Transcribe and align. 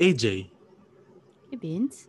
AJ, 0.00 0.48
Hey, 1.50 1.58
Vince? 1.60 2.08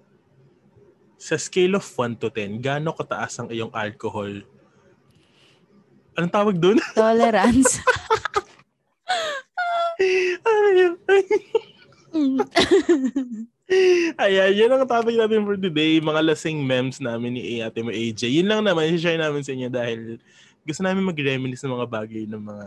sa 1.21 1.38
scale 1.38 1.78
of 1.78 1.86
1 1.86 2.17
to 2.17 2.31
10, 2.31 2.57
gaano 2.57 2.96
kataas 2.96 3.38
ang 3.38 3.49
iyong 3.52 3.70
alcohol? 3.75 4.41
Anong 6.17 6.33
tawag 6.33 6.57
doon? 6.57 6.81
Tolerance. 6.97 7.77
Ayun. 10.41 10.98
Ayan, 14.20 14.52
yun 14.52 14.73
ang 14.73 14.84
topic 14.84 15.16
natin 15.16 15.48
for 15.48 15.55
today. 15.55 16.04
Mga 16.04 16.21
lasing 16.28 16.60
memes 16.60 17.00
namin 17.00 17.39
ni 17.39 17.64
ate 17.64 17.80
mo 17.80 17.88
AJ. 17.88 18.28
Yun 18.28 18.50
lang 18.50 18.68
naman, 18.68 18.92
share 19.00 19.16
namin 19.16 19.46
sa 19.46 19.55
inyo 19.55 19.71
dahil 19.71 20.20
gusto 20.68 20.84
namin 20.84 21.08
mag-reminisce 21.08 21.64
ng 21.64 21.80
mga 21.80 21.88
bagay 21.88 22.23
ng 22.28 22.42
mga 22.42 22.66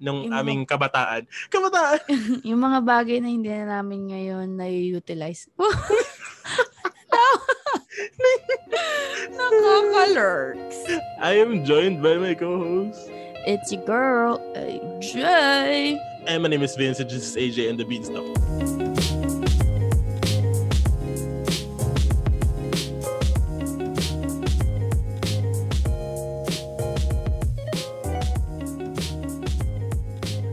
ng 0.00 0.08
Yung 0.08 0.32
mga- 0.32 0.38
aming 0.40 0.62
kabataan. 0.64 1.22
Kabataan! 1.54 2.00
yung 2.48 2.60
mga 2.60 2.78
bagay 2.82 3.20
na 3.20 3.28
hindi 3.28 3.52
na 3.52 3.80
namin 3.80 4.10
ngayon 4.10 4.48
na-utilize. 4.56 5.46
Nakaka-lurks. 9.30 10.78
I 11.20 11.32
am 11.38 11.64
joined 11.64 12.02
by 12.02 12.16
my 12.16 12.34
co-host. 12.34 13.08
It's 13.46 13.72
your 13.72 13.84
girl, 13.84 14.36
AJ. 14.56 15.96
And 16.26 16.42
my 16.42 16.48
name 16.48 16.62
is 16.62 16.76
Vincent. 16.76 17.08
This 17.08 17.24
is 17.24 17.36
AJ 17.36 17.70
and 17.70 17.78
the 17.80 17.84
Beanstalk. 17.84 18.36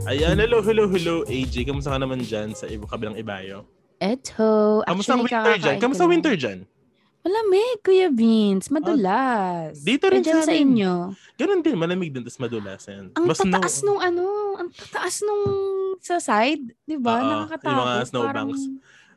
Ayan, 0.07 0.39
hello, 0.39 0.63
hello, 0.63 0.87
hello, 0.87 1.15
AJ. 1.27 1.67
Kamusta 1.67 1.91
ka 1.91 1.99
naman 1.99 2.23
dyan 2.23 2.55
sa 2.55 2.63
iba, 2.65 2.87
kabilang 2.87 3.19
ibayo? 3.19 3.67
Eto. 3.99 4.79
Kamusta 4.81 5.13
ang 5.13 5.21
winter 5.21 5.57
dyan? 5.57 5.77
Kamusta 5.77 6.01
ko 6.01 6.07
lang. 6.07 6.13
winter 6.15 6.33
dyan? 6.33 6.59
Malamig, 7.19 7.83
Kuya 7.83 8.07
Vince. 8.07 8.71
Madulas. 8.71 9.83
dito 9.83 10.07
rin 10.07 10.23
Eh, 10.23 10.31
sa 10.31 10.47
sa 10.47 10.55
inyo. 10.55 11.11
Ganun 11.35 11.59
din, 11.59 11.75
malamig 11.75 12.07
din, 12.07 12.23
tapos 12.23 12.39
madulas. 12.39 12.87
Yan. 12.87 13.11
Ang 13.11 13.25
Mas 13.27 13.35
tataas 13.35 13.73
snow- 13.73 13.85
nung 13.89 14.01
ano, 14.01 14.23
ang 14.55 14.69
tataas 14.71 15.15
nung 15.21 15.43
sa 15.99 16.23
side, 16.23 16.71
'di 16.79 16.95
ba? 16.95 17.19
Nakakatakot. 17.43 17.67
yung 17.67 17.79
mga 17.83 17.95
snowbanks. 18.05 18.31
Parang, 18.31 18.49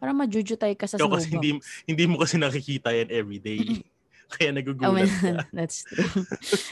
parang 0.01 0.17
majujutay 0.19 0.73
ka 0.75 0.91
sa 0.91 0.99
Ikaw 0.99 1.07
snowbank. 1.07 1.23
kasi 1.23 1.29
hindi, 1.31 1.51
hindi 1.87 2.05
mo 2.05 2.19
kasi 2.19 2.35
nakikita 2.35 2.91
yan 2.91 3.09
everyday. 3.09 3.63
Kaya 4.31 4.51
Oh, 4.51 4.57
nagugulat 4.57 4.95
man, 4.95 5.11
ka. 5.11 5.33
that's 5.59 5.83
true. 5.83 6.23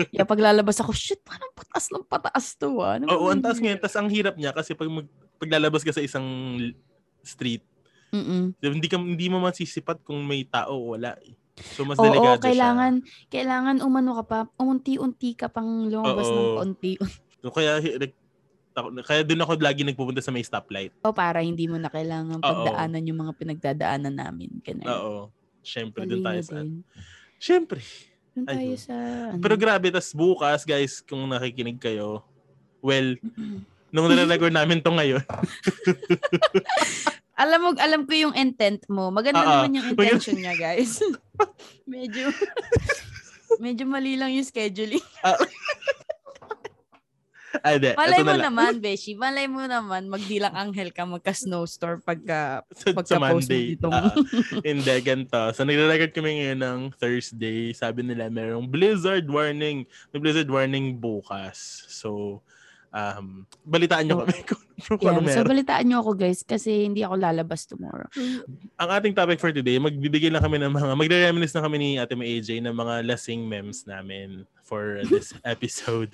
Kaya 0.08 0.22
pag 0.22 0.40
lalabas 0.40 0.78
ako, 0.78 0.94
shit, 0.94 1.18
parang 1.20 1.50
pataas 1.52 1.90
ng 1.90 2.06
pataas 2.06 2.46
to 2.54 2.78
ah. 2.78 2.96
Ano 2.96 3.10
Oo, 3.10 3.28
ang 3.28 3.42
taas 3.42 3.58
ngayon. 3.58 3.78
Tapos 3.78 3.98
ang 3.98 4.08
hirap 4.08 4.38
niya 4.38 4.54
kasi 4.54 4.72
pag 4.72 4.86
mag, 4.86 5.10
paglalabas 5.36 5.82
ka 5.82 5.90
sa 5.90 5.98
isang 5.98 6.22
street, 7.20 7.66
Mm-mm. 8.08 8.54
hindi 8.56 8.86
ka 8.86 8.96
hindi 8.96 9.26
mo 9.26 9.42
masisipat 9.42 10.00
kung 10.00 10.22
may 10.22 10.46
tao 10.46 10.72
o 10.72 10.94
wala. 10.94 11.18
eh. 11.20 11.34
So 11.74 11.82
mas 11.82 11.98
Oo, 11.98 12.06
delikado 12.06 12.38
kailangan, 12.40 13.02
kailangan 13.26 13.76
umano 13.82 14.14
ka 14.14 14.24
pa, 14.24 14.38
unti-unti 14.56 15.34
ka 15.34 15.50
pang 15.50 15.90
lumabas 15.90 16.26
ng 16.26 16.38
Oo. 16.48 16.58
siya. 16.62 16.94
So 17.38 17.50
kaya 17.50 17.78
kaya 19.02 19.22
doon 19.22 19.42
ako 19.42 19.58
lagi 19.58 19.82
nagpupunta 19.82 20.18
sa 20.18 20.30
may 20.30 20.42
stoplight. 20.42 20.90
o 21.02 21.10
para 21.10 21.38
hindi 21.38 21.66
mo 21.66 21.74
na 21.74 21.86
kailangan 21.86 22.38
Oo. 22.38 22.42
pagdaanan 22.42 23.06
yung 23.06 23.18
mga 23.20 23.32
pinagdadaanan 23.34 24.14
namin. 24.14 24.62
Ganun. 24.62 24.86
Oo. 24.86 25.14
Siyempre, 25.60 26.02
doon 26.02 26.22
tayo 26.22 26.40
sa... 26.40 26.62
Siyempre. 27.38 27.82
Doon 28.34 28.46
tayo 28.46 28.74
sa... 28.78 28.94
Ano? 29.34 29.42
Pero 29.42 29.54
grabe, 29.58 29.90
tas 29.90 30.14
bukas, 30.14 30.62
guys, 30.62 31.02
kung 31.02 31.26
nakikinig 31.26 31.78
kayo, 31.78 32.22
well, 32.82 33.18
nung 33.90 34.06
nare-record 34.06 34.54
namin 34.54 34.78
to 34.78 34.94
ngayon, 34.94 35.22
alam 37.38 37.58
mo, 37.62 37.70
alam 37.78 38.02
ko 38.02 38.12
yung 38.14 38.34
intent 38.34 38.82
mo. 38.90 39.14
Maganda 39.14 39.46
Oo. 39.46 39.50
naman 39.62 39.78
yung 39.78 39.86
intention 39.94 40.38
niya, 40.38 40.58
guys. 40.58 40.98
medyo, 41.86 42.34
medyo 43.64 43.86
mali 43.86 44.18
lang 44.18 44.34
yung 44.34 44.46
scheduling. 44.46 45.02
Ay, 47.64 47.76
de, 47.80 47.96
Malay 47.96 48.20
mo 48.20 48.32
na 48.36 48.46
naman, 48.48 48.72
Beshi. 48.78 49.12
Malay 49.16 49.46
mo 49.48 49.64
naman, 49.64 50.06
magdilang 50.06 50.52
anghel 50.52 50.92
ka, 50.92 51.08
magka-snowstorm 51.08 52.04
pagka, 52.04 52.62
sa 52.78 52.92
pagka-post 52.92 53.48
mo 53.48 53.56
Monday. 53.56 53.64
ditong... 53.74 53.92
Ah, 53.94 54.12
hindi, 54.60 54.94
ganito. 55.00 55.40
So, 55.56 55.64
nagre-record 55.64 56.12
kami 56.12 56.30
ngayon 56.44 56.60
ng 56.60 56.80
Thursday. 56.96 57.72
Sabi 57.72 58.04
nila, 58.04 58.28
merong 58.28 58.68
blizzard 58.68 59.24
warning. 59.26 59.88
May 60.12 60.20
blizzard 60.20 60.48
warning 60.48 61.00
bukas. 61.00 61.88
So, 61.88 62.40
um, 62.92 63.44
balitaan 63.64 64.08
nyo 64.08 64.20
So, 64.20 64.22
kami 64.24 64.38
kung, 64.48 64.62
kung 64.78 65.00
Yeah, 65.00 65.16
ano 65.18 65.28
so 65.28 65.40
meron. 65.42 65.50
balitaan 65.50 65.84
nyo 65.88 65.96
ako, 66.04 66.10
guys, 66.16 66.40
kasi 66.44 66.84
hindi 66.86 67.00
ako 67.02 67.14
lalabas 67.16 67.64
tomorrow. 67.66 68.08
Ang 68.78 68.88
ating 68.92 69.14
topic 69.16 69.40
for 69.40 69.50
today, 69.52 69.80
magbibigay 69.80 70.28
lang 70.30 70.44
kami 70.44 70.60
ng 70.60 70.72
mga, 70.72 70.92
magre-reminisce 70.94 71.56
na 71.56 71.64
kami 71.64 71.76
ni 71.80 71.90
Ate 71.96 72.12
May 72.12 72.38
AJ 72.38 72.60
ng 72.64 72.76
mga 72.76 73.08
lasing 73.08 73.44
memes 73.44 73.88
namin 73.88 74.44
for 74.62 75.00
this 75.08 75.32
episode. 75.48 76.12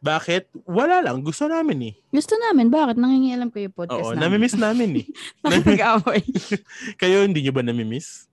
Bakit? 0.00 0.66
Wala 0.66 1.00
lang. 1.00 1.22
Gusto 1.22 1.46
namin 1.46 1.78
eh. 1.88 1.94
Gusto 2.10 2.34
namin, 2.36 2.66
bakit? 2.68 2.98
Nangingialam 2.98 3.48
ko 3.48 3.58
yung 3.58 3.74
podcast 3.74 4.02
Oo, 4.02 4.12
namin. 4.12 4.22
namimiss 4.26 4.56
namin 4.56 4.90
eh. 4.98 5.06
Nakapag-away. 5.42 6.22
Kayo, 7.00 7.22
hindi 7.22 7.42
nyo 7.42 7.52
ba 7.52 7.62
namimiss? 7.62 8.26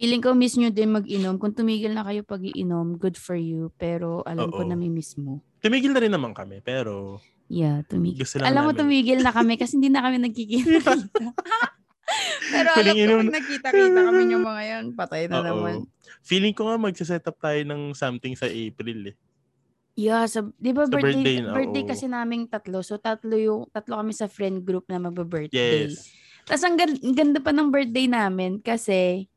Feeling 0.00 0.24
ko 0.24 0.32
miss 0.32 0.56
nyo 0.56 0.72
din 0.72 0.96
mag-inom. 0.96 1.36
Kung 1.36 1.52
tumigil 1.52 1.92
na 1.92 2.00
kayo 2.00 2.24
pag-iinom, 2.24 2.96
good 2.96 3.20
for 3.20 3.36
you. 3.36 3.68
Pero 3.76 4.24
alam 4.24 4.48
ko 4.48 4.64
Oo. 4.64 4.70
namimiss 4.72 5.20
mo. 5.20 5.44
Tumigil 5.60 5.92
na 5.92 6.00
rin 6.00 6.08
naman 6.08 6.32
kami, 6.32 6.64
pero 6.64 7.20
Yeah, 7.52 7.84
tumigil. 7.84 8.24
gusto 8.24 8.40
lang 8.40 8.48
Alam 8.48 8.62
mo, 8.64 8.72
namin. 8.72 8.80
tumigil 8.80 9.20
na 9.20 9.28
kami 9.28 9.60
kasi 9.60 9.76
hindi 9.76 9.92
na 9.92 10.00
kami 10.00 10.16
nagkikita. 10.24 10.88
Pero 12.48 12.68
alam 12.72 12.94
ko, 12.96 13.12
pag 13.28 13.34
nakita-kita 13.44 14.00
kami 14.08 14.22
yung 14.32 14.46
mga 14.48 14.62
yan, 14.64 14.84
patay 14.96 15.28
na 15.28 15.36
Oo. 15.36 15.46
naman. 15.52 15.74
Feeling 16.24 16.56
ko 16.56 16.72
nga 16.72 16.80
magsiset 16.80 17.28
up 17.28 17.36
tayo 17.36 17.60
ng 17.60 17.92
something 17.92 18.32
sa 18.32 18.48
April 18.48 19.12
eh. 19.12 19.16
Yeah, 19.92 20.24
sa, 20.24 20.46
di 20.54 20.70
ba 20.70 20.84
Sa 20.84 20.92
birthday, 20.92 21.12
birthday 21.12 21.38
birthday, 21.46 21.82
na, 21.82 21.86
oo. 21.86 21.90
kasi 21.90 22.04
naming 22.06 22.44
tatlo. 22.46 22.78
So 22.80 22.96
tatlo 22.96 23.34
yung, 23.34 23.62
tatlo 23.68 23.98
kami 23.98 24.12
sa 24.12 24.26
friend 24.26 24.62
group 24.62 24.86
na 24.86 24.98
magbe-birthday. 24.98 25.90
Yes. 25.90 26.08
Tapos 26.42 26.62
ang 26.62 26.74
gan- 26.74 27.02
ganda 27.12 27.38
pa 27.38 27.50
ng 27.50 27.68
birthday 27.68 28.06
namin 28.06 28.58
kasi 28.58 29.28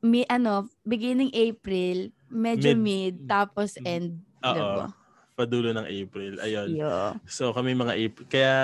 mi 0.00 0.22
ano, 0.26 0.66
beginning 0.82 1.30
April, 1.32 2.10
medyo 2.28 2.72
Mid- 2.72 2.82
mid, 2.82 3.26
tapos 3.26 3.74
Mm. 3.76 3.86
end. 3.86 4.10
Oo. 4.42 4.54
Diba? 4.54 4.86
Padulo 5.32 5.72
ng 5.72 5.88
April. 5.88 6.32
Ayun. 6.38 6.68
Yeah. 6.72 7.16
So 7.24 7.50
kami 7.50 7.72
mga 7.72 7.94
April. 7.96 8.26
Kaya, 8.28 8.54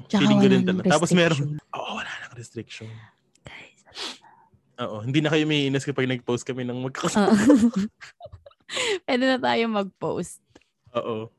Tsaka 0.00 0.20
Feeling 0.20 0.38
ko 0.38 0.46
nang 0.46 0.62
talaga. 0.64 0.88
Tapos 0.94 1.10
meron- 1.10 1.58
oo, 1.58 1.90
wala 1.92 2.10
nang 2.22 2.34
restriction. 2.34 2.86
Guys. 3.42 3.82
Oo, 4.78 5.02
hindi 5.02 5.18
na 5.18 5.26
kayo 5.28 5.42
may 5.42 5.66
inas 5.66 5.82
kapag 5.82 6.06
nag-post 6.06 6.44
kami 6.44 6.62
ng 6.62 6.78
magkakasama. 6.86 7.34
Pwede 9.02 9.24
na 9.26 9.38
tayo 9.38 9.64
mag-post. 9.66 10.38
Oo. 11.00 11.30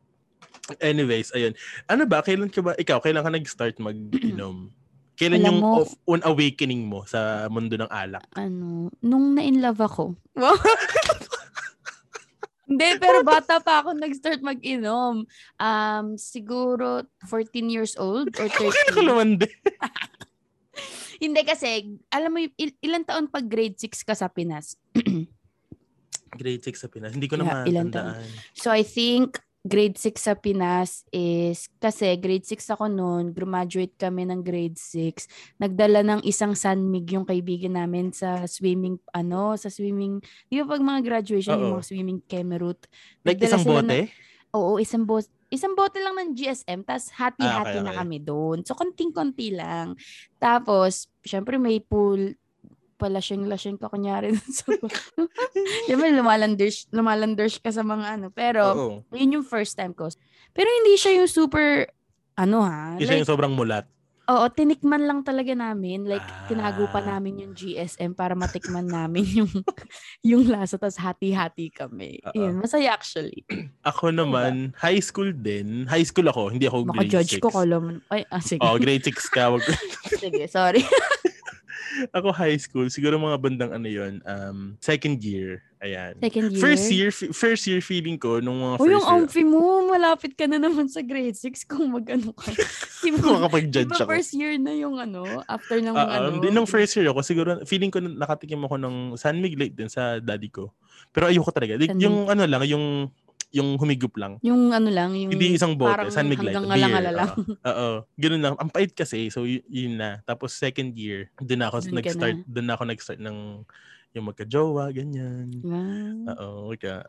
Anyways, 0.77 1.33
ayun. 1.33 1.57
Ano 1.85 2.05
ba, 2.05 2.21
kailan 2.21 2.47
ka 2.47 2.61
ba, 2.61 2.77
ikaw, 2.77 3.01
kailan 3.01 3.25
ka 3.25 3.31
nag-start 3.33 3.77
mag-inom? 3.79 4.69
Kailan 5.19 5.43
Alam 5.43 5.47
yung 5.51 5.59
mo- 5.59 5.83
of, 5.83 5.91
un 6.07 6.23
awakening 6.23 6.87
mo 6.87 7.03
sa 7.03 7.51
mundo 7.51 7.75
ng 7.75 7.91
alak? 7.91 8.23
Ano, 8.39 8.87
nung 9.03 9.35
na-in 9.35 9.59
love 9.59 9.83
ako. 9.83 10.15
Hindi, 12.69 13.01
pero 13.01 13.25
bata 13.25 13.57
pa 13.59 13.81
ako 13.81 13.97
nag-start 13.97 14.39
mag-inom. 14.39 15.25
Um, 15.57 16.05
siguro 16.15 17.03
14 17.25 17.67
years 17.67 17.97
old 17.97 18.31
or 18.37 18.45
13. 18.47 18.69
Kailan 18.69 18.93
ko 18.93 19.01
naman 19.01 19.29
din. 19.41 19.57
Hindi 21.25 21.41
kasi, 21.43 21.67
alam 22.07 22.31
mo, 22.31 22.39
il- 22.39 22.79
ilang 22.79 23.03
taon 23.03 23.27
pag 23.27 23.43
grade 23.43 23.75
6 23.75 24.05
ka 24.05 24.15
sa 24.15 24.31
Pinas? 24.31 24.79
Grade 26.39 26.61
6 26.63 26.77
sa 26.77 26.87
Pinas. 26.87 27.11
Hindi 27.11 27.25
ko 27.25 27.35
Yeah, 27.35 27.43
na 27.43 27.65
ilan 27.65 27.89
matandaan. 27.89 28.23
So, 28.53 28.69
I 28.69 28.85
think 28.85 29.41
grade 29.59 29.99
6 29.99 30.15
sa 30.15 30.33
Pinas 30.39 31.03
is, 31.11 31.67
kasi 31.83 32.15
grade 32.15 32.47
6 32.47 32.63
ako 32.71 32.87
noon, 32.87 33.35
graduate 33.35 33.91
kami 33.99 34.23
ng 34.23 34.39
grade 34.39 34.79
6. 34.79 35.27
Nagdala 35.59 35.99
ng 36.01 36.21
isang 36.23 36.55
sunmig 36.55 37.11
yung 37.11 37.27
kaibigan 37.27 37.75
namin 37.75 38.15
sa 38.15 38.47
swimming, 38.47 38.95
ano, 39.11 39.59
sa 39.59 39.67
swimming, 39.67 40.23
di 40.47 40.63
ba 40.63 40.75
pag 40.75 40.83
mga 40.83 41.01
graduation, 41.03 41.59
yung 41.59 41.75
Oo. 41.75 41.75
mga 41.79 41.87
swimming 41.91 42.19
kemerut? 42.23 42.79
Like 43.27 43.43
isang 43.43 43.67
bote? 43.67 43.83
ng- 43.83 44.11
Oo, 44.55 44.79
isang 44.79 45.03
bote. 45.05 45.29
Isang 45.49 45.73
bote 45.73 45.97
lang 45.97 46.13
ng 46.13 46.29
GSM, 46.37 46.85
tas 46.85 47.09
hati-hati 47.09 47.77
Ah, 47.77 47.81
okay, 47.81 47.81
na 47.81 47.91
okay. 47.93 47.99
kami 48.05 48.17
doon. 48.21 48.57
So, 48.61 48.77
konting-konti 48.77 49.57
lang. 49.57 49.97
Tapos, 50.37 51.09
syempre 51.25 51.57
may 51.57 51.81
pool, 51.81 52.37
palasyeng-lasyeng 52.99 53.79
ka 53.79 53.87
kunyari. 53.87 54.35
so, 54.57 54.67
syempre, 55.87 56.11
lumalanders, 56.11 56.91
lumalanders 56.91 57.57
ka 57.57 57.71
sa 57.71 57.81
mga 57.81 58.19
ano. 58.19 58.27
Pero, 58.29 58.63
Oo. 58.75 58.93
yun 59.15 59.39
yung 59.39 59.47
first 59.47 59.79
time 59.79 59.95
ko. 59.95 60.11
Pero 60.51 60.67
hindi 60.67 60.99
siya 60.99 61.15
yung 61.23 61.31
super, 61.31 61.87
ano 62.35 62.67
ha? 62.67 62.99
Isa 62.99 63.15
Like, 63.15 63.23
yung 63.23 63.31
sobrang 63.31 63.55
mulat. 63.55 63.87
Oo, 64.29 64.45
tinikman 64.53 65.09
lang 65.09 65.25
talaga 65.25 65.57
namin. 65.57 66.05
Like, 66.05 66.21
tinago 66.45 66.85
pa 66.93 67.01
Ah. 67.01 67.17
namin 67.17 67.41
yung 67.41 67.53
GSM 67.57 68.13
para 68.13 68.37
matikman 68.37 68.85
namin 69.01 69.25
yung 69.25 69.49
yung 70.21 70.45
lasa, 70.45 70.77
tas 70.77 71.01
hati-hati 71.01 71.73
kami. 71.73 72.21
Yun, 72.37 72.61
masaya 72.61 72.93
actually. 72.93 73.41
Ako 73.89 74.13
naman, 74.13 74.77
high 74.77 75.01
school 75.01 75.33
din. 75.33 75.89
High 75.89 76.05
school 76.05 76.29
ako, 76.29 76.53
hindi 76.53 76.69
ako 76.69 76.85
grade 76.85 77.09
Maka-judge 77.09 77.41
6. 77.41 77.43
ko, 77.43 77.49
kala 77.49 77.81
mo. 77.81 77.89
Ay, 78.13 78.21
ah, 78.29 78.37
sige. 78.37 78.61
Oh, 78.61 78.77
grade 78.77 79.01
6 79.01 79.17
ka. 79.33 79.49
Wag, 79.49 79.65
sige, 80.13 80.45
sorry. 80.45 80.85
Ako 82.11 82.29
high 82.31 82.55
school, 82.55 82.87
siguro 82.87 83.15
mga 83.15 83.37
bandang 83.37 83.71
ano 83.71 83.85
yun, 83.85 84.19
um, 84.23 84.57
second 84.77 85.19
year. 85.19 85.63
Ayan. 85.79 86.19
Second 86.19 86.51
year. 86.51 86.59
First 86.59 86.85
year, 86.89 87.07
f- 87.07 87.31
first 87.31 87.63
year 87.63 87.79
feeling 87.79 88.15
ko 88.15 88.37
nung 88.37 88.59
mga 88.59 88.75
O 88.75 88.79
first 88.79 88.91
yung 88.91 89.05
year. 89.05 89.15
amphi 89.15 89.43
mo, 89.43 89.61
malapit 89.87 90.35
ka 90.35 90.43
na 90.43 90.59
naman 90.59 90.85
sa 90.85 90.99
grade 90.99 91.33
6 91.33 91.63
kung 91.65 91.87
mag-ano 91.89 92.29
ka. 92.31 92.51
Di 92.99 93.09
ba, 93.09 93.39
makapag-judge 93.39 93.87
di 93.87 93.89
ba 93.89 93.95
ako. 93.97 94.11
first 94.11 94.31
year 94.33 94.53
na 94.55 94.75
yung 94.75 94.99
ano, 94.99 95.23
after 95.45 95.79
ng 95.79 95.95
Ah, 95.95 96.19
ano. 96.19 96.27
um, 96.29 96.43
din 96.43 96.51
nung 96.51 96.67
first 96.67 96.91
year 96.93 97.07
ako, 97.07 97.23
siguro 97.23 97.63
feeling 97.63 97.87
ko 97.87 97.97
na- 97.97 98.11
nakatikim 98.17 98.59
ako 98.59 98.75
ng 98.75 98.95
San 99.15 99.39
Miguel 99.39 99.71
din 99.71 99.87
sa 99.87 100.19
daddy 100.19 100.51
ko. 100.51 100.75
Pero 101.09 101.31
ayoko 101.31 101.47
talaga. 101.49 101.79
San 101.79 101.95
yung 101.95 102.27
ano 102.27 102.43
lang, 102.43 102.59
yung 102.67 103.07
yung 103.49 103.77
humigup 103.77 104.13
lang. 104.13 104.37
Yung 104.41 104.69
ano 104.69 104.89
lang, 104.89 105.17
yung 105.17 105.33
Hindi 105.33 105.57
isang 105.57 105.73
bote, 105.73 106.13
San 106.13 106.29
Miguel. 106.29 106.53
hanggang 106.53 106.65
beer. 106.65 106.73
ngalangala 106.77 107.09
lang. 107.11 107.29
Oo. 107.65 107.89
Ganun 108.15 108.41
lang. 108.41 108.55
Ang 108.55 108.69
pait 108.69 108.91
kasi, 108.93 109.33
so 109.33 109.43
y- 109.43 109.65
yun 109.65 109.97
na. 109.97 110.21
Tapos 110.21 110.53
second 110.53 110.93
year, 110.93 111.33
doon 111.37 111.65
ako 111.65 111.81
Dun 111.81 111.89
ka 111.89 111.97
nag-start, 111.97 112.37
na. 112.37 112.45
doon 112.45 112.69
ako 112.69 112.81
nag-start 112.85 113.19
ng 113.19 113.37
yung 114.09 114.25
magka-jowa, 114.25 114.89
ganyan. 114.89 115.49
Wow. 115.61 116.17
Oo, 116.33 116.73
ka. 116.73 117.05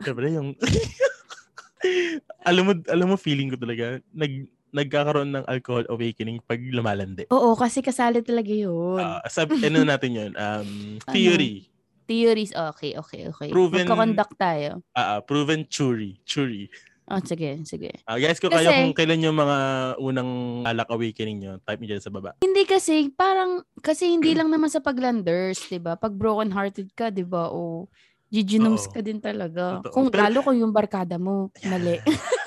Siyempre 0.00 0.32
yung 0.32 0.54
alam 2.48 2.64
mo 2.64 2.72
alam 2.88 3.06
mo 3.08 3.16
feeling 3.16 3.48
ko 3.48 3.56
talaga 3.56 4.00
nag 4.12 4.46
nagkakaroon 4.70 5.34
ng 5.34 5.44
alcohol 5.50 5.82
awakening 5.90 6.38
pag 6.44 6.60
lumalandi. 6.62 7.26
Oo, 7.28 7.58
kasi 7.58 7.82
kasali 7.82 8.22
talaga 8.22 8.52
yun. 8.52 9.00
Ah, 9.00 9.18
sab 9.26 9.50
ano 9.50 9.82
natin 9.82 10.10
'yun? 10.14 10.32
Um 10.34 10.70
theory. 11.10 11.66
Theories, 12.10 12.50
okay, 12.50 12.98
okay, 12.98 13.30
okay. 13.30 13.48
Proven- 13.48 13.86
Magkakonduct 13.86 14.34
tayo. 14.34 14.82
Ah, 14.90 15.14
ah, 15.14 15.20
proven 15.22 15.62
churi, 15.64 16.18
churi. 16.26 16.66
Oh, 17.06 17.18
sige, 17.20 17.62
sige. 17.62 17.90
Ah, 18.02 18.18
guys, 18.18 18.38
kung 18.38 18.50
Kasi- 18.50 18.66
kayo 18.66 18.82
kung 18.82 18.94
kailan 18.94 19.22
yung 19.22 19.34
mga 19.34 19.58
unang 19.96 20.30
alak 20.64 20.90
awakening 20.90 21.38
nyo, 21.38 21.52
type 21.60 21.78
nyo 21.78 21.88
dyan 21.88 22.02
sa 22.02 22.10
baba. 22.10 22.34
Hindi 22.38 22.62
kasi, 22.64 23.10
parang, 23.10 23.62
kasi 23.78 24.10
hindi 24.10 24.30
lang 24.38 24.46
naman 24.46 24.66
sa 24.66 24.78
paglanders, 24.78 25.62
di 25.64 25.78
ba? 25.78 25.94
Pag 25.94 26.14
broken 26.14 26.50
hearted 26.50 26.90
ka, 26.92 27.10
di 27.10 27.22
ba? 27.22 27.46
O 27.46 27.86
jijinoms 28.26 28.86
Oo. 28.86 28.92
ka 28.92 29.00
din 29.00 29.18
talaga. 29.18 29.78
Totoo. 29.78 29.90
Kung 29.90 30.06
Pero- 30.08 30.22
lalo 30.24 30.38
kung 30.42 30.54
yung 30.56 30.70
barkada 30.70 31.14
mo, 31.14 31.50
mali. 31.64 31.98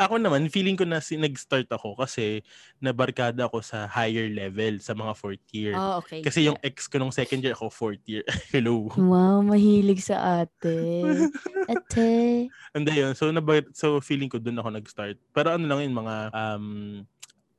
Ako 0.00 0.16
naman, 0.16 0.48
feeling 0.48 0.74
ko 0.74 0.88
na 0.88 0.98
si 1.04 1.20
nag-start 1.20 1.68
ako 1.68 2.00
kasi 2.00 2.40
nabarkada 2.80 3.46
ako 3.46 3.60
sa 3.60 3.84
higher 3.84 4.26
level, 4.32 4.80
sa 4.80 4.96
mga 4.96 5.12
fourth 5.12 5.44
year. 5.52 5.76
oh, 5.76 6.00
okay. 6.00 6.24
Kasi 6.24 6.48
yung 6.48 6.56
ex 6.64 6.88
ko 6.88 6.96
nung 6.96 7.12
second 7.12 7.44
year 7.44 7.52
ako, 7.52 7.68
fourth 7.68 8.04
year. 8.08 8.24
Hello. 8.54 8.88
Wow, 8.96 9.44
mahilig 9.44 10.00
sa 10.04 10.44
ate. 10.44 11.04
Ate. 11.68 12.12
Hindi 12.76 12.92
yun. 12.96 13.12
So, 13.12 13.28
naba- 13.28 13.70
so 13.76 14.00
feeling 14.00 14.32
ko 14.32 14.40
doon 14.40 14.58
ako 14.58 14.68
nag-start. 14.72 15.16
Pero 15.30 15.54
ano 15.54 15.64
lang 15.68 15.84
yung 15.84 15.96
mga, 16.00 16.14
um, 16.32 16.66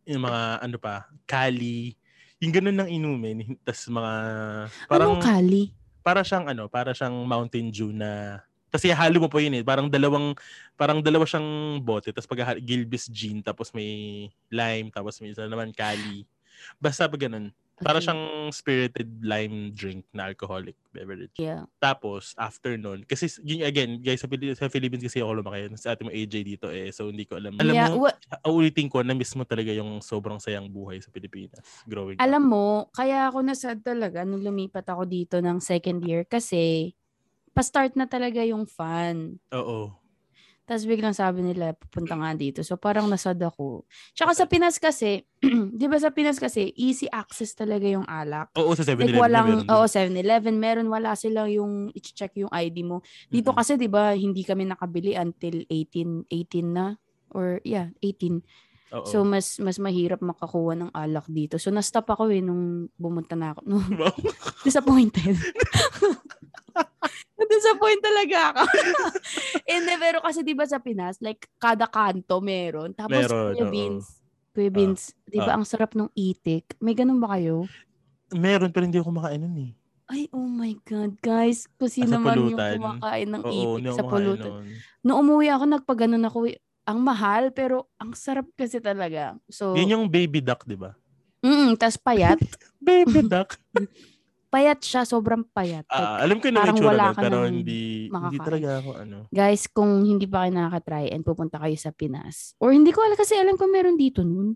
yung 0.06 0.24
mga 0.25 0.42
ano 0.66 0.77
pa, 0.81 1.10
kali, 1.30 1.94
yung 2.42 2.54
ganun 2.54 2.77
ng 2.83 2.89
inumin. 2.89 3.38
Tapos 3.66 3.86
mga, 3.89 4.13
parang, 4.89 5.18
Anong 5.18 5.24
kali? 5.24 5.63
para 6.06 6.22
siyang 6.22 6.45
ano, 6.45 6.69
para 6.69 6.94
siyang 6.94 7.16
Mountain 7.25 7.74
Dew 7.74 7.89
na, 7.89 8.42
kasi 8.75 8.92
halo 8.92 9.24
mo 9.24 9.31
po 9.31 9.39
yun 9.39 9.56
eh. 9.56 9.63
Parang 9.63 9.88
dalawang, 9.88 10.36
parang 10.75 11.00
dalawa 11.00 11.24
siyang 11.24 11.80
bote. 11.80 12.12
Tapos 12.12 12.27
pag 12.27 12.60
Gilbis 12.60 13.07
gin, 13.07 13.39
tapos 13.39 13.72
may 13.72 14.27
lime, 14.51 14.92
tapos 14.92 15.24
may 15.24 15.31
isa 15.31 15.48
naman 15.48 15.72
kali. 15.72 16.27
Basta 16.77 17.07
pag 17.07 17.24
ganun. 17.24 17.56
Para 17.75 18.00
Okay. 18.00 18.07
siyang 18.07 18.24
spirited 18.56 19.19
lime 19.19 19.75
drink 19.75 20.07
na 20.16 20.31
alcoholic 20.31 20.80
beverage. 20.95 21.36
Yeah. 21.36 21.68
Tapos, 21.75 22.31
after 22.39 22.80
nun, 22.80 23.04
kasi 23.04 23.27
yun 23.44 23.68
again, 23.68 24.00
guys, 24.00 24.24
sa, 24.24 24.31
Pili- 24.31 24.56
sa 24.56 24.72
Philippines 24.72 25.04
kasi 25.04 25.19
ako 25.19 25.44
lumaki. 25.44 25.68
Sa 25.75 25.92
atin 25.92 26.07
mo 26.07 26.12
AJ 26.16 26.33
dito 26.48 26.72
eh, 26.72 26.88
so 26.95 27.12
hindi 27.12 27.27
ko 27.27 27.36
alam. 27.36 27.60
Alam 27.60 27.75
yeah, 27.75 27.92
mo, 27.92 28.07
wa- 28.07 28.16
uulitin 28.48 28.88
ko, 28.88 29.04
na-miss 29.04 29.36
mo 29.36 29.44
talaga 29.44 29.75
yung 29.75 30.00
sobrang 30.00 30.39
sayang 30.39 30.72
buhay 30.72 31.04
sa 31.04 31.12
Pilipinas 31.12 31.83
growing 31.83 32.16
alam 32.16 32.48
up. 32.48 32.51
mo, 32.56 32.66
kaya 32.95 33.27
ako 33.27 33.44
nasad 33.44 33.83
talaga 33.83 34.24
nung 34.24 34.39
lumipat 34.39 34.88
ako 34.88 35.04
dito 35.04 35.44
ng 35.44 35.60
second 35.60 36.00
year 36.07 36.24
kasi 36.24 36.95
pa-start 37.55 37.95
na 37.95 38.03
talaga 38.05 38.43
yung 38.43 38.67
fun. 38.67 39.39
Oo. 39.55 39.95
Tapos 40.65 40.81
biglang 40.89 41.13
sabi 41.13 41.45
nila, 41.45 41.77
pupunta 41.77 42.17
nga 42.17 42.33
dito. 42.33 42.65
So 42.65 42.73
parang 42.73 43.05
nasad 43.05 43.37
ako. 43.37 43.85
Tsaka 44.17 44.33
sa 44.33 44.49
Pinas 44.49 44.81
kasi, 44.81 45.21
di 45.79 45.85
ba 45.85 46.01
sa 46.01 46.09
Pinas 46.09 46.41
kasi, 46.41 46.73
easy 46.73 47.05
access 47.13 47.53
talaga 47.53 47.85
yung 47.85 48.03
alak. 48.09 48.49
Oo, 48.57 48.73
sa 48.73 48.81
7-Eleven 48.81 49.13
Like 49.13 49.21
walang, 49.21 49.49
oo, 49.69 49.85
7-Eleven, 49.85 50.57
meron, 50.57 50.89
wala 50.89 51.13
sila 51.13 51.45
yung 51.45 51.93
i-check 51.93 52.33
yung 52.41 52.49
ID 52.49 52.81
mo. 52.81 53.05
Dito 53.29 53.53
Mm-mm. 53.53 53.61
kasi, 53.61 53.77
di 53.77 53.85
ba, 53.85 54.17
hindi 54.17 54.41
kami 54.41 54.65
nakabili 54.65 55.13
until 55.13 55.61
18, 55.69 56.33
18 56.33 56.65
na. 56.65 56.97
Or, 57.29 57.61
yeah, 57.61 57.93
18. 58.01 58.41
Oo. 58.95 59.05
So, 59.05 59.21
mas 59.21 59.61
mas 59.61 59.77
mahirap 59.77 60.21
makakuha 60.25 60.73
ng 60.81 60.91
alak 60.97 61.29
dito. 61.29 61.61
So, 61.61 61.69
na-stop 61.69 62.09
ako 62.09 62.33
eh 62.33 62.41
nung 62.41 62.89
bumunta 62.97 63.37
na 63.37 63.53
ako. 63.53 63.61
No, 64.01 64.09
disappointed. 64.65 65.37
disappoint 67.51 68.01
talaga 68.01 68.38
ako. 68.51 68.63
Hindi, 69.72 69.94
pero 69.98 70.18
kasi 70.19 70.42
di 70.42 70.54
ba 70.54 70.66
sa 70.66 70.80
Pinas, 70.80 71.19
like, 71.19 71.48
kada 71.57 71.88
kanto 71.88 72.39
meron. 72.39 72.92
Tapos, 72.92 73.16
Meron, 73.16 73.54
Kuya. 73.56 73.69
Vince, 73.69 74.10
Kuya 74.51 74.72
Vince, 74.72 75.06
di 75.25 75.39
ba 75.39 75.54
ah. 75.54 75.57
ang 75.60 75.66
sarap 75.68 75.94
nung 75.94 76.12
itik? 76.13 76.75
May 76.80 76.95
ganun 76.95 77.19
ba 77.19 77.36
kayo? 77.36 77.66
meron, 78.33 78.74
pero 78.74 78.83
hindi 78.83 78.98
ako 78.98 79.13
kumakain 79.13 79.39
nun 79.39 79.57
eh. 79.62 79.72
Ay, 80.06 80.30
oh 80.30 80.45
my 80.45 80.75
God, 80.86 81.18
guys. 81.18 81.66
Kung 81.77 81.89
Ah, 81.89 81.95
sino 81.98 82.13
sa 82.13 82.22
man 82.22 82.38
yung 82.38 82.54
kumakain 82.54 83.30
ng 83.31 83.42
Oo, 83.42 83.54
itik 83.81 83.95
sa 83.95 84.04
pulutan. 84.06 84.51
nun. 84.54 84.68
Nung 85.01 85.18
umuwi 85.24 85.48
ako, 85.50 85.63
nagpaganon 85.66 86.25
ako. 86.25 86.38
eh. 86.45 86.57
Ang 86.86 87.01
mahal, 87.01 87.50
pero 87.50 87.89
ang 87.98 88.13
sarap 88.13 88.45
kasi 88.54 88.77
talaga. 88.77 89.33
So, 89.50 89.74
Yun 89.74 89.89
yung 89.89 90.06
baby 90.06 90.42
duck, 90.42 90.62
di 90.62 90.77
ba? 90.77 90.94
mm 91.42 91.77
tas 91.77 91.98
payat. 91.98 92.38
Baby 92.81 93.25
duck. 93.25 93.54
Payat 94.55 94.79
siya, 94.79 95.03
sobrang 95.03 95.43
payat. 95.51 95.83
Ah, 95.91 96.23
alam 96.23 96.39
ko 96.39 96.47
na 96.47 96.63
parang 96.63 96.79
wala 96.79 97.11
nun, 97.11 97.15
ka 97.19 97.21
pero 97.27 97.37
hindi, 97.43 98.07
hindi 98.07 98.39
talaga 98.39 98.69
ako 98.79 98.91
ano. 99.03 99.17
guys, 99.27 99.67
kung 99.67 100.07
hindi 100.07 100.23
pa 100.23 100.47
kayo 100.47 100.51
nakaka-try 100.55 101.11
and 101.11 101.27
pupunta 101.27 101.59
kayo 101.59 101.75
sa 101.75 101.91
Pinas, 101.91 102.55
or 102.63 102.71
hindi 102.71 102.95
ko 102.95 103.03
alam 103.03 103.19
kasi 103.19 103.35
alam 103.35 103.59
ko 103.59 103.67
meron 103.67 103.99
dito 103.99 104.23
nun. 104.23 104.55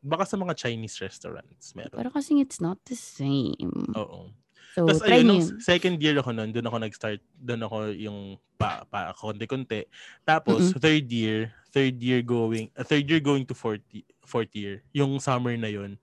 Baka 0.00 0.24
sa 0.24 0.40
mga 0.40 0.56
Chinese 0.56 0.96
restaurants 1.04 1.76
meron. 1.76 2.00
Pero 2.00 2.08
kasi 2.08 2.40
it's 2.40 2.64
not 2.64 2.80
the 2.88 2.96
same. 2.96 3.92
Oo. 3.92 4.32
So, 4.72 4.88
Tapos 4.88 5.04
ayun, 5.08 5.28
nung 5.28 5.44
second 5.60 5.96
year 6.00 6.16
ako 6.20 6.32
nun, 6.32 6.52
doon 6.52 6.68
ako 6.68 6.76
nag-start, 6.80 7.20
doon 7.36 7.60
ako 7.64 7.76
yung 7.96 8.18
pa, 8.56 8.88
pa 8.88 9.12
konti-konti. 9.16 9.88
Tapos 10.24 10.72
third 10.80 11.08
year, 11.12 11.52
third 11.72 11.96
year 12.00 12.24
going, 12.24 12.72
uh, 12.76 12.84
third 12.84 13.04
year 13.04 13.20
going 13.20 13.44
to 13.44 13.56
fourth, 13.56 13.84
fourth 14.24 14.52
year, 14.56 14.84
yung 14.96 15.20
summer 15.20 15.56
na 15.56 15.68
yun, 15.68 16.00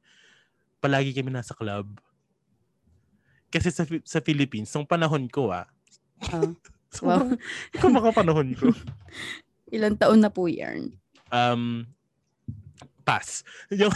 palagi 0.82 1.14
kami 1.14 1.34
nasa 1.34 1.54
club. 1.54 1.86
Kasi 3.54 3.70
sa, 3.70 3.86
sa 4.02 4.20
Philippines, 4.26 4.74
nung 4.74 4.90
panahon 4.90 5.30
ko 5.30 5.54
ah, 5.54 5.70
Ah, 6.32 6.50
sobrang 6.94 7.38
kumakapanahon 7.82 8.50
ko. 8.58 8.74
ilang 9.76 9.98
taon 9.98 10.22
na 10.22 10.30
po 10.30 10.46
yan? 10.46 10.94
Um, 11.34 11.90
pass. 13.02 13.42
Yung, 13.74 13.94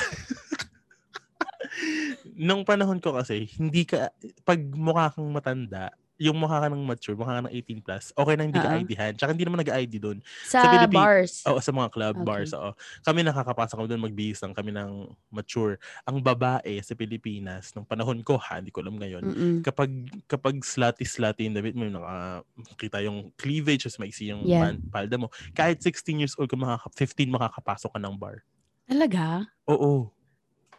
nung 2.34 2.66
panahon 2.66 2.98
ko 2.98 3.14
kasi, 3.14 3.46
hindi 3.62 3.86
ka, 3.86 4.10
pag 4.42 4.58
mukha 4.74 5.14
kang 5.14 5.30
matanda, 5.30 5.94
yung 6.18 6.34
mukha 6.36 6.58
ka 6.58 6.68
ng 6.68 6.82
mature, 6.82 7.14
mukha 7.14 7.38
ka 7.38 7.44
ng 7.44 7.54
18 7.54 7.80
plus, 7.80 8.06
okay 8.12 8.34
na 8.34 8.44
hindi 8.44 8.58
ka 8.58 8.70
Ah. 8.70 8.78
ID-han. 8.78 9.14
Tsaka 9.14 9.32
hindi 9.32 9.46
naman 9.46 9.62
nag-ID 9.62 9.94
doon. 9.98 10.18
Sa, 10.44 10.62
Philippines- 10.62 10.98
bars. 10.98 11.34
Oo, 11.46 11.60
sa 11.60 11.70
mga 11.70 11.90
club, 11.90 12.14
Okay. 12.16 12.26
bars, 12.26 12.52
oo. 12.52 12.72
Kami 13.02 13.22
nakakapasok 13.22 13.76
kami 13.78 13.88
doon, 13.88 14.04
magbihis 14.04 14.42
lang 14.42 14.52
kami 14.52 14.72
ng 14.72 14.92
mature. 15.30 15.78
Ang 16.04 16.20
babae 16.20 16.82
sa 16.82 16.94
Pilipinas, 16.94 17.70
nung 17.72 17.86
panahon 17.86 18.20
ko 18.22 18.36
ha, 18.36 18.58
hindi 18.58 18.70
ko 18.70 18.82
alam 18.82 18.98
ngayon, 18.98 19.24
Mm-mm. 19.24 19.56
kapag 19.62 19.90
kapag 20.26 20.58
slutty-slutty 20.60 21.44
in 21.44 21.54
damit 21.54 21.72
mo, 21.72 21.86
yung 21.86 21.98
nakakita 21.98 23.00
yung 23.00 23.30
cleavage, 23.36 23.86
tapos 23.86 24.00
maiksi 24.00 24.28
yung 24.28 24.42
Yeah. 24.42 24.74
pan- 24.74 24.82
palda 24.90 25.16
mo. 25.16 25.28
Kahit 25.54 25.80
16 25.80 26.18
years 26.18 26.34
old 26.36 26.48
ka, 26.48 26.58
makaka, 26.58 26.90
15 26.94 27.30
makakapasok 27.30 27.94
ka 27.94 28.00
ng 28.00 28.18
bar. 28.18 28.42
Talaga? 28.84 29.46
Oo. 29.66 30.10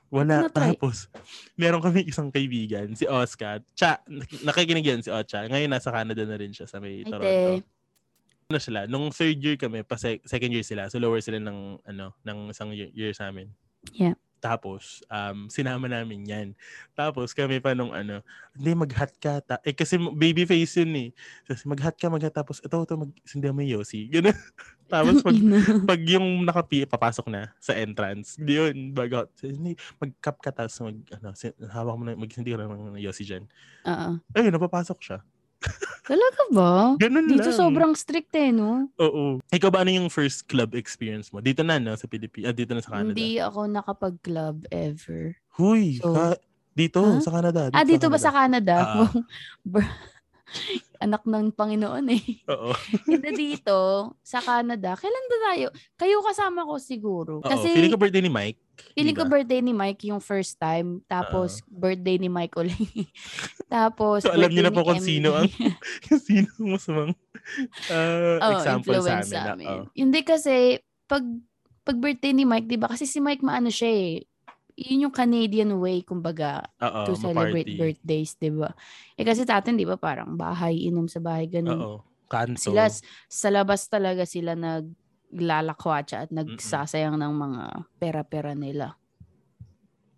Wala. 0.08 0.48
Tapos, 0.48 1.12
meron 1.52 1.84
kami 1.84 2.08
isang 2.08 2.32
kaibigan, 2.32 2.88
si 2.96 3.04
Oscar. 3.04 3.60
Cha, 3.76 4.00
nak- 4.08 4.40
nakikinig 4.40 4.84
yan 4.84 5.00
si 5.04 5.12
Ocha. 5.12 5.44
Ngayon, 5.44 5.68
nasa 5.68 5.92
Canada 5.92 6.24
na 6.24 6.40
rin 6.40 6.52
siya 6.52 6.64
sa 6.64 6.80
may 6.80 7.04
Ay, 7.04 7.08
Toronto. 7.08 7.28
te. 7.28 7.64
Ano 8.48 8.56
sila, 8.56 8.88
nung 8.88 9.12
third 9.12 9.36
year 9.36 9.60
kami, 9.60 9.84
pa 9.84 10.00
sec- 10.00 10.24
second 10.24 10.48
year 10.48 10.64
sila, 10.64 10.88
so 10.88 10.96
lower 10.96 11.20
sila 11.20 11.36
ng, 11.36 11.84
ano, 11.84 12.16
ng 12.24 12.48
isang 12.48 12.72
year, 12.72 12.88
year 12.96 13.12
sa 13.12 13.28
amin. 13.28 13.52
Yeah. 13.92 14.16
Tapos, 14.38 15.02
um, 15.11 15.50
sinama 15.50 15.90
namin 15.90 16.21
yan. 16.25 16.49
Tapos, 16.95 17.35
kami 17.35 17.59
pa 17.59 17.75
nung 17.75 17.90
ano, 17.90 18.23
hindi, 18.54 18.71
mag-hot 18.75 19.12
ka. 19.18 19.42
Ta- 19.42 19.62
eh, 19.66 19.75
kasi 19.75 19.99
baby 20.14 20.47
face 20.47 20.83
yun 20.83 20.95
eh. 20.97 21.09
Tapos, 21.45 21.62
mag-hot 21.66 21.97
ka, 21.99 22.07
mag-hot. 22.07 22.35
Tapos, 22.35 22.62
ito, 22.62 22.75
ito, 22.75 22.95
mag 22.95 23.11
hindi 23.11 23.49
mo 23.50 23.61
yosi. 23.62 24.07
Ganun. 24.14 24.38
Tapos, 24.88 25.21
pag, 25.21 25.37
pag 25.85 26.00
yung 26.07 26.49
nakapi, 26.49 26.88
papasok 26.88 27.26
na 27.28 27.52
sa 27.61 27.76
entrance, 27.76 28.40
hindi 28.40 28.57
yun, 28.57 28.76
bago, 28.97 29.28
hindi, 29.45 29.76
mag-cup 30.00 30.40
ka, 30.40 30.50
tapos 30.54 30.80
mag, 30.80 30.97
ano, 31.12 31.28
hawak 31.68 31.95
mo 31.99 32.02
na, 32.09 32.16
mag, 32.16 32.30
hindi 32.33 32.50
ka 32.54 32.57
na 32.57 32.71
ng 32.73 33.02
yosi 33.02 33.23
dyan. 33.28 33.45
Oo. 33.85 34.16
Ayun, 34.33 34.54
napapasok 34.54 34.99
siya. 35.04 35.18
Talaga 36.04 36.42
ba? 36.48 36.72
Ganun 36.96 37.26
Dito 37.26 37.50
lang. 37.50 37.58
sobrang 37.58 37.92
strict 37.92 38.32
eh, 38.32 38.48
no? 38.48 38.88
Oo. 38.96 39.42
Ikaw 39.48 39.68
ba 39.68 39.82
ano 39.82 39.92
yung 39.92 40.08
first 40.08 40.46
club 40.46 40.72
experience 40.72 41.28
mo? 41.28 41.38
Dito 41.38 41.60
na, 41.60 41.76
no? 41.76 41.92
Sa 41.92 42.06
Pilipinas. 42.06 42.48
Ah, 42.48 42.54
dito 42.54 42.72
na 42.72 42.80
sa 42.80 42.90
Canada. 42.90 43.12
Hindi 43.12 43.36
ako 43.36 43.60
nakapag-club 43.66 44.56
ever. 44.68 45.36
Huy, 45.54 45.98
So- 45.98 46.14
ka- 46.14 46.40
dito, 46.72 47.02
Huh? 47.02 47.18
sa 47.18 47.32
Canada. 47.32 47.68
ah, 47.68 47.82
dito 47.82 48.06
ba 48.06 48.16
sa 48.16 48.30
Canada? 48.30 48.74
Ah. 48.78 49.10
Anak 50.98 51.22
ng 51.22 51.52
Panginoon 51.52 52.06
eh. 52.08 52.24
Oo. 52.48 52.72
Hindi 53.06 53.30
dito, 53.36 53.76
sa 54.20 54.40
Canada. 54.40 54.94
Kailan 54.94 55.26
ba 55.28 55.36
tayo? 55.44 55.66
Kayo 55.94 56.24
kasama 56.24 56.64
ko 56.64 56.80
siguro. 56.80 57.32
Oo. 57.38 57.44
Kasi 57.44 57.68
Feeling 57.70 57.92
ko 57.92 58.00
birthday 58.00 58.24
ni 58.24 58.32
Mike. 58.32 58.58
Feeling 58.94 59.14
Di 59.14 59.18
ko 59.18 59.26
birthday 59.26 59.61
ni 59.61 59.70
Mike 59.70 60.02
yung 60.06 60.18
first 60.18 60.58
time. 60.58 61.02
Tapos, 61.06 61.62
birthday 61.66 62.18
ni 62.18 62.26
Mike 62.26 62.54
ulit. 62.56 62.75
Tapos, 63.70 64.26
So, 64.26 64.32
alam 64.32 64.50
niyo 64.50 64.66
na 64.66 64.75
po 64.75 64.82
kung 64.82 64.99
sino 64.99 65.35
Emily. 65.35 65.54
ang- 66.11 66.23
Sino 66.23 66.49
ang 66.50 66.68
masamang 66.75 67.12
uh, 67.90 68.37
Oo, 68.40 68.52
example 68.54 68.94
sa 68.99 69.12
amin. 69.18 69.26
sa 69.26 69.37
na, 69.37 69.52
amin. 69.54 69.66
oh. 69.66 69.85
Hindi 69.92 70.20
kasi, 70.23 70.78
pag, 71.06 71.23
pag 71.82 71.97
birthday 71.97 72.32
ni 72.32 72.42
Mike, 72.42 72.66
di 72.66 72.76
ba? 72.76 72.90
Kasi 72.90 73.06
si 73.06 73.18
Mike 73.18 73.42
maano 73.42 73.70
siya 73.70 73.88
eh. 73.88 74.12
Yun 74.78 75.11
yung 75.11 75.14
Canadian 75.14 75.75
way, 75.82 76.06
kumbaga, 76.06 76.62
Oo, 76.78 77.02
to 77.02 77.18
celebrate 77.18 77.66
ma-party. 77.66 77.78
birthdays, 77.78 78.38
di 78.38 78.50
ba? 78.50 78.70
Eh 79.14 79.26
kasi 79.26 79.42
sa 79.42 79.58
atin, 79.58 79.75
di 79.75 79.82
ba, 79.82 79.99
parang 79.99 80.38
bahay, 80.38 80.87
inom 80.87 81.11
sa 81.11 81.18
bahay, 81.18 81.50
ganun. 81.50 81.78
Oo. 81.78 81.99
Kanto. 82.28 82.61
Sila, 82.61 82.87
sa 83.26 83.49
labas 83.49 83.88
talaga 83.88 84.28
sila 84.28 84.52
naglalakwatsa 85.28 86.28
at 86.28 86.30
nagsasayang 86.32 87.20
ng 87.20 87.35
mga 87.35 87.62
pera-pera 88.00 88.52
nila. 88.56 88.97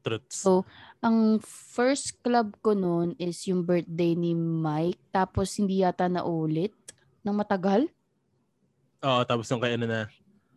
Truths. 0.00 0.40
So, 0.40 0.64
ang 1.04 1.44
first 1.44 2.22
club 2.24 2.56
ko 2.64 2.72
noon 2.72 3.12
is 3.20 3.44
yung 3.44 3.68
birthday 3.68 4.16
ni 4.16 4.32
Mike. 4.32 4.96
Tapos, 5.12 5.52
hindi 5.60 5.84
yata 5.84 6.08
naulit 6.08 6.72
ng 7.20 7.36
matagal. 7.36 7.84
Oo, 9.00 9.20
tapos 9.28 9.48
yung 9.52 9.60
kay 9.60 9.76
ano 9.76 9.84
na. 9.84 10.08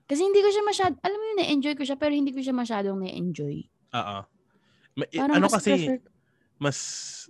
Kasi 0.08 0.24
hindi 0.24 0.40
ko 0.40 0.48
siya 0.52 0.64
masyad, 0.64 0.94
alam 1.00 1.18
mo 1.18 1.26
yun, 1.28 1.40
na-enjoy 1.44 1.76
ko 1.76 1.84
siya, 1.84 2.00
pero 2.00 2.12
hindi 2.16 2.32
ko 2.32 2.40
siya 2.40 2.56
masyadong 2.56 3.04
na-enjoy. 3.04 3.68
Oo. 3.96 4.18
Ma- 4.94 5.10
Parang 5.12 5.36
ano 5.42 5.46
mas 5.50 5.54
kasi, 5.60 5.72
prefer- 5.76 6.06
mas 6.62 6.78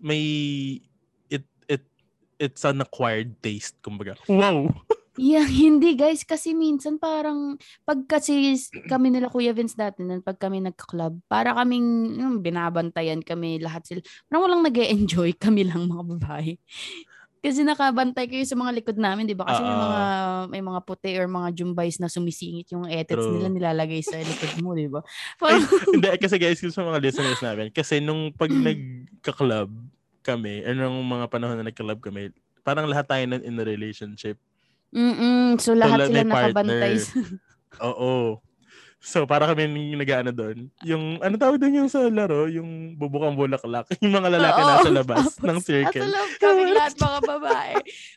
may 0.04 0.24
it 1.32 1.46
it 1.66 1.82
it's 2.38 2.62
an 2.68 2.84
acquired 2.84 3.34
taste 3.42 3.78
kumbaga. 3.82 4.20
Wow. 4.28 4.70
Yeah, 5.18 5.46
hindi 5.66 5.94
guys. 5.94 6.26
Kasi 6.26 6.58
minsan 6.58 6.98
parang, 6.98 7.58
pag 7.86 8.06
kasi 8.10 8.58
kami 8.90 9.14
nila 9.14 9.30
Kuya 9.30 9.54
Vince 9.54 9.78
dati, 9.78 10.02
nun, 10.02 10.26
pag 10.26 10.42
kami 10.42 10.62
nagka-club, 10.66 11.22
para 11.30 11.54
kaming 11.54 12.18
yung 12.18 12.42
binabantayan 12.42 13.22
kami 13.22 13.62
lahat 13.62 13.86
sila. 13.86 14.02
Parang 14.26 14.44
walang 14.50 14.64
nag 14.66 14.78
enjoy 14.78 15.34
kami 15.44 15.70
lang 15.70 15.86
mga 15.86 16.06
babae. 16.18 16.58
Kasi 17.44 17.68
nakabantay 17.68 18.32
kayo 18.32 18.48
sa 18.48 18.56
mga 18.56 18.72
likod 18.72 18.96
namin, 18.96 19.28
di 19.28 19.36
ba? 19.36 19.44
Kasi 19.44 19.60
may 19.68 19.76
Oo. 19.76 19.84
mga, 19.84 20.04
may 20.48 20.64
mga 20.64 20.80
puti 20.88 21.12
or 21.20 21.28
mga 21.28 21.50
jumbays 21.52 22.00
na 22.00 22.08
sumisingit 22.08 22.72
yung 22.72 22.88
True. 22.88 23.36
nila 23.36 23.52
nilalagay 23.52 24.00
sa 24.00 24.16
likod 24.16 24.64
mo, 24.64 24.72
di 24.72 24.88
ba? 24.88 25.04
Parang, 25.36 25.60
hindi, 25.92 26.08
kasi 26.24 26.40
guys, 26.40 26.64
sa 26.64 26.88
mga 26.88 27.04
listeners 27.04 27.44
namin, 27.44 27.68
kasi 27.76 28.00
nung 28.00 28.32
pag 28.32 28.48
nagka-club 28.48 29.76
kami, 30.24 30.64
ano 30.64 30.88
nung 30.88 31.04
mga 31.04 31.28
panahon 31.28 31.60
na 31.60 31.68
nagka-club 31.68 32.00
kami, 32.00 32.32
parang 32.64 32.88
lahat 32.88 33.12
tayo 33.12 33.28
na 33.28 33.44
in 33.44 33.60
a 33.60 33.66
relationship. 33.68 34.40
Mm 34.94 35.58
so 35.58 35.74
lahat 35.74 36.06
la- 36.06 36.08
sila 36.08 36.22
nakabantay. 36.24 36.96
Oo. 37.90 38.38
So, 39.04 39.28
para 39.28 39.44
kami 39.52 39.68
yung 39.92 40.00
nag-ano 40.00 40.32
doon. 40.32 40.72
Yung, 40.88 41.20
ano 41.20 41.36
tawag 41.36 41.60
doon 41.60 41.84
yung 41.84 41.92
sa 41.92 42.08
laro? 42.08 42.48
Yung 42.48 42.96
bubukang 42.96 43.36
bulaklak. 43.36 43.84
Yung 44.00 44.16
mga 44.16 44.32
lalaki 44.40 44.60
Oo. 44.64 44.70
nasa 44.72 44.90
labas 44.96 45.18
Tapos, 45.28 45.44
ng 45.44 45.60
Nasa 45.60 45.68
circle. 45.68 46.08
loob 46.08 46.32
kami 46.40 46.62
lahat 46.72 46.94
mga 46.96 47.20
babae. 47.28 47.74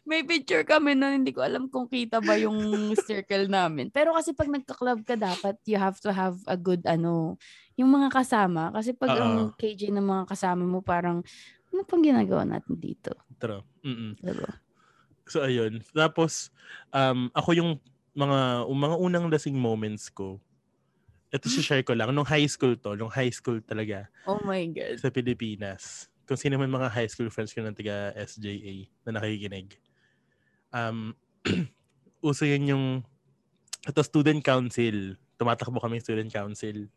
May 0.06 0.22
picture 0.22 0.62
kami 0.62 0.94
na 0.94 1.18
hindi 1.18 1.34
ko 1.34 1.42
alam 1.42 1.66
kung 1.66 1.90
kita 1.90 2.22
ba 2.22 2.38
yung 2.38 2.54
circle 3.02 3.50
namin. 3.50 3.90
Pero 3.90 4.14
kasi 4.14 4.30
pag 4.30 4.46
nagka-club 4.46 5.02
ka 5.02 5.18
dapat 5.18 5.58
you 5.66 5.74
have 5.74 5.98
to 5.98 6.14
have 6.14 6.38
a 6.46 6.54
good 6.54 6.86
ano, 6.86 7.34
yung 7.74 7.90
mga 7.90 8.14
kasama. 8.14 8.70
Kasi 8.70 8.94
pag 8.94 9.10
Oo. 9.10 9.18
ang 9.18 9.34
KJ 9.58 9.90
ng 9.90 10.06
mga 10.06 10.24
kasama 10.30 10.62
mo 10.62 10.86
parang 10.86 11.18
ano 11.74 11.82
pang 11.82 11.98
ginagawa 11.98 12.46
natin 12.46 12.78
dito? 12.78 13.10
True. 13.42 13.66
Mm-mm. 13.82 14.22
Diba? 14.22 14.65
So, 15.26 15.42
ayun. 15.42 15.82
Tapos, 15.90 16.54
um, 16.94 17.28
ako 17.34 17.50
yung 17.58 17.70
mga, 18.14 18.64
mga 18.66 18.96
unang 19.02 19.26
lasing 19.28 19.58
moments 19.58 20.08
ko, 20.08 20.38
ito 21.34 21.50
share 21.50 21.82
ko 21.82 21.92
lang, 21.92 22.14
nung 22.14 22.24
high 22.26 22.46
school 22.46 22.78
to, 22.78 22.94
nung 22.94 23.10
high 23.12 23.30
school 23.34 23.58
talaga, 23.60 24.06
Oh 24.26 24.38
my 24.46 24.66
God. 24.70 24.98
sa 25.02 25.10
Pilipinas. 25.10 26.06
Kung 26.26 26.38
sino 26.38 26.58
man 26.58 26.70
mga 26.70 26.90
high 26.90 27.10
school 27.10 27.30
friends 27.30 27.54
ko 27.54 27.62
ng 27.62 27.74
taga 27.74 28.10
SJA 28.18 28.90
na 29.06 29.18
nakikinig. 29.18 29.78
Um, 30.74 31.14
uso 32.26 32.42
yun 32.46 32.66
yung 32.66 32.84
ito 33.86 34.00
student 34.02 34.42
council. 34.42 35.14
Tumatakbo 35.38 35.78
kami 35.78 36.02
student 36.02 36.30
council. 36.30 36.90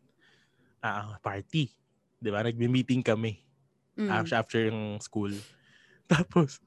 Ah, 0.82 1.18
party. 1.22 1.70
'Di 2.18 2.30
ba? 2.32 2.42
Nagme-meeting 2.46 3.02
kami 3.04 3.42
Mm. 4.00 4.08
after, 4.10 4.34
after 4.38 4.60
yung 4.70 4.98
school. 5.02 5.30
Tapos 6.12 6.58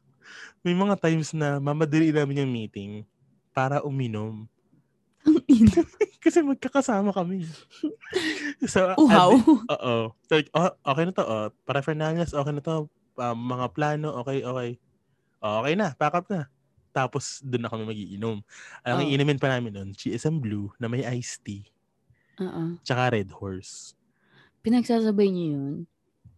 may 0.61 0.73
mga 0.73 0.95
times 0.99 1.31
na 1.31 1.57
mamadali 1.57 2.11
namin 2.11 2.43
yung 2.45 2.51
meeting 2.53 2.91
para 3.51 3.83
uminom. 3.83 4.47
Ang 5.23 5.39
ina. 5.47 5.81
Kasi 6.23 6.39
magkakasama 6.43 7.11
kami. 7.11 7.43
so, 8.67 8.95
Uhaw. 8.95 9.31
Oo. 9.67 9.95
So, 10.27 10.33
oh, 10.55 10.71
okay 10.83 11.03
na 11.07 11.13
to. 11.15 11.23
Oh. 11.23 11.47
Para 11.63 11.83
Fernandez, 11.83 12.31
okay 12.31 12.53
na 12.53 12.63
to. 12.63 12.87
Um, 13.15 13.37
mga 13.37 13.65
plano, 13.75 14.19
okay, 14.23 14.41
okay. 14.41 14.69
Oh, 15.43 15.61
okay 15.63 15.75
na, 15.75 15.91
pack 15.95 16.15
up 16.15 16.27
na. 16.31 16.47
Tapos, 16.93 17.43
doon 17.43 17.65
na 17.65 17.71
kami 17.71 17.83
magiinom. 17.83 18.39
Ang 18.85 18.97
Oh. 18.99 19.03
iinimin 19.03 19.41
pa 19.41 19.51
namin 19.51 19.73
noon, 19.73 19.89
GSM 19.91 20.39
Blue 20.39 20.71
na 20.79 20.87
may 20.87 21.03
iced 21.03 21.43
tea. 21.43 21.65
Oo. 22.39 22.79
Tsaka 22.81 23.13
Red 23.13 23.29
Horse. 23.33 23.93
Pinagsasabay 24.63 25.27
niyo 25.27 25.47
yun? 25.53 25.73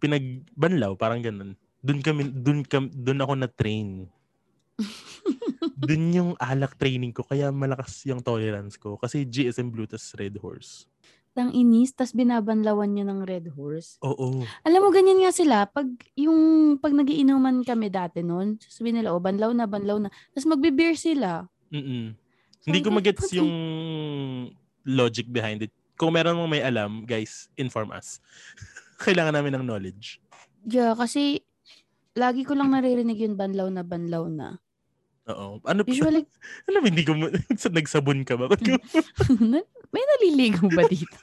Pinagbanlaw, 0.02 0.98
parang 0.98 1.22
ganun. 1.22 1.54
Doon 1.86 2.00
kami, 2.02 2.22
doon 2.34 2.66
kam, 2.66 2.90
doon 2.90 3.22
ako 3.22 3.34
na 3.38 3.46
train. 3.46 4.10
doon 5.86 6.04
yung 6.10 6.32
alak 6.42 6.74
training 6.82 7.14
ko, 7.14 7.22
kaya 7.22 7.54
malakas 7.54 8.02
yung 8.10 8.26
tolerance 8.26 8.74
ko. 8.82 8.98
Kasi 8.98 9.22
GSM 9.22 9.70
Blue 9.70 9.86
tas 9.86 10.18
Red 10.18 10.42
Horse. 10.42 10.90
Tang 11.36 11.52
inis, 11.52 11.94
tas 11.94 12.16
binabanlawan 12.16 12.90
niyo 12.90 13.06
ng 13.06 13.22
Red 13.28 13.54
Horse. 13.54 14.00
Oo. 14.02 14.42
Alam 14.66 14.80
mo, 14.82 14.90
ganyan 14.90 15.20
nga 15.22 15.36
sila. 15.36 15.70
Pag, 15.70 15.92
yung, 16.18 16.76
pag 16.82 16.96
nagiinuman 16.96 17.62
kami 17.62 17.92
dati 17.92 18.26
noon, 18.26 18.58
sasabihin 18.58 19.04
nila, 19.04 19.14
oh, 19.14 19.22
banlaw 19.22 19.52
na, 19.52 19.68
banlaw 19.68 20.00
na. 20.00 20.10
Tapos 20.32 20.48
magbe-beer 20.48 20.96
sila. 20.98 21.46
Mm-mm. 21.70 22.16
Hindi 22.66 22.80
ko 22.82 22.90
magets 22.90 23.30
yung 23.36 23.52
logic 24.88 25.30
behind 25.30 25.62
it. 25.62 25.76
Kung 26.00 26.18
meron 26.18 26.40
mong 26.40 26.50
may 26.50 26.64
alam, 26.64 27.06
guys, 27.06 27.52
inform 27.60 27.94
us. 27.94 28.24
Kailangan 29.06 29.36
namin 29.38 29.60
ng 29.60 29.66
knowledge. 29.68 30.24
Yeah, 30.66 30.98
kasi 30.98 31.46
lagi 32.16 32.48
ko 32.48 32.56
lang 32.56 32.72
naririnig 32.72 33.20
yung 33.20 33.36
banlaw 33.36 33.68
na 33.68 33.84
banlaw 33.84 34.26
na. 34.32 34.58
Oo. 35.28 35.60
Ano? 35.68 35.84
Usually, 35.86 36.24
Alam 36.70 36.88
hindi 36.88 37.04
ko, 37.04 37.14
nagsabon 37.76 38.24
ka 38.24 38.40
ba? 38.40 38.50
may 39.94 40.04
naliligo 40.16 40.72
ba 40.72 40.88
dito? 40.88 41.22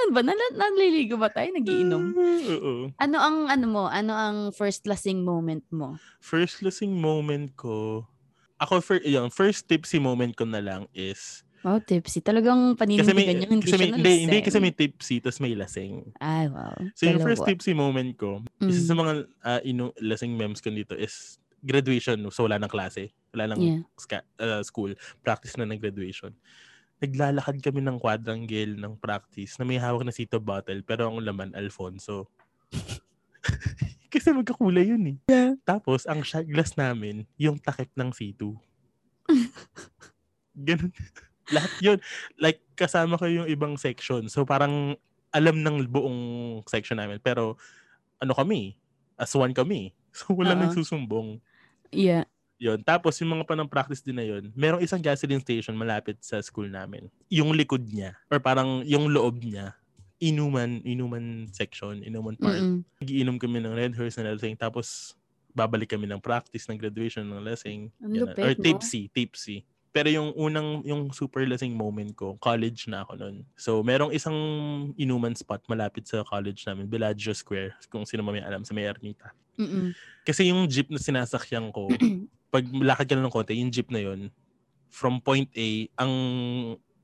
Ano 0.00 0.10
ba? 0.16 0.20
Nal- 0.24 0.56
naliligo 0.56 1.20
ba 1.20 1.28
tayo? 1.28 1.52
Nagiinom? 1.52 2.04
Oo. 2.16 2.72
Ano 2.96 3.16
ang 3.20 3.50
ano 3.50 3.66
mo? 3.68 3.82
Ano 3.90 4.16
ang 4.16 4.36
first 4.56 4.88
lasing 4.88 5.26
moment 5.26 5.66
mo? 5.68 6.00
First 6.22 6.64
lasing 6.64 6.96
moment 6.96 7.52
ko, 7.58 8.06
ako, 8.60 8.80
for, 8.80 8.96
yung 9.02 9.32
first 9.32 9.66
tipsy 9.66 9.98
moment 9.98 10.36
ko 10.36 10.44
na 10.46 10.62
lang 10.62 10.86
is, 10.92 11.42
Wow, 11.60 11.76
tipsy. 11.78 12.24
Talagang 12.24 12.72
kasi 12.72 13.12
may, 13.12 13.28
paninindigan 13.28 13.36
niyo, 13.36 13.48
hindi 13.50 13.64
kasi 13.64 13.76
may, 13.76 13.84
siya 13.84 13.96
hindi, 13.96 14.12
hindi 14.24 14.38
kasi 14.40 14.58
may 14.58 14.72
tipsy, 14.72 15.16
tas 15.20 15.38
may 15.38 15.52
lasing. 15.52 16.08
Ay, 16.16 16.48
wow. 16.48 16.72
So 16.96 17.04
yung 17.04 17.20
Dalawa. 17.20 17.28
first 17.28 17.44
tipsy 17.44 17.72
moment 17.72 18.16
ko, 18.16 18.40
isa 18.62 18.80
Mm. 18.80 18.88
sa 18.88 18.94
mga 18.96 19.12
uh, 19.44 19.60
inu- 19.62 19.96
lasing 20.00 20.32
memes 20.34 20.58
ko 20.58 20.72
dito 20.72 20.96
is 20.96 21.36
graduation. 21.60 22.16
So 22.32 22.48
wala 22.48 22.56
nang 22.56 22.72
klase. 22.72 23.12
Wala 23.30 23.52
nang 23.52 23.60
Yeah. 23.60 23.80
ska- 23.94 24.24
uh, 24.36 24.64
school. 24.64 24.96
Practice 25.20 25.54
na 25.54 25.64
ng 25.64 25.76
graduation. 25.76 26.32
Naglalakad 26.96 27.60
kami 27.60 27.80
ng 27.80 27.96
quadrangle 27.96 28.76
ng 28.76 28.96
practice 28.96 29.56
na 29.56 29.64
may 29.64 29.76
hawak 29.76 30.04
na 30.04 30.12
sito 30.12 30.40
bottle 30.40 30.80
pero 30.80 31.08
ang 31.08 31.20
laman 31.20 31.52
Alfonso. 31.52 32.28
Kasi 34.10 34.32
magkakulay 34.32 34.90
yun 34.90 35.04
eh. 35.06 35.16
Yeah. 35.24 35.54
Tapos, 35.62 36.02
ang 36.02 36.20
shot 36.20 36.42
glass 36.44 36.74
namin, 36.74 37.30
yung 37.38 37.56
takip 37.56 37.88
ng 37.94 38.10
C2. 38.10 38.58
Ganun. 40.66 40.90
Lahat 41.50 41.72
yun. 41.82 41.98
Like, 42.38 42.62
kasama 42.74 43.18
ko 43.18 43.26
yung 43.26 43.46
ibang 43.50 43.74
section. 43.76 44.26
So, 44.30 44.46
parang 44.46 44.96
alam 45.30 45.62
ng 45.62 45.86
buong 45.90 46.20
section 46.66 46.98
namin. 46.98 47.22
Pero, 47.22 47.58
ano 48.18 48.32
kami, 48.34 48.74
as 49.18 49.34
one 49.34 49.54
kami. 49.54 49.90
So, 50.10 50.34
wala 50.34 50.58
Oo. 50.58 50.66
nagsusumbong. 50.66 51.38
Yeah. 51.94 52.26
Yun. 52.58 52.82
Tapos, 52.82 53.14
yung 53.22 53.30
mga 53.30 53.46
panang 53.46 53.70
practice 53.70 54.02
din 54.02 54.18
na 54.18 54.26
yun, 54.26 54.50
merong 54.58 54.82
isang 54.82 54.98
gasoline 54.98 55.38
station 55.38 55.78
malapit 55.78 56.18
sa 56.18 56.42
school 56.42 56.66
namin. 56.66 57.06
Yung 57.30 57.54
likod 57.54 57.86
niya, 57.86 58.18
or 58.26 58.42
parang 58.42 58.82
yung 58.82 59.06
loob 59.06 59.38
niya, 59.38 59.78
inuman, 60.18 60.82
inuman 60.82 61.46
section, 61.54 62.02
inuman 62.02 62.34
part. 62.36 62.58
Mm-mm. 62.58 62.82
Nagiinom 62.98 63.38
kami 63.38 63.62
ng 63.62 63.70
Red 63.70 63.94
Horse 63.94 64.18
na 64.18 64.34
lasing. 64.34 64.58
Tapos, 64.58 65.14
babalik 65.54 65.94
kami 65.94 66.10
ng 66.10 66.20
practice, 66.20 66.68
ng 66.68 66.78
graduation 66.78 67.24
ng 67.24 67.42
lasing. 67.42 67.88
Ang 68.02 68.12
Ganun. 68.12 68.34
lupit, 68.34 68.42
Or 68.44 68.52
no? 68.52 68.62
Pero 69.90 70.06
yung 70.06 70.30
unang, 70.38 70.86
yung 70.86 71.10
super 71.10 71.42
lasing 71.42 71.74
moment 71.74 72.14
ko, 72.14 72.38
college 72.38 72.86
na 72.86 73.02
ako 73.02 73.18
nun. 73.18 73.36
So, 73.58 73.82
merong 73.82 74.14
isang 74.14 74.38
inuman 74.94 75.34
spot 75.34 75.66
malapit 75.66 76.06
sa 76.06 76.22
college 76.22 76.62
namin, 76.62 76.86
Bellagio 76.86 77.34
Square, 77.34 77.74
kung 77.90 78.06
sino 78.06 78.22
man 78.22 78.38
may 78.38 78.44
alam, 78.46 78.62
sa 78.62 78.70
may 78.70 78.86
Ermita. 78.86 79.34
Mm-mm. 79.58 79.90
Kasi 80.22 80.46
yung 80.54 80.70
jeep 80.70 80.86
na 80.94 81.02
sinasakyan 81.02 81.74
ko, 81.74 81.90
pag 82.54 82.62
lakad 82.70 83.10
ka 83.10 83.14
lang 83.18 83.26
ng 83.26 83.34
konti, 83.34 83.58
yung 83.58 83.74
jeep 83.74 83.90
na 83.90 83.98
yun, 83.98 84.30
from 84.90 85.18
point 85.18 85.50
A, 85.58 85.90
ang 85.98 86.12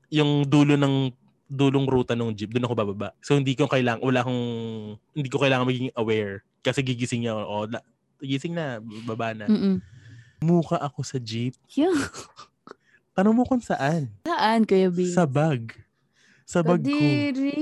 yung 0.07 0.47
dulo 0.47 0.79
ng 0.79 1.11
dulong 1.47 1.87
ruta 1.87 2.15
ng 2.15 2.35
jeep, 2.35 2.51
doon 2.51 2.67
ako 2.67 2.75
bababa. 2.75 3.15
So 3.23 3.39
hindi 3.39 3.55
ko 3.55 3.71
kailangan, 3.71 4.03
wala 4.03 4.19
akong, 4.19 4.43
hindi 5.15 5.29
ko 5.31 5.39
kailangan 5.39 5.67
maging 5.67 5.91
aware. 5.95 6.43
Kasi 6.59 6.83
gigising 6.83 7.23
niya, 7.23 7.39
ako, 7.39 7.43
oh, 7.47 7.65
la, 7.71 7.79
gising 8.19 8.53
na, 8.55 8.83
baba 9.07 9.31
na. 9.31 9.47
Mm-mm. 9.47 9.79
Muka 10.43 10.75
ako 10.77 11.07
sa 11.07 11.17
jeep. 11.17 11.55
Yung, 11.79 11.95
Tanong 13.17 13.33
mo 13.33 13.43
kung 13.43 13.57
saan? 13.57 14.13
saan, 14.21 14.61
Kuya 14.61 14.93
B? 14.93 15.09
Sa 15.09 15.25
bag. 15.25 15.73
Sa 16.45 16.61
bag 16.61 16.77
ko. 16.79 16.93
Kadiri. 16.93 17.57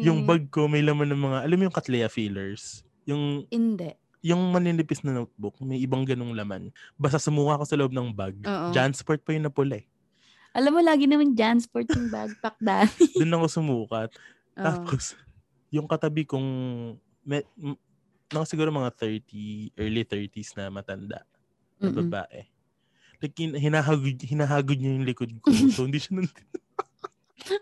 Yung 0.00 0.24
bag 0.24 0.48
ko 0.48 0.64
may 0.66 0.80
laman 0.80 1.12
ng 1.12 1.20
mga, 1.20 1.38
alam 1.44 1.56
mo 1.56 1.64
yung 1.68 1.76
Cattleya 1.76 2.08
fillers? 2.08 2.80
Yung 3.04 3.44
Hindi. 3.46 3.92
yung 4.24 4.50
maninipis 4.50 5.04
na 5.04 5.12
notebook, 5.14 5.60
may 5.60 5.78
ibang 5.78 6.02
ganong 6.02 6.32
laman. 6.32 6.72
Basta 6.96 7.20
sumuka 7.20 7.60
ko 7.60 7.64
sa 7.64 7.76
loob 7.76 7.92
ng 7.92 8.08
bag. 8.10 8.40
Oo. 8.42 8.72
Jansport 8.72 9.20
pa 9.20 9.30
yun 9.30 9.44
na 9.44 9.52
pula 9.52 9.78
eh. 9.78 9.86
Alam 10.50 10.72
mo, 10.72 10.80
lagi 10.80 11.04
naman 11.04 11.36
dyan, 11.36 11.60
sport 11.60 11.92
yung 11.92 12.08
backpack 12.08 12.56
dami. 12.64 13.04
Doon 13.14 13.36
ako 13.36 13.46
sumukat. 13.52 14.08
Oo. 14.56 14.64
Tapos, 14.64 15.12
yung 15.68 15.84
katabi 15.84 16.24
kong, 16.24 16.48
may, 17.20 17.44
m- 17.54 17.76
mga 18.26 18.48
siguro 18.48 18.72
mga 18.72 18.90
30, 18.90 19.76
early 19.76 20.02
30s 20.02 20.56
na 20.56 20.72
matanda 20.72 21.20
na 21.76 21.92
Mm-mm. 21.92 22.00
babae. 22.02 22.48
Like, 23.18 23.34
hin- 23.34 23.56
hinahagod, 23.56 24.18
hinahagod 24.20 24.76
niya 24.76 24.92
yung 24.94 25.06
likod 25.06 25.30
ko. 25.40 25.48
So, 25.74 25.84
hindi 25.84 25.98
siya 25.98 26.20
nandito. 26.20 26.42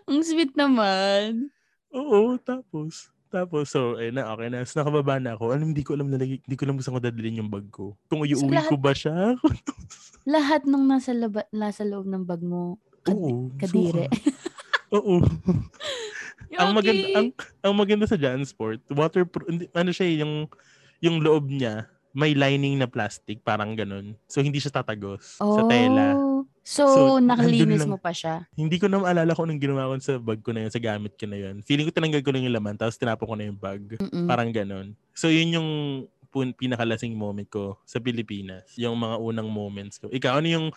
Ang 0.05 0.21
sweet 0.21 0.53
naman. 0.53 1.53
Oo, 1.89 2.35
tapos. 2.41 3.13
Tapos, 3.27 3.67
so, 3.67 3.95
eh 3.95 4.09
na, 4.09 4.31
okay 4.31 4.47
na. 4.47 4.63
So, 4.63 4.79
nakababa 4.79 5.19
na 5.19 5.35
ako. 5.35 5.51
Alam, 5.51 5.71
hindi 5.71 5.83
ko 5.83 5.95
alam 5.95 6.07
na 6.07 6.19
hindi 6.19 6.55
ko 6.55 6.63
alam 6.63 6.75
kung 6.75 6.85
saan 6.85 6.97
ko 6.97 7.03
dadalhin 7.03 7.39
yung 7.39 7.51
bag 7.51 7.67
ko. 7.69 7.95
Kung 8.07 8.23
iuwi 8.23 8.51
lahat- 8.51 8.71
ko 8.71 8.77
ba 8.79 8.91
siya? 8.91 9.35
Lahat 10.25 10.65
nung 10.65 10.89
nasa, 10.89 11.13
laba, 11.13 11.45
nasa 11.53 11.85
loob 11.85 12.09
ng 12.09 12.25
bag 12.25 12.41
mo, 12.41 12.81
kad- 13.05 13.13
Oo. 13.13 13.53
kadire. 13.55 14.09
suka. 14.09 14.97
Oo. 14.97 15.21
ang 16.59 16.71
maganda 16.71 17.05
ang 17.13 17.27
ang 17.61 17.73
maganda 17.75 18.05
sa 18.07 18.15
Jansport, 18.15 18.79
waterproof 18.87 19.43
ano 19.73 19.91
siya 19.91 20.23
yung 20.23 20.47
yung 21.03 21.19
loob 21.19 21.51
niya 21.51 21.89
may 22.15 22.31
lining 22.31 22.79
na 22.79 22.87
plastic, 22.87 23.43
parang 23.43 23.75
ganun. 23.75 24.15
So 24.25 24.39
hindi 24.39 24.63
siya 24.63 24.79
tatagos 24.79 25.35
sa 25.35 25.61
tela. 25.67 26.15
Oh. 26.15 26.47
So, 26.65 26.89
So, 26.89 27.21
nakalinis 27.21 27.85
mo 27.85 28.01
pa 28.01 28.09
siya. 28.09 28.49
Hindi 28.57 28.81
ko 28.81 28.89
na 28.89 28.97
maalala 28.97 29.37
kung 29.37 29.45
anong 29.45 29.61
ginawa 29.61 29.85
ko 29.85 30.01
sa 30.01 30.17
bag 30.17 30.41
ko 30.41 30.49
na 30.49 30.65
yun, 30.65 30.73
sa 30.73 30.81
gamit 30.81 31.13
ko 31.13 31.29
na 31.29 31.37
yun. 31.37 31.61
Feeling 31.61 31.85
ko 31.85 31.93
tinanggal 31.93 32.25
ko 32.25 32.33
lang 32.33 32.41
yung 32.41 32.57
laman, 32.57 32.73
tapos 32.73 32.97
tinapon 32.97 33.29
ko 33.29 33.35
na 33.37 33.45
yung 33.45 33.59
bag. 33.61 33.85
Mm-mm. 34.01 34.25
Parang 34.25 34.49
ganun. 34.49 34.97
So 35.13 35.29
yun 35.29 35.53
yung 35.53 35.69
pun- 36.33 36.57
pinakalasing 36.57 37.13
moment 37.13 37.45
ko 37.53 37.77
sa 37.85 38.01
Pilipinas. 38.01 38.65
Yung 38.81 38.97
mga 38.97 39.15
unang 39.21 39.45
moments 39.45 40.01
ko. 40.01 40.09
Ikaw, 40.09 40.41
ano 40.41 40.47
yung 40.49 40.67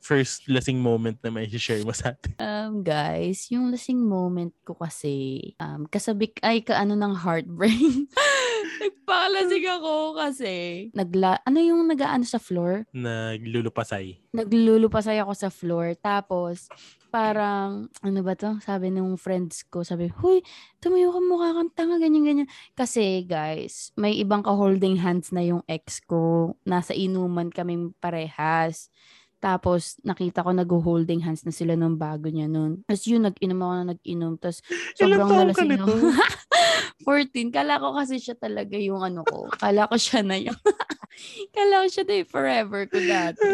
first 0.00 0.48
lasing 0.48 0.80
moment 0.80 1.16
na 1.20 1.32
may 1.32 1.48
share 1.48 1.84
mo 1.88 1.92
sa 1.96 2.12
atin? 2.12 2.36
Um, 2.40 2.84
guys, 2.84 3.48
yung 3.48 3.72
lasing 3.72 4.00
moment 4.00 4.52
ko 4.64 4.76
kasi, 4.76 5.40
um, 5.56 5.88
kasabik, 5.88 6.36
ay, 6.44 6.60
kaano 6.60 6.96
ng 6.96 7.14
heartbreak. 7.16 8.08
Nagpakalasing 8.78 9.66
ako 9.66 10.14
kasi, 10.14 10.54
nagla, 10.94 11.42
ano 11.42 11.58
yung 11.58 11.90
nagaano 11.90 12.22
sa 12.22 12.38
floor? 12.38 12.86
Naglulupasay. 12.94 14.30
Naglulupasay 14.30 15.18
ako 15.18 15.32
sa 15.34 15.50
floor. 15.50 15.98
Tapos, 15.98 16.70
parang, 17.10 17.90
ano 18.06 18.20
ba 18.22 18.38
to? 18.38 18.62
Sabi 18.62 18.94
ng 18.94 19.18
friends 19.18 19.66
ko, 19.66 19.82
sabi, 19.82 20.12
Huy, 20.22 20.46
tumayo 20.78 21.10
ka 21.10 21.20
mukha 21.20 21.48
kang 21.56 21.72
tanga, 21.74 21.96
ganyan, 21.98 22.22
ganyan. 22.22 22.48
Kasi, 22.78 23.26
guys, 23.26 23.90
may 23.98 24.14
ibang 24.14 24.46
ka-holding 24.46 25.02
hands 25.02 25.34
na 25.34 25.42
yung 25.42 25.66
ex 25.66 25.98
ko. 26.06 26.54
Nasa 26.62 26.94
inuman 26.94 27.50
kaming 27.50 27.96
parehas. 27.98 28.92
Tapos, 29.40 29.96
nakita 30.04 30.44
ko 30.44 30.52
nag-holding 30.52 31.24
hands 31.24 31.48
na 31.48 31.52
sila 31.52 31.72
nung 31.72 31.96
bago 31.96 32.28
niya 32.28 32.44
nun. 32.44 32.84
Tapos 32.84 33.08
yun, 33.08 33.24
nag-inom 33.24 33.56
ako 33.56 33.72
na 33.72 33.84
nag-inom. 33.96 34.32
Tapos, 34.36 34.60
sobrang 35.00 35.28
nalasing 35.32 35.80
ako. 35.80 35.92
14. 37.08 37.48
Kala 37.48 37.80
ko 37.80 37.96
kasi 37.96 38.20
siya 38.20 38.36
talaga 38.36 38.76
yung 38.76 39.00
ano 39.00 39.24
ko. 39.24 39.48
Kala 39.56 39.88
ko 39.88 39.96
siya 39.96 40.20
na 40.20 40.36
yung... 40.36 40.56
Kala 41.56 41.84
ko 41.84 41.86
siya 41.88 42.04
na 42.04 42.14
yung 42.20 42.30
forever 42.30 42.80
ko 42.84 42.98
dati. 43.00 43.48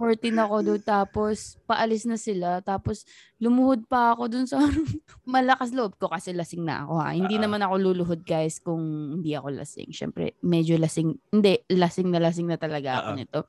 14 0.00 0.32
ako 0.40 0.56
doon. 0.64 0.80
Tapos, 0.80 1.60
paalis 1.68 2.08
na 2.08 2.16
sila. 2.16 2.64
Tapos, 2.64 3.04
lumuhod 3.36 3.84
pa 3.84 4.16
ako 4.16 4.22
doon 4.26 4.46
sa 4.48 4.56
malakas 5.28 5.70
loob 5.70 5.96
ko 5.96 6.08
kasi 6.08 6.32
lasing 6.32 6.64
na 6.64 6.82
ako 6.82 6.94
ha. 6.96 7.12
Hindi 7.12 7.36
Ah. 7.36 7.42
naman 7.44 7.60
ako 7.60 7.74
luluhod 7.76 8.24
guys 8.24 8.56
kung 8.58 8.80
hindi 9.14 9.36
ako 9.36 9.52
lasing. 9.52 9.92
Siyempre, 9.92 10.40
medyo 10.40 10.74
lasing. 10.74 11.12
Hindi, 11.28 11.60
lasing 11.68 12.08
na 12.08 12.18
lasing 12.18 12.48
na 12.48 12.56
talaga 12.56 12.96
ako 12.96 13.08
Ah, 13.08 13.12
ah. 13.12 13.18
nito. 13.20 13.40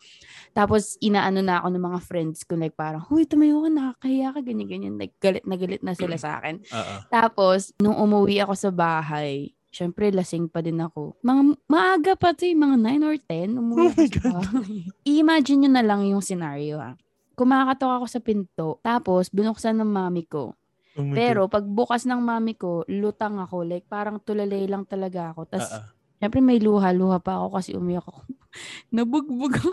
Tapos, 0.52 1.00
inaano 1.00 1.40
na 1.40 1.64
ako 1.64 1.68
ng 1.72 1.86
mga 1.88 2.00
friends 2.04 2.44
ko. 2.44 2.60
Like, 2.60 2.76
parang, 2.76 3.08
huy, 3.08 3.24
tumayo 3.24 3.64
ka, 3.64 3.70
nakakahiya 3.72 4.28
ka, 4.30 4.40
ganyan-ganyan. 4.44 5.00
Like, 5.00 5.16
galit 5.18 5.48
na 5.48 5.56
galit 5.56 5.82
na 5.82 5.96
sila 5.96 6.20
sa 6.20 6.44
akin. 6.44 6.60
Oo. 6.68 6.96
Tapos, 7.08 7.72
nung 7.80 7.96
umuwi 7.96 8.44
ako 8.44 8.54
sa 8.54 8.70
bahay, 8.70 9.56
syempre, 9.72 10.12
lasing 10.12 10.52
pa 10.52 10.60
din 10.60 10.78
ako. 10.78 11.16
Mga, 11.24 11.42
maaga 11.66 12.14
pa 12.20 12.36
to, 12.36 12.44
eh, 12.44 12.54
mga 12.54 12.76
9 12.78 13.08
or 13.08 13.18
10, 13.18 13.56
umuwi 13.58 13.82
Oh 13.88 13.92
my 13.96 14.08
bahay. 14.20 14.76
I-imagine 15.08 15.66
nyo 15.66 15.72
na 15.72 15.84
lang 15.84 16.04
yung 16.06 16.22
scenario, 16.22 16.78
ha. 16.78 17.00
Kumakatok 17.34 18.04
ako 18.04 18.06
sa 18.06 18.20
pinto, 18.20 18.78
tapos 18.84 19.32
binuksan 19.32 19.80
ng 19.80 19.88
mami 19.88 20.28
ko. 20.28 20.54
Oh 21.00 21.08
Pero 21.16 21.48
pagbukas 21.48 22.04
ng 22.04 22.20
mami 22.20 22.60
ko, 22.60 22.84
lutang 22.92 23.40
ako. 23.40 23.64
Like, 23.64 23.88
parang 23.88 24.20
tulalay 24.20 24.68
lang 24.68 24.84
talaga 24.84 25.32
ako. 25.32 25.48
God. 25.48 25.52
Tapos, 25.56 25.70
Ah, 25.72 25.80
ah. 25.80 25.86
syempre 26.20 26.44
may 26.44 26.60
luha-luha 26.60 27.24
pa 27.24 27.40
ako 27.40 27.48
kasi 27.56 27.70
umiyak 27.74 28.04
ako. 28.04 28.28
Nabugbog 28.96 29.56
ako. 29.56 29.72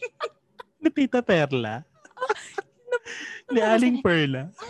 Ni 0.80 0.88
Tita 0.88 1.20
Perla? 1.20 1.82
Ni 3.52 3.60
Aling 3.60 4.00
Perla? 4.00 4.48
Ka. 4.54 4.62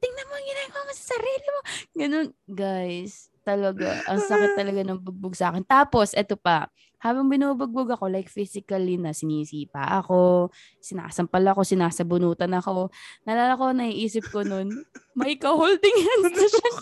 Tingnan 0.00 0.26
mo 0.26 0.34
ang 0.34 0.46
ginagawa 0.48 0.82
mo 0.82 0.92
sa 0.96 1.04
sarili 1.14 1.46
mo. 1.46 1.60
Ganun, 1.94 2.28
guys. 2.48 3.31
Talaga, 3.42 4.02
ang 4.06 4.22
sakit 4.22 4.54
talaga 4.60 4.80
ng 4.86 5.02
bugbog 5.02 5.34
sa 5.34 5.50
akin. 5.50 5.66
Tapos, 5.66 6.14
eto 6.14 6.38
pa, 6.38 6.70
habang 7.02 7.26
binubugbog 7.26 7.90
ako, 7.90 8.06
like 8.06 8.30
physically 8.30 8.94
na 8.94 9.10
sinisipa 9.10 9.82
ako, 9.98 10.54
sinasampal 10.78 11.42
ako, 11.50 11.66
sinasabunutan 11.66 12.54
ako. 12.54 12.94
Nalala 13.26 13.58
ko, 13.58 13.74
naiisip 13.74 14.30
ko 14.30 14.46
nun, 14.46 14.86
may 15.18 15.34
ka-holding 15.34 15.98
hands 15.98 16.30
na 16.30 16.46
siya. 16.46 16.68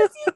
As 0.00 0.14
in, 0.16 0.32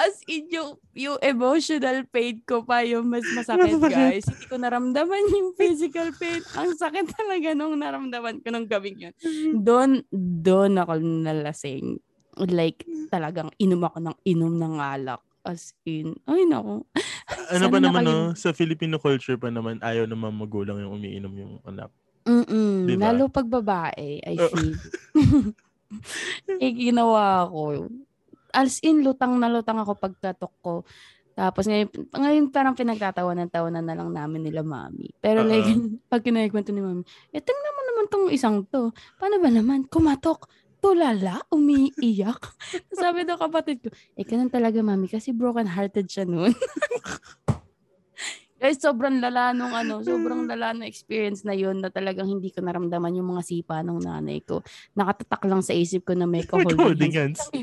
as 0.00 0.16
in 0.30 0.44
yung, 0.48 0.70
yung 0.96 1.18
emotional 1.20 2.06
pain 2.08 2.40
ko 2.46 2.62
pa 2.64 2.86
yung 2.86 3.10
mas 3.10 3.26
masakit, 3.34 3.76
Masakit. 3.76 3.92
guys. 3.92 4.24
Hindi 4.24 4.46
ko 4.48 4.56
naramdaman 4.56 5.22
yung 5.34 5.52
physical 5.58 6.14
pain. 6.16 6.40
Ang 6.56 6.72
sakit 6.78 7.10
talaga 7.12 7.52
nung 7.52 7.76
naramdaman 7.76 8.40
ko 8.40 8.48
nung 8.48 8.64
gabing 8.70 9.10
yun. 9.10 9.14
Doon, 9.60 10.00
doon 10.14 10.78
ako 10.78 10.92
nalasing. 11.02 12.00
Like, 12.38 12.86
talagang 13.10 13.50
inom 13.58 13.82
ako 13.82 13.98
ng 14.00 14.16
inom 14.22 14.54
ng 14.54 14.74
alak. 14.78 15.22
As 15.40 15.72
in, 15.88 16.14
ay 16.28 16.44
nako. 16.44 16.84
Ano 17.48 17.64
pa 17.72 17.78
naman, 17.80 18.04
no? 18.04 18.36
Sa 18.36 18.52
Filipino 18.52 19.00
culture 19.00 19.40
pa 19.40 19.48
naman, 19.48 19.80
ayaw 19.80 20.04
naman 20.04 20.36
magulang 20.36 20.76
yung 20.78 21.00
umiinom 21.00 21.32
yung 21.32 21.54
anak. 21.64 21.88
Mm-mm. 22.28 22.84
Diba? 22.84 23.10
Lalo 23.10 23.32
pag 23.32 23.48
babae, 23.48 24.20
I 24.20 24.36
Oh. 24.36 24.52
feel. 24.52 24.76
eh, 26.62 26.72
ginawa 26.76 27.48
ko. 27.48 27.88
As 28.52 28.78
in, 28.84 29.00
lutang 29.00 29.40
na 29.40 29.48
lutang 29.48 29.80
ako 29.80 29.96
pagkatok 29.96 30.52
ko. 30.60 30.74
Tapos 31.32 31.64
ngayon, 31.64 31.88
ngayon 32.12 32.44
parang 32.52 32.76
pinagtatawanan-tawanan 32.76 33.80
na 33.86 33.96
lang 33.96 34.10
namin 34.12 34.44
nila 34.44 34.60
mami. 34.60 35.08
Pero 35.24 35.40
Oo. 35.40 35.48
like, 35.48 35.64
pag 36.12 36.20
kinakwento 36.20 36.68
ni 36.68 36.84
mami, 36.84 37.02
eh, 37.32 37.40
tingnan 37.40 37.74
mo 37.74 37.82
naman 37.88 38.04
tong 38.12 38.26
isang 38.28 38.60
to. 38.68 38.92
Paano 39.16 39.40
ba 39.40 39.48
naman? 39.48 39.88
Kumatok. 39.88 40.50
Tulala, 40.80 41.44
umiiyak. 41.52 42.40
Sabi 43.00 43.28
ng 43.28 43.36
kapatid 43.36 43.84
ko, 43.84 43.88
eh, 44.16 44.24
ganun 44.24 44.48
talaga 44.48 44.80
mami 44.80 45.12
kasi 45.12 45.36
broken-hearted 45.36 46.08
siya 46.08 46.24
noon. 46.24 46.56
Guys, 48.60 48.76
sobrang 48.76 49.24
lala 49.24 49.56
nung 49.56 49.72
ano, 49.72 50.04
sobrang 50.04 50.44
lala 50.44 50.76
na 50.76 50.84
experience 50.84 51.48
na 51.48 51.56
yun 51.56 51.80
na 51.80 51.88
talagang 51.88 52.28
hindi 52.28 52.52
ko 52.52 52.60
naramdaman 52.60 53.16
yung 53.16 53.32
mga 53.32 53.40
sipa 53.40 53.80
ng 53.80 54.04
nanay 54.04 54.44
ko. 54.44 54.60
Nakatatak 54.92 55.48
lang 55.48 55.64
sa 55.64 55.72
isip 55.72 56.04
ko 56.04 56.12
na 56.12 56.28
may 56.28 56.44
Holding 56.44 57.16
hands. 57.16 57.48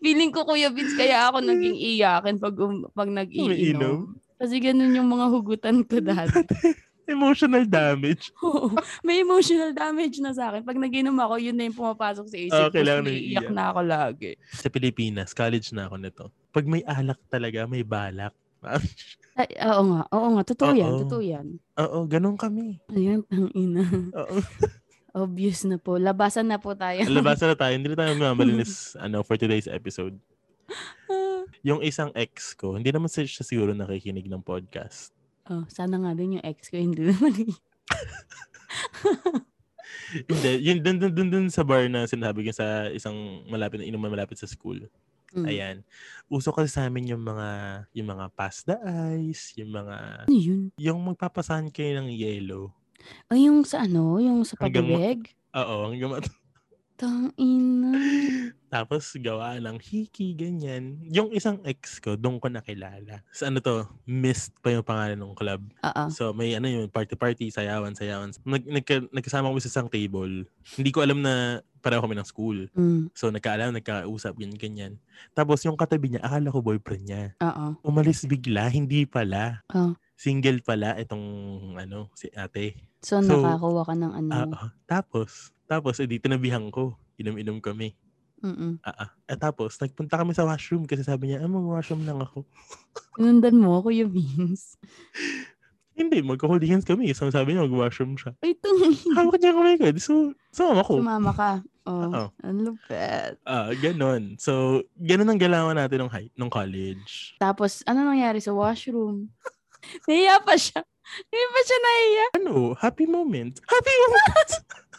Feeling 0.00 0.32
ko 0.32 0.48
Kuya 0.48 0.72
Vince 0.72 0.96
kaya 0.96 1.28
ako 1.28 1.44
naging 1.44 1.76
iyakin 1.76 2.40
pag, 2.40 2.56
um, 2.64 2.88
pag 2.96 3.12
nag-iinom. 3.12 4.16
Kasi 4.40 4.56
ganun 4.56 4.96
yung 4.96 5.12
mga 5.12 5.26
hugutan 5.28 5.84
ko 5.84 6.00
dati. 6.00 6.40
Emotional 7.10 7.66
damage. 7.66 8.30
Oo. 8.46 8.70
May 9.02 9.20
emotional 9.20 9.74
damage 9.74 10.22
na 10.22 10.30
sa 10.30 10.48
akin. 10.48 10.62
Pag 10.62 10.78
nag-inom 10.78 11.18
ako, 11.18 11.42
yun 11.42 11.58
na 11.58 11.66
yung 11.66 11.74
pumapasok 11.74 12.26
sa 12.30 12.36
isip 12.38 12.54
Ah, 12.54 12.70
ko. 12.70 12.78
naiiyak 12.78 13.10
iiyak. 13.10 13.50
na 13.50 13.62
ako 13.74 13.80
lagi. 13.82 14.30
Sa 14.54 14.70
Pilipinas, 14.70 15.34
college 15.34 15.74
na 15.74 15.90
ako 15.90 15.94
nito. 15.98 16.24
Pag 16.54 16.70
may 16.70 16.86
alak 16.86 17.18
talaga, 17.26 17.66
may 17.66 17.82
balak. 17.82 18.30
Ay, 19.40 19.50
oo 19.66 19.82
nga, 19.90 20.02
oo 20.12 20.28
nga. 20.36 20.42
Totoo 20.46 20.70
yan, 20.70 20.92
Oo. 20.92 21.00
totoo 21.02 21.22
yan. 21.22 21.46
Oo, 21.80 21.98
ganun 22.06 22.36
kami. 22.38 22.78
Ayan, 22.94 23.26
ang 23.26 23.50
ina. 23.52 23.82
Oo. 24.14 24.38
Obvious 25.26 25.66
na 25.66 25.74
po. 25.74 25.98
Labasan 25.98 26.46
na 26.46 26.62
po 26.62 26.78
tayo. 26.78 27.02
Labasan 27.10 27.50
na 27.50 27.58
tayo. 27.58 27.74
Hindi 27.74 27.90
na 27.90 27.98
tayo 27.98 28.14
mamalinis 28.14 28.94
ano, 28.94 29.26
for 29.26 29.34
today's 29.34 29.66
episode. 29.66 30.14
Yung 31.66 31.82
isang 31.82 32.14
ex 32.14 32.54
ko, 32.54 32.78
hindi 32.78 32.94
naman 32.94 33.10
siya 33.10 33.42
siguro 33.42 33.74
nakikinig 33.74 34.30
ng 34.30 34.40
podcast. 34.40 35.10
Oh, 35.50 35.66
sana 35.66 35.98
nga 35.98 36.14
din 36.14 36.38
yung 36.38 36.46
ex 36.46 36.70
ko, 36.70 36.78
hindi 36.78 37.10
naman. 37.10 37.34
hindi, 40.30 40.50
yun 40.62 40.78
dun, 40.82 40.96
dun, 40.98 41.12
dun, 41.14 41.28
dun 41.30 41.46
sa 41.50 41.66
bar 41.66 41.86
na 41.90 42.06
sinabi 42.06 42.46
ko 42.46 42.50
sa 42.54 42.88
isang 42.90 43.44
malapit 43.50 43.82
na 43.82 43.86
inuman 43.90 44.10
malapit 44.14 44.38
sa 44.38 44.46
school. 44.46 44.78
Mm. 45.30 45.46
Ayan. 45.46 45.76
Uso 46.26 46.50
kasi 46.50 46.70
sa 46.74 46.90
amin 46.90 47.14
yung 47.14 47.22
mga 47.22 47.48
yung 47.94 48.08
mga 48.10 48.26
pass 48.34 48.66
the 48.66 48.74
ice, 49.14 49.54
yung 49.54 49.70
mga 49.70 50.26
Ano 50.26 50.34
yun? 50.34 50.74
yung 50.74 50.98
magpapasahan 51.06 51.70
kayo 51.70 52.02
ng 52.02 52.10
yellow. 52.10 52.74
O 53.30 53.38
yung 53.38 53.62
sa 53.62 53.86
ano, 53.86 54.18
yung 54.18 54.42
sa 54.42 54.58
pabibig? 54.58 55.30
Oo, 55.54 55.90
hanggang 55.90 56.18
mat- 56.18 56.26
Tang 57.00 57.32
ina. 57.40 57.96
Tapos 58.68 59.16
gawa 59.16 59.56
ng 59.56 59.80
hiki, 59.80 60.36
ganyan. 60.36 61.00
Yung 61.08 61.32
isang 61.32 61.56
ex 61.64 61.96
ko, 61.96 62.12
doon 62.12 62.36
ko 62.36 62.52
nakilala. 62.52 63.24
Sa 63.32 63.48
ano 63.48 63.64
to, 63.64 63.88
Mist 64.04 64.52
pa 64.60 64.68
yung 64.68 64.84
pangalan 64.84 65.16
ng 65.16 65.32
club. 65.32 65.64
Oo. 65.80 66.04
So 66.12 66.36
may 66.36 66.52
ano 66.52 66.68
yun, 66.68 66.92
party-party, 66.92 67.48
sayawan, 67.48 67.96
sayawan. 67.96 68.36
Nag, 68.44 68.68
nagka, 68.68 69.00
nagkasama 69.16 69.48
kami 69.48 69.64
sa 69.64 69.72
isang 69.72 69.88
table. 69.88 70.44
Hindi 70.76 70.90
ko 70.92 71.00
alam 71.00 71.24
na 71.24 71.64
pareho 71.80 72.04
kami 72.04 72.20
ng 72.20 72.28
school. 72.28 72.68
Mm, 72.76 73.08
So 73.16 73.32
nagkaalam, 73.32 73.72
nagkausap, 73.80 74.36
ganyan, 74.36 74.60
ganyan. 74.60 74.92
Tapos 75.32 75.64
yung 75.64 75.80
katabi 75.80 76.12
niya, 76.12 76.20
akala 76.20 76.52
ko 76.52 76.60
boyfriend 76.60 77.04
niya. 77.08 77.22
Oo. 77.40 77.80
Umalis 77.80 78.28
bigla, 78.28 78.68
hindi 78.68 79.08
pala. 79.08 79.64
Oh. 79.72 79.96
Single 80.20 80.60
pala 80.60 81.00
itong 81.00 81.24
ano, 81.80 82.12
si 82.12 82.28
ate. 82.36 82.76
So, 83.00 83.24
So, 83.24 83.40
nakakuha 83.40 83.88
ka 83.88 83.94
ng 83.96 84.12
ano. 84.12 84.30
Ah. 84.52 84.68
tapos, 84.84 85.56
tapos, 85.70 86.02
edi 86.02 86.18
tinabihan 86.18 86.66
ko. 86.74 86.98
Inom-inom 87.14 87.62
kami. 87.62 87.94
Mm-mm. 88.42 88.82
Ah, 88.82 89.06
ah. 89.06 89.10
At 89.30 89.38
tapos, 89.38 89.78
nagpunta 89.78 90.18
kami 90.18 90.34
sa 90.34 90.42
washroom 90.42 90.82
kasi 90.82 91.06
sabi 91.06 91.30
niya, 91.30 91.44
ah, 91.44 91.50
mag-washroom 91.50 92.02
lang 92.02 92.18
ako. 92.18 92.42
Sinundan 93.14 93.54
mo, 93.62 93.78
Kuya 93.78 94.10
Vince. 94.10 94.74
Hindi, 95.94 96.24
magka-holding 96.24 96.74
hands 96.74 96.88
kami. 96.88 97.12
So, 97.14 97.30
sabi 97.30 97.54
niya, 97.54 97.68
mag-washroom 97.68 98.16
siya. 98.18 98.34
Ay, 98.42 98.56
tung 98.58 98.80
Hawak 99.14 99.38
niya 99.38 99.52
kamay 99.52 99.76
ko. 99.76 99.84
So, 100.00 100.32
sumama 100.50 100.82
ko. 100.82 100.94
Sumama 100.98 101.32
ka. 101.36 101.52
Oh, 101.84 102.08
Oo. 102.08 102.26
ang 102.40 102.58
lupet. 102.64 103.36
Ah, 103.44 103.70
ganon. 103.76 104.40
So, 104.40 104.82
ganon 104.96 105.28
ang 105.30 105.40
galawan 105.40 105.76
natin 105.76 106.02
nung, 106.02 106.12
high, 106.12 106.32
nung 106.34 106.50
college. 106.50 107.36
Tapos, 107.38 107.84
ano 107.84 108.02
nangyari 108.02 108.40
sa 108.42 108.56
washroom? 108.56 109.28
Nahiya 110.08 110.40
pa 110.40 110.56
siya. 110.56 110.80
Hindi 111.28 111.44
pa 111.50 111.60
siya 111.66 111.78
nahiya. 111.82 112.26
Ano? 112.40 112.54
Happy 112.78 113.04
moment. 113.04 113.58
Happy 113.66 113.94
moment! 114.06 114.50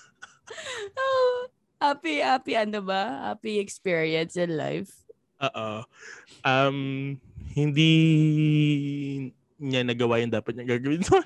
Oh, 0.98 1.48
happy, 1.84 2.22
happy, 2.22 2.54
ano 2.56 2.82
ba? 2.82 3.34
Happy 3.34 3.58
experience 3.58 4.38
in 4.38 4.56
life. 4.56 4.94
Oo. 5.42 5.84
Um, 6.46 7.18
hindi 7.58 7.92
niya 9.58 9.82
nagawa 9.86 10.22
yung 10.22 10.34
dapat 10.34 10.58
niya 10.58 10.78
gagawin 10.78 11.02
sa. 11.02 11.22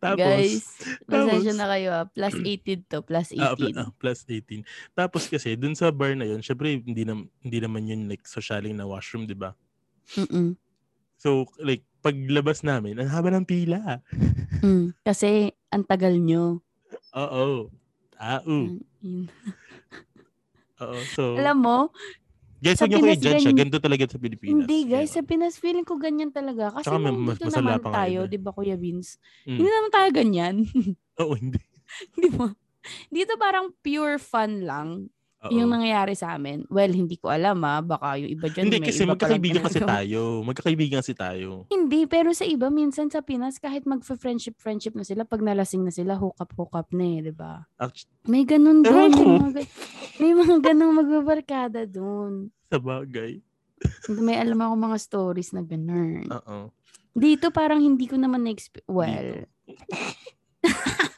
Tapos, 0.00 0.20
Guys, 0.20 0.64
pasensya 1.04 1.52
na 1.52 1.68
kayo 1.68 1.88
ah. 1.92 2.04
Plus 2.08 2.32
18 2.64 2.88
to, 2.88 2.98
plus 3.04 3.28
18. 3.32 3.40
Ah, 3.40 3.52
pl- 3.56 3.76
ah, 3.76 3.90
plus 3.96 4.24
18. 4.24 4.64
Tapos 4.96 5.28
kasi, 5.28 5.56
dun 5.56 5.76
sa 5.76 5.92
bar 5.92 6.16
na 6.16 6.24
yun, 6.24 6.40
syempre, 6.40 6.80
hindi, 6.80 7.04
na, 7.04 7.20
hindi 7.44 7.58
naman 7.60 7.84
yun 7.84 8.08
like 8.08 8.24
socialing 8.24 8.76
na 8.76 8.88
washroom, 8.88 9.28
di 9.28 9.36
ba? 9.36 9.52
So, 11.20 11.48
like, 11.60 11.84
paglabas 12.04 12.60
namin, 12.60 13.00
ang 13.00 13.08
haba 13.08 13.32
ng 13.32 13.48
pila. 13.48 14.04
Mm. 14.60 14.92
Kasi, 15.00 15.48
ang 15.68 15.82
tagal 15.82 16.12
nyo. 16.14 16.60
Oo. 17.16 17.72
Ah. 18.14 18.44
Oo. 18.44 18.76
So, 21.10 21.38
Alam 21.38 21.56
mo, 21.60 21.76
guys, 22.58 22.76
huwag 22.76 22.90
niyo 22.90 23.00
ko 23.00 23.08
i-judge 23.08 23.40
siya. 23.40 23.48
ganyan- 23.48 23.70
Ganito 23.70 23.78
talaga 23.78 24.04
sa 24.04 24.18
Pilipinas. 24.18 24.52
hindi 24.58 24.78
guys, 24.84 25.08
Yeah. 25.08 25.16
sa 25.16 25.22
Pinas, 25.22 25.54
feeling 25.56 25.86
ko 25.86 25.96
ganyan 25.96 26.28
talaga. 26.28 26.74
Kasi 26.74 26.84
Tsaka 26.84 26.98
may 26.98 27.08
nung 27.08 27.24
mas- 27.24 27.38
dito 27.38 27.48
naman 27.48 27.80
tayo, 27.80 28.18
iba. 28.20 28.28
di 28.28 28.38
ba 28.38 28.50
Kuya 28.50 28.76
Vince? 28.76 29.16
Mm. 29.46 29.56
Hindi 29.56 29.70
naman 29.70 29.90
tayo 29.90 30.08
ganyan. 30.12 30.54
Oo, 31.22 31.34
hindi. 31.34 31.60
di 32.20 32.28
ba? 32.28 32.52
Dito 33.08 33.32
parang 33.38 33.72
pure 33.80 34.18
fun 34.18 34.60
lang 34.60 35.08
Oo. 35.44 35.52
yung 35.52 35.68
nangyayari 35.68 36.16
sa 36.16 36.34
amin. 36.34 36.64
Well, 36.72 36.88
hindi 36.88 37.20
ko 37.20 37.28
alam 37.28 37.60
ah. 37.62 37.84
Baka 37.84 38.16
yung 38.16 38.32
iba 38.32 38.48
dyan 38.48 38.72
Hindi, 38.72 38.80
may 38.80 38.88
kasi 38.88 39.04
iba 39.04 39.12
magkakaibigan 39.12 39.60
kasi 39.60 39.80
tayo. 39.84 40.40
Magkakaibigan 40.40 40.98
kasi 41.04 41.12
tayo. 41.12 41.68
Hindi, 41.68 42.00
pero 42.08 42.32
sa 42.32 42.48
iba, 42.48 42.72
minsan 42.72 43.12
sa 43.12 43.20
Pinas, 43.20 43.60
kahit 43.60 43.84
mag-friendship-friendship 43.84 44.96
na 44.96 45.04
sila, 45.04 45.28
pag 45.28 45.44
nalasing 45.44 45.84
na 45.84 45.92
sila, 45.92 46.16
hook-up-hook-up 46.16 46.88
na 46.96 47.04
eh, 47.04 47.28
di 47.28 47.34
ba? 47.36 47.60
May 48.24 48.48
ganun 48.48 48.80
doon. 48.80 49.12
May 49.12 49.28
mga, 49.36 49.50
ga- 49.52 49.72
may 50.16 50.32
mga 50.32 50.56
ganung 50.64 50.94
magbabarkada 50.96 51.84
doon. 51.84 52.48
Sa 52.72 52.80
bagay. 52.80 53.44
May 54.08 54.40
alam 54.40 54.64
ako 54.64 54.74
mga 54.80 54.98
stories 54.98 55.52
na 55.52 55.60
ganun. 55.60 56.24
Oo. 56.32 56.72
Dito 57.12 57.52
parang 57.52 57.78
hindi 57.78 58.08
ko 58.08 58.16
naman 58.16 58.48
na-experience. 58.48 58.88
Well, 58.88 59.44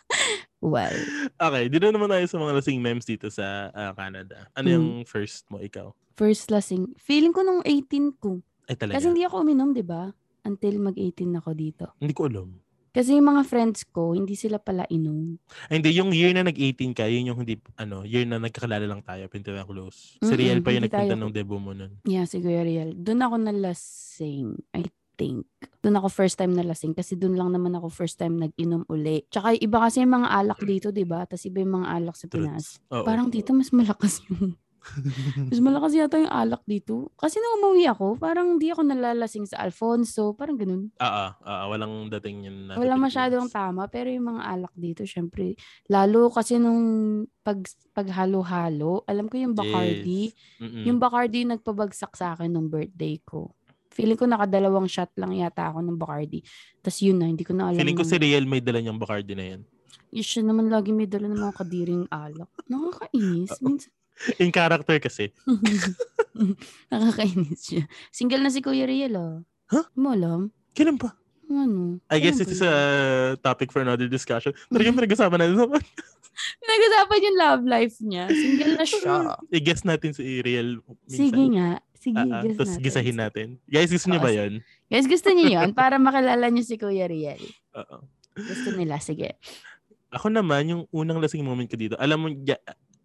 well. 0.61 0.97
Okay, 1.37 1.69
dito 1.69 1.87
naman 1.89 2.09
tayo 2.09 2.25
sa 2.25 2.37
mga 2.37 2.53
lasing 2.55 2.81
memes 2.81 3.05
dito 3.05 3.29
sa 3.29 3.69
ah, 3.71 3.93
Canada. 3.93 4.49
Ano 4.53 4.67
Hmm. 4.67 4.75
yung 4.75 4.89
first 5.05 5.47
mo, 5.49 5.59
ikaw? 5.59 5.93
First 6.15 6.49
lasing. 6.49 6.97
Feeling 6.97 7.31
ko 7.31 7.43
nung 7.43 7.61
18 7.63 8.13
ko. 8.15 8.41
Ay, 8.65 8.75
talaga. 8.75 8.97
Kasi 8.97 9.13
hindi 9.13 9.23
ako 9.23 9.45
uminom, 9.45 9.71
di 9.71 9.85
ba? 9.85 10.11
Until 10.43 10.81
mag-18 10.81 11.37
ako 11.37 11.51
dito. 11.53 11.85
Hindi 11.99 12.15
ko 12.15 12.27
alam. 12.27 12.51
Kasi 12.91 13.13
yung 13.13 13.29
mga 13.29 13.45
friends 13.45 13.85
ko, 13.85 14.17
hindi 14.17 14.33
sila 14.33 14.57
pala 14.57 14.89
inom. 14.89 15.37
Ay, 15.69 15.85
hindi, 15.85 15.93
yung 15.93 16.17
year 16.17 16.33
na 16.33 16.49
nag-18 16.49 16.97
ka, 16.97 17.05
yun 17.05 17.29
yung 17.29 17.45
hindi, 17.45 17.61
ano, 17.77 18.09
year 18.09 18.25
na 18.25 18.41
nagkakilala 18.41 18.89
lang 18.89 19.05
tayo, 19.05 19.29
pinto 19.29 19.53
na 19.53 19.69
close. 19.69 20.17
Si 20.17 20.33
Riel 20.33 20.65
pa 20.65 20.73
yung 20.73 20.89
nagpunta 20.89 21.13
tayo- 21.13 21.21
ng 21.21 21.29
debo 21.29 21.61
mo 21.61 21.77
nun. 21.77 21.93
Yeah, 22.09 22.25
si 22.25 22.41
Kuya 22.41 22.65
Riel. 22.65 22.97
Doon 22.97 23.21
ako 23.21 23.35
nalasing, 23.37 24.57
I 24.73 24.89
think. 25.17 25.49
Doon 25.81 25.97
ako 25.99 26.09
first 26.13 26.37
time 26.37 26.53
nalasing 26.53 26.93
kasi 26.93 27.17
doon 27.17 27.35
lang 27.35 27.51
naman 27.51 27.75
ako 27.75 27.89
first 27.89 28.21
time 28.21 28.37
nag-inom 28.37 28.85
uli. 28.93 29.25
Tsaka 29.33 29.57
iba 29.57 29.83
kasi 29.83 30.05
yung 30.05 30.23
mga 30.23 30.29
alak 30.31 30.61
dito, 30.63 30.93
di 30.93 31.09
ba? 31.09 31.25
Tapos 31.25 31.45
iba 31.49 31.59
yung 31.65 31.83
mga 31.83 31.89
alak 31.89 32.17
sa 32.17 32.27
Pinas. 32.29 32.79
Oo. 32.93 33.03
Parang 33.03 33.33
dito 33.33 33.57
mas 33.57 33.73
malakas 33.73 34.21
yung 34.29 34.55
mas 35.51 35.59
malakas 35.59 35.93
yata 35.99 36.17
yung 36.21 36.31
alak 36.31 36.63
dito. 36.65 37.11
Kasi 37.19 37.43
nung 37.43 37.59
umuwi 37.63 37.91
ako, 37.91 38.19
parang 38.23 38.57
di 38.57 38.71
ako 38.71 38.87
nalalasing 38.87 39.47
sa 39.49 39.63
Alfonso. 39.67 40.35
Parang 40.39 40.55
ganun. 40.55 40.95
Ah, 41.03 41.11
ah, 41.11 41.31
ah, 41.43 41.65
walang 41.67 42.07
dating 42.07 42.47
yun. 42.47 42.57
na 42.71 42.79
Wala 42.79 42.95
masyadong 42.95 43.51
tama. 43.51 43.91
Pero 43.91 44.11
yung 44.11 44.37
mga 44.37 44.43
alak 44.47 44.75
dito, 44.79 45.03
syempre, 45.03 45.59
lalo 45.91 46.31
kasi 46.31 46.63
nung 46.63 47.25
pag, 47.43 47.63
paghalo-halo, 47.95 49.03
alam 49.11 49.27
ko 49.27 49.35
yung 49.39 49.55
Bacardi. 49.59 50.31
Yes. 50.31 50.63
Mm-mm. 50.63 50.85
Yung 50.87 50.99
Bacardi 51.03 51.47
nagpabagsak 51.47 52.15
sa 52.15 52.39
akin 52.39 52.51
nung 52.51 52.71
birthday 52.71 53.19
ko. 53.27 53.55
Feeling 53.97 54.21
ko 54.21 54.29
nakadalawang 54.29 54.85
shot 54.85 55.09
lang 55.17 55.33
yata 55.33 55.73
ako 55.73 55.81
ng 55.81 55.97
Bacardi. 55.97 56.45
Tapos 56.85 57.01
yun 57.01 57.17
na, 57.17 57.33
hindi 57.33 57.49
ko 57.49 57.57
na 57.57 57.73
alam. 57.73 57.81
Feeling 57.81 57.97
ko 57.97 58.05
si 58.05 58.21
Riel 58.21 58.45
may 58.45 58.61
dala 58.61 58.85
niyang 58.85 59.01
Bacardi 59.01 59.33
na 59.33 59.57
yan. 59.57 59.61
Yun, 60.13 60.27
siya 60.27 60.43
naman 60.45 60.69
lagi 60.69 60.93
may 60.93 61.09
dala 61.09 61.33
ng 61.33 61.41
mga 61.41 61.57
kadiring 61.57 62.05
alak. 62.13 62.53
Nakakainis. 62.69 63.57
Minsan, 63.65 63.97
In 64.43 64.53
character 64.53 64.97
kasi. 65.01 65.33
nakakainis 66.93 67.61
siya. 67.69 67.85
Single 68.13 68.45
na 68.45 68.53
si 68.53 68.61
Kuya 68.61 68.89
Riel, 68.89 69.17
ah. 69.17 69.41
Huh? 69.73 69.87
Mo 69.97 70.13
alam? 70.13 70.53
Kailan 70.77 71.01
pa? 71.01 71.17
Ano? 71.47 72.01
I 72.11 72.19
guess 72.19 72.41
Kailan 72.41 72.49
it 72.49 72.53
is 72.53 72.63
a 72.65 72.75
topic 73.41 73.73
for 73.73 73.81
another 73.81 74.09
discussion. 74.09 74.53
Talagang 74.73 74.97
pinag-usapan 74.97 75.41
natin 75.41 75.57
sa 75.57 75.69
Nag-usapan 76.69 77.19
yung 77.25 77.39
love 77.41 77.63
life 77.65 77.97
niya. 78.05 78.29
Single 78.29 78.75
na 78.77 78.85
siya. 78.85 79.15
I-guess 79.49 79.83
natin 79.89 80.13
si 80.13 80.45
Riel 80.45 80.85
minsan. 81.09 81.33
Sige 81.33 81.43
nga. 81.57 81.81
Sige, 82.07 82.15
ah, 82.15 82.39
guess 82.41 82.55
Tapos 82.55 82.71
natin. 82.71 82.85
gisahin 82.85 83.17
natin. 83.19 83.47
Guys, 83.67 83.91
gusto 83.91 84.07
niyo 84.07 84.21
ba 84.23 84.31
yun? 84.31 84.53
Guys, 84.87 85.07
gusto 85.07 85.29
niyo 85.29 85.47
yun? 85.53 85.69
Para 85.79 85.99
makilala 85.99 86.47
niyo 86.47 86.63
si 86.63 86.79
Kuya 86.79 87.11
Riel. 87.11 87.43
Oo. 87.75 88.07
Gusto 88.33 88.71
nila. 88.73 89.03
Sige. 89.03 89.35
Ako 90.09 90.31
naman, 90.31 90.63
yung 90.67 90.83
unang 90.89 91.19
lasing 91.19 91.43
moment 91.43 91.67
ko 91.67 91.75
dito, 91.75 91.99
alam 91.99 92.23
mo, 92.23 92.31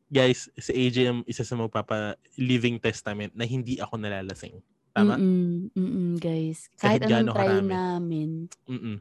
guys, 0.07 0.53
si 0.53 0.69
AJ 0.69 0.97
ang 1.03 1.19
isa 1.25 1.41
sa 1.41 1.57
magpapa 1.57 2.13
living 2.37 2.77
testament 2.77 3.33
na 3.33 3.41
hindi 3.41 3.81
ako 3.81 3.97
nalalasing. 3.97 4.61
Tama? 4.91 5.15
Mm-mm, 5.15 5.71
mm-mm, 5.71 6.09
guys. 6.19 6.67
Kahit, 6.75 7.01
Kahit 7.01 7.23
anong 7.23 7.33
try 7.33 7.47
karami. 7.47 7.65
namin. 7.65 8.29
Mm-mm. 8.67 8.95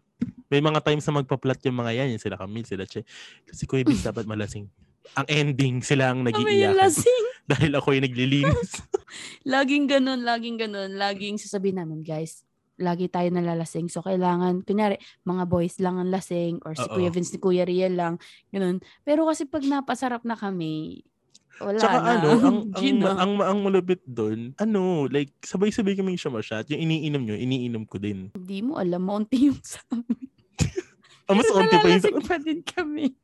May 0.46 0.62
mga 0.62 0.80
times 0.80 1.04
na 1.04 1.20
magpa-plot 1.20 1.60
yung 1.62 1.76
mga 1.76 1.92
yan, 1.92 2.08
yung 2.14 2.22
sila 2.22 2.38
Camille, 2.38 2.64
sila 2.64 2.86
Che. 2.86 3.02
Kasi 3.44 3.66
Kuya 3.66 3.84
Vince 3.84 4.06
dapat 4.08 4.24
malasing. 4.24 4.64
Ang 5.12 5.26
ending, 5.28 5.82
sila 5.82 6.08
ang 6.08 6.22
Kami 6.22 6.30
yung 6.30 6.46
nag-iiyakan. 6.46 6.78
lasing. 6.78 7.24
Dahil 7.50 7.72
ako 7.76 7.96
yung 7.96 8.06
naglilinis. 8.06 8.70
laging 9.54 9.86
ganun, 9.88 10.22
laging 10.22 10.60
ganun. 10.60 10.96
Laging 10.96 11.40
sasabihin 11.40 11.80
namin, 11.80 12.04
guys, 12.04 12.44
lagi 12.80 13.06
tayo 13.12 13.28
nalalasing. 13.28 13.92
So, 13.92 14.00
kailangan, 14.00 14.64
kunyari, 14.64 14.96
mga 15.28 15.44
boys 15.46 15.76
lang 15.78 16.00
ang 16.00 16.08
lasing 16.08 16.64
or 16.64 16.72
si 16.72 16.86
Oo. 16.88 16.96
Kuya 16.96 17.12
Vince 17.12 17.36
ni 17.36 17.38
Kuya 17.38 17.64
Riel 17.68 17.94
lang. 17.94 18.16
Ganun. 18.50 18.80
Pero 19.04 19.28
kasi 19.28 19.44
pag 19.44 19.62
napasarap 19.62 20.24
na 20.24 20.34
kami, 20.34 21.04
wala 21.60 21.76
Tsaka 21.76 21.98
na. 22.00 22.10
ano, 22.16 22.28
ang, 22.40 22.58
ang, 22.74 22.80
Gina. 22.80 23.12
ang, 23.20 23.32
ang, 23.36 23.58
malupit 23.60 24.00
doon, 24.08 24.56
ano, 24.56 25.04
like, 25.12 25.36
sabay-sabay 25.44 25.92
kaming 25.92 26.16
shot 26.16 26.64
Yung 26.72 26.82
iniinom 26.88 27.22
nyo, 27.22 27.36
iniinom 27.36 27.84
ko 27.84 28.00
din. 28.00 28.32
Hindi 28.32 28.58
mo 28.64 28.80
alam, 28.80 29.04
maunti 29.04 29.52
yung 29.52 29.60
sa 29.60 29.84
amin. 29.92 30.28
Ah, 31.30 31.38
mas 31.38 31.46
onti 31.54 31.76
pa 31.78 31.86
yung... 31.86 32.02
nalalasing 32.02 32.20
pa 32.26 32.36
din 32.42 32.58
kami. 32.66 33.14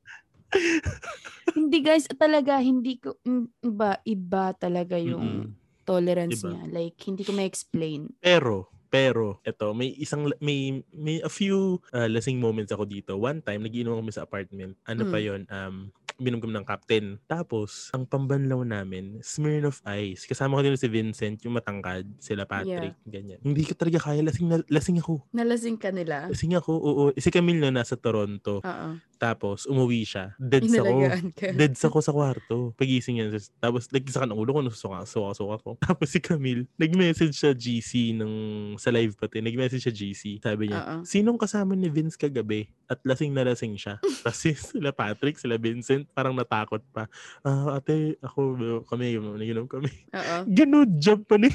hindi 1.59 1.79
guys, 1.81 2.07
talaga, 2.15 2.59
hindi 2.61 2.99
ko, 2.99 3.17
iba, 3.63 3.99
iba 4.03 4.45
talaga 4.57 4.97
yung 4.99 5.51
Mm-mm. 5.51 5.85
tolerance 5.87 6.43
Iba. 6.43 6.49
niya. 6.53 6.63
Like, 6.71 6.97
hindi 7.07 7.23
ko 7.23 7.33
ma-explain. 7.33 8.11
Pero, 8.19 8.69
pero, 8.87 9.43
eto, 9.43 9.75
may 9.75 9.93
isang, 9.97 10.31
may, 10.39 10.83
may 10.91 11.19
a 11.21 11.31
few 11.31 11.83
uh, 11.93 12.07
lasing 12.07 12.39
moments 12.39 12.71
ako 12.71 12.87
dito. 12.87 13.19
One 13.19 13.43
time, 13.43 13.67
nagiinom 13.67 13.99
kami 13.99 14.13
sa 14.15 14.25
apartment. 14.25 14.79
Ano 14.87 15.07
pa 15.07 15.19
Mm. 15.19 15.27
yon 15.27 15.43
Um, 15.49 15.77
binom 16.17 16.41
kami 16.41 16.57
ng 16.57 16.67
captain. 16.67 17.21
Tapos, 17.29 17.93
ang 17.93 18.09
pambanlaw 18.09 18.65
namin, 18.65 19.21
Smirnoff 19.21 19.85
Ice. 20.01 20.25
Kasama 20.25 20.59
ko 20.59 20.61
din 20.65 20.81
si 20.81 20.89
Vincent, 20.89 21.37
yung 21.45 21.57
matangkad, 21.57 22.09
sila 22.17 22.49
Patrick, 22.49 22.97
ganyan. 23.05 23.41
Hindi 23.45 23.63
ko 23.69 23.77
talaga 23.77 24.11
kaya, 24.11 24.25
lasing, 24.25 24.49
na, 24.49 24.57
lasing 24.73 24.99
ako. 25.01 25.29
Nalasing 25.37 25.77
ka 25.77 25.93
nila? 25.93 26.29
Lasing 26.33 26.57
ako, 26.57 26.73
oo. 26.73 27.05
Si 27.17 27.29
Camille 27.29 27.61
no, 27.61 27.69
nasa 27.69 28.01
Toronto. 28.01 28.65
Oo. 28.65 28.89
Tapos, 29.17 29.65
umuwi 29.65 30.05
siya. 30.05 30.37
Deads 30.37 30.73
ako. 30.77 30.89
Inalagaan 30.93 31.29
ka. 31.33 31.49
Deads 31.53 31.81
ako 31.89 31.99
sa 32.05 32.13
kwarto. 32.13 32.57
Pagising 32.77 33.17
niya. 33.17 33.37
Tapos, 33.61 33.89
nagkisa 33.89 34.29
ng 34.29 34.37
ulo 34.37 34.53
ko, 34.53 34.61
nasusuka, 34.61 35.09
suka, 35.09 35.33
suka 35.33 35.57
ko. 35.65 35.71
Tapos 35.85 36.09
si 36.13 36.21
Camille, 36.21 36.69
nag-message 36.77 37.33
siya 37.33 37.53
GC 37.57 38.13
nung, 38.17 38.37
sa 38.77 38.93
live 38.93 39.17
pati. 39.17 39.41
Nag-message 39.41 39.89
siya 39.89 39.95
GC. 39.97 40.23
Sabi 40.45 40.69
niya, 40.69 40.81
Oo. 40.85 40.97
sinong 41.09 41.41
kasama 41.41 41.73
ni 41.73 41.89
Vince 41.89 42.21
kagabi? 42.21 42.69
At 42.87 43.03
lasing 43.03 43.35
na 43.35 43.42
lasing 43.42 43.75
siya. 43.75 43.99
Kasi 44.27 44.55
sila 44.55 44.94
Patrick, 44.94 45.38
sila 45.38 45.59
Vincent, 45.59 46.07
parang 46.14 46.38
natakot 46.38 46.83
pa. 46.94 47.11
Ah, 47.42 47.83
ate, 47.83 48.14
ako, 48.22 48.57
kami, 48.87 49.18
naginom 49.18 49.66
kami. 49.66 49.90
Oo. 50.14 50.37
Good 50.46 51.03
job 51.03 51.27
pa 51.27 51.35
ni 51.38 51.51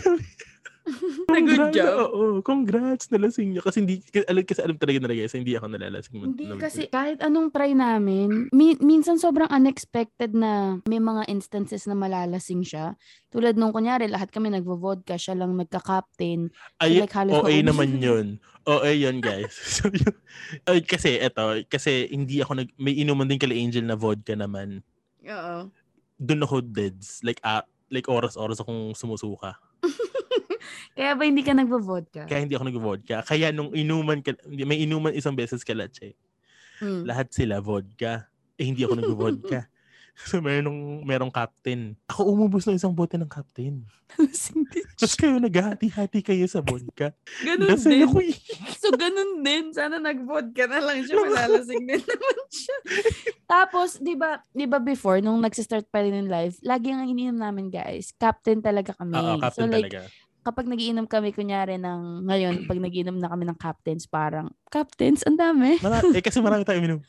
Nag-good 1.32 1.72
Congrats, 1.72 1.76
job? 1.76 1.96
Oo, 2.12 2.24
congrats, 2.44 3.06
nalasing 3.08 3.56
niya. 3.56 3.64
Kasi 3.64 3.84
hindi, 3.84 4.04
kasi 4.04 4.26
alam, 4.28 4.44
kasi 4.44 4.60
alam 4.62 4.78
talaga 4.78 4.98
na 5.02 5.16
guys, 5.16 5.34
hindi 5.34 5.54
ako 5.56 5.66
nalalasing. 5.72 6.14
Hindi 6.22 6.46
Nal- 6.46 6.60
kasi 6.60 6.88
kahit 6.88 7.24
anong 7.24 7.50
try 7.56 7.72
namin, 7.72 8.52
mi- 8.52 8.80
minsan 8.80 9.18
sobrang 9.18 9.50
unexpected 9.50 10.36
na 10.36 10.78
may 10.86 11.00
mga 11.00 11.26
instances 11.32 11.88
na 11.88 11.96
malalasing 11.96 12.62
siya. 12.62 13.00
Tulad 13.32 13.56
nung 13.56 13.72
kunyari, 13.72 14.12
lahat 14.12 14.30
kami 14.30 14.52
nagvo-vodka, 14.52 15.16
siya 15.16 15.40
lang 15.40 15.56
nagka-captain. 15.56 16.52
Ay, 16.78 17.02
like 17.02 17.16
halos 17.16 17.40
OA 17.40 17.64
naman 17.64 17.98
na. 17.98 18.04
yun. 18.04 18.28
OA 18.68 18.92
yun, 18.94 19.18
guys. 19.24 19.56
so, 19.80 19.88
yun, 19.88 20.14
ay, 20.68 20.84
kasi, 20.84 21.18
eto, 21.18 21.58
kasi 21.66 22.12
hindi 22.12 22.44
ako 22.44 22.62
nag, 22.62 22.70
may 22.76 22.94
inuman 23.00 23.26
din 23.26 23.42
kala 23.42 23.56
Angel 23.56 23.88
na 23.88 23.96
vodka 23.96 24.36
naman. 24.36 24.84
Oo. 25.24 25.72
Doon 26.22 26.46
ako 26.46 26.62
deads. 26.62 27.26
Like, 27.26 27.42
ah, 27.42 27.66
like 27.92 28.08
oras-oras 28.08 28.64
akong 28.64 28.96
sumusuka. 28.96 29.58
Kaya 30.92 31.16
ba 31.16 31.24
hindi 31.24 31.44
ka 31.44 31.54
nagvo-vodka? 31.56 32.28
Kaya 32.28 32.44
hindi 32.44 32.56
ako 32.56 32.66
nag-vodka. 32.68 33.18
Kaya 33.24 33.56
nung 33.56 33.72
inuman, 33.72 34.20
ka, 34.20 34.36
may 34.48 34.84
inuman 34.84 35.16
isang 35.16 35.36
beses 35.36 35.64
kalatche. 35.64 36.20
Mm. 36.84 37.08
Lahat 37.08 37.32
sila 37.32 37.64
vodka. 37.64 38.28
Eh, 38.60 38.68
hindi 38.68 38.84
ako 38.84 38.96
nag-vodka. 39.00 39.72
so, 40.28 40.44
merong, 40.44 41.08
merong 41.08 41.32
captain. 41.32 41.96
Ako 42.12 42.28
umubos 42.28 42.68
ng 42.68 42.76
isang 42.76 42.92
bote 42.92 43.16
ng 43.16 43.30
captain. 43.30 43.88
Din. 44.72 44.88
Tapos 45.00 45.16
kayo 45.16 45.40
naghati-hati 45.40 46.20
kayo 46.20 46.44
sa 46.48 46.60
vodka. 46.60 47.16
Ganun 47.44 47.72
Lasing 47.72 47.92
din. 47.92 48.04
ako 48.08 48.18
eh. 48.24 48.36
So, 48.76 48.92
ganun 48.96 49.40
din. 49.44 49.72
Sana 49.72 50.00
nag-vodka 50.00 50.68
na 50.68 50.80
lang 50.84 51.04
siya. 51.04 51.16
Malalasing 51.16 51.84
din 51.88 52.04
naman 52.04 52.40
siya. 52.52 52.78
Tapos, 53.48 54.00
di 54.00 54.16
ba, 54.16 54.44
di 54.52 54.68
ba 54.68 54.80
before, 54.80 55.20
nung 55.20 55.40
nagsistart 55.40 55.88
pa 55.88 56.04
rin 56.04 56.16
yung 56.16 56.32
live, 56.32 56.56
lagi 56.64 56.92
ang 56.92 57.08
ininom 57.08 57.40
namin, 57.40 57.68
guys. 57.72 58.16
Captain 58.16 58.60
talaga 58.60 58.96
kami. 58.96 59.16
Oo, 59.16 59.40
captain 59.40 59.68
so, 59.68 59.72
like, 59.72 59.92
talaga. 59.92 60.02
Kapag 60.42 60.66
nagiinom 60.66 61.06
kami, 61.06 61.32
kunyari 61.32 61.78
ng, 61.78 62.26
ngayon, 62.26 62.66
pag 62.66 62.78
nagiinom 62.78 63.16
na 63.16 63.30
kami 63.30 63.46
ng 63.46 63.56
captains, 63.56 64.06
parang, 64.06 64.50
captains, 64.68 65.22
ang 65.24 65.36
dami. 65.36 65.78
Mara- 65.78 66.02
eh, 66.12 66.20
kasi 66.20 66.38
marami 66.38 66.62
tayong 66.62 66.82
minum. 66.82 67.00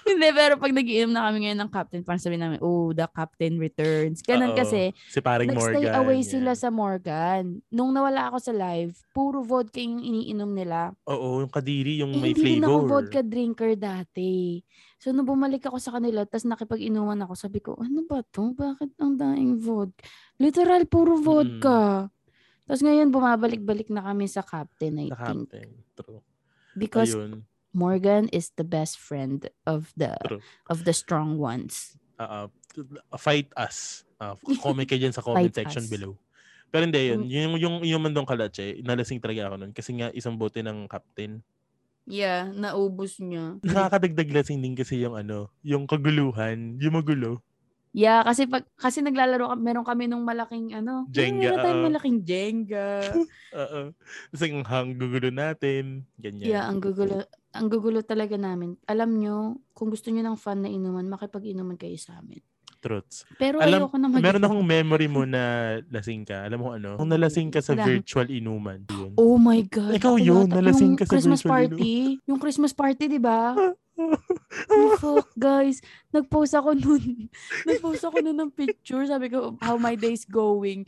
Hindi, 0.00 0.28
pero 0.32 0.56
pag 0.56 0.72
nagiinom 0.72 1.12
na 1.12 1.28
kami 1.28 1.44
ngayon 1.44 1.60
ng 1.60 1.70
captain, 1.70 2.00
parang 2.00 2.18
sabihin 2.18 2.40
namin, 2.40 2.58
oh, 2.58 2.90
the 2.90 3.04
captain 3.06 3.54
returns. 3.56 4.18
Ganun 4.20 4.56
kasi, 4.56 4.90
Si 5.06 5.20
paring 5.20 5.48
nagstay 5.48 5.84
Morgan. 5.84 5.94
away 5.96 6.18
yan. 6.18 6.28
sila 6.28 6.52
sa 6.52 6.68
Morgan. 6.68 7.60
Nung 7.68 7.92
nawala 7.92 8.28
ako 8.28 8.38
sa 8.40 8.52
live, 8.52 8.96
puro 9.12 9.40
vodka 9.40 9.78
yung 9.78 10.00
iniinom 10.00 10.50
nila. 10.50 10.96
Oo, 11.04 11.40
yung 11.40 11.52
kadiri, 11.52 12.00
yung 12.00 12.10
Eh, 12.10 12.20
may 12.20 12.32
hindi 12.32 12.42
rin 12.56 12.64
ako 12.64 12.72
flavor. 12.74 12.88
vodka 12.88 13.20
drinker 13.20 13.72
dati. 13.76 14.58
So, 14.96 15.12
nung 15.12 15.28
bumalik 15.28 15.62
ako 15.62 15.78
sa 15.78 15.92
kanila, 15.92 16.24
tapos 16.24 16.48
nakipag-inuman 16.48 17.22
ako, 17.22 17.32
sabi 17.36 17.60
ko, 17.60 17.76
ano 17.76 18.02
ba 18.02 18.24
to? 18.24 18.50
Bakit 18.50 18.98
ang 18.98 19.14
daing 19.14 19.54
vodka? 19.56 20.02
Literal, 20.36 20.82
puro 20.86 21.14
vodka. 21.16 22.08
Tapos 22.68 22.84
ngayon, 22.84 23.08
bumabalik-balik 23.08 23.88
na 23.88 24.04
kami 24.04 24.28
sa 24.28 24.44
captain, 24.44 24.92
I 25.00 25.08
Sa 25.08 25.16
think. 25.16 25.48
captain. 25.48 25.68
True. 25.96 26.20
Because 26.76 27.16
Ayun. 27.16 27.48
Morgan 27.72 28.28
is 28.28 28.52
the 28.60 28.64
best 28.68 29.00
friend 29.00 29.48
of 29.64 29.88
the 29.96 30.12
True. 30.28 30.44
of 30.68 30.84
the 30.84 30.92
strong 30.92 31.40
ones. 31.40 31.96
Uh, 32.20 32.52
fight 33.16 33.48
us. 33.56 34.04
Uh, 34.20 34.36
comment 34.60 34.84
kayo 34.84 35.08
dyan 35.08 35.16
sa 35.16 35.24
comment 35.24 35.48
section 35.48 35.86
us. 35.86 35.90
below. 35.90 36.12
Pero 36.68 36.84
hindi 36.84 37.00
yun. 37.08 37.24
Mm. 37.24 37.32
Yung, 37.32 37.54
yung, 37.56 37.76
yung 37.88 38.02
man 38.04 38.12
doon 38.12 38.28
kalatche, 38.28 38.84
nalasing 38.84 39.24
talaga 39.24 39.48
ako 39.48 39.56
nun. 39.56 39.72
Kasi 39.72 39.96
nga, 39.96 40.12
isang 40.12 40.36
bote 40.36 40.60
ng 40.60 40.84
captain. 40.84 41.40
Yeah, 42.08 42.48
naubos 42.52 43.20
niya. 43.20 43.60
Nakakadagdag 43.60 44.32
lasing 44.32 44.60
din 44.60 44.76
kasi 44.76 45.00
yung 45.00 45.16
ano, 45.16 45.52
yung 45.64 45.84
kaguluhan, 45.84 46.80
yung 46.80 46.96
magulo. 46.96 47.40
Yeah, 47.96 48.20
kasi 48.20 48.44
pag 48.44 48.68
kasi 48.76 49.00
naglalaro 49.00 49.52
kami, 49.54 49.62
meron 49.64 49.86
kami 49.86 50.04
nung 50.06 50.24
malaking 50.24 50.76
ano, 50.76 51.08
Jenga, 51.08 51.40
meron 51.40 51.58
tayong 51.64 51.86
malaking 51.88 52.18
Jenga. 52.24 52.88
Oo. 53.64 53.80
Tapos 54.32 54.42
ang 54.44 54.66
hang 54.68 54.90
gugulo 54.96 55.28
natin. 55.32 56.04
Ganyan. 56.20 56.48
Yeah, 56.52 56.64
ang 56.68 56.84
gugulo, 56.84 57.24
ang 57.56 57.66
gugulo 57.72 58.04
talaga 58.04 58.36
namin. 58.36 58.76
Alam 58.84 59.10
nyo, 59.16 59.36
kung 59.72 59.88
gusto 59.88 60.12
nyo 60.12 60.20
ng 60.20 60.38
fun 60.38 60.62
na 60.64 60.70
inuman, 60.70 61.08
makipag-inuman 61.08 61.80
kayo 61.80 61.96
sa 61.96 62.20
amin. 62.20 62.44
Truths. 62.78 63.26
Pero 63.34 63.58
Alam, 63.58 63.90
ayoko 63.90 63.96
na 63.98 64.06
mag 64.06 64.22
meron 64.22 64.44
akong 64.46 64.62
memory 64.62 65.08
mo 65.10 65.26
na 65.26 65.42
lasing 65.90 66.22
ka. 66.22 66.46
Alam 66.46 66.58
mo 66.62 66.68
ano? 66.78 66.94
Kung 66.94 67.10
nalasing 67.10 67.50
ka 67.50 67.58
sa 67.58 67.74
Wala. 67.74 67.90
virtual 67.90 68.30
inuman. 68.30 68.86
Yun. 68.86 69.18
Oh 69.18 69.34
my 69.34 69.66
God. 69.66 69.98
Ikaw 69.98 70.14
yun, 70.14 70.46
nalasing 70.46 70.94
ka 70.94 71.02
sa 71.02 71.18
Christmas 71.18 71.42
virtual 71.42 71.74
party. 71.74 72.22
Yung 72.30 72.38
Christmas 72.38 72.70
party, 72.70 73.10
di 73.10 73.18
ba? 73.18 73.54
Fuck, 75.02 75.28
guys. 75.34 75.82
Nag-post 76.14 76.54
ako 76.54 76.78
nun. 76.78 77.28
Nag-post 77.68 78.02
ako 78.06 78.22
nun 78.22 78.38
ng 78.38 78.52
picture. 78.54 79.02
Sabi 79.04 79.28
ko, 79.30 79.58
how 79.58 79.76
my 79.76 79.98
day's 79.98 80.24
going. 80.24 80.86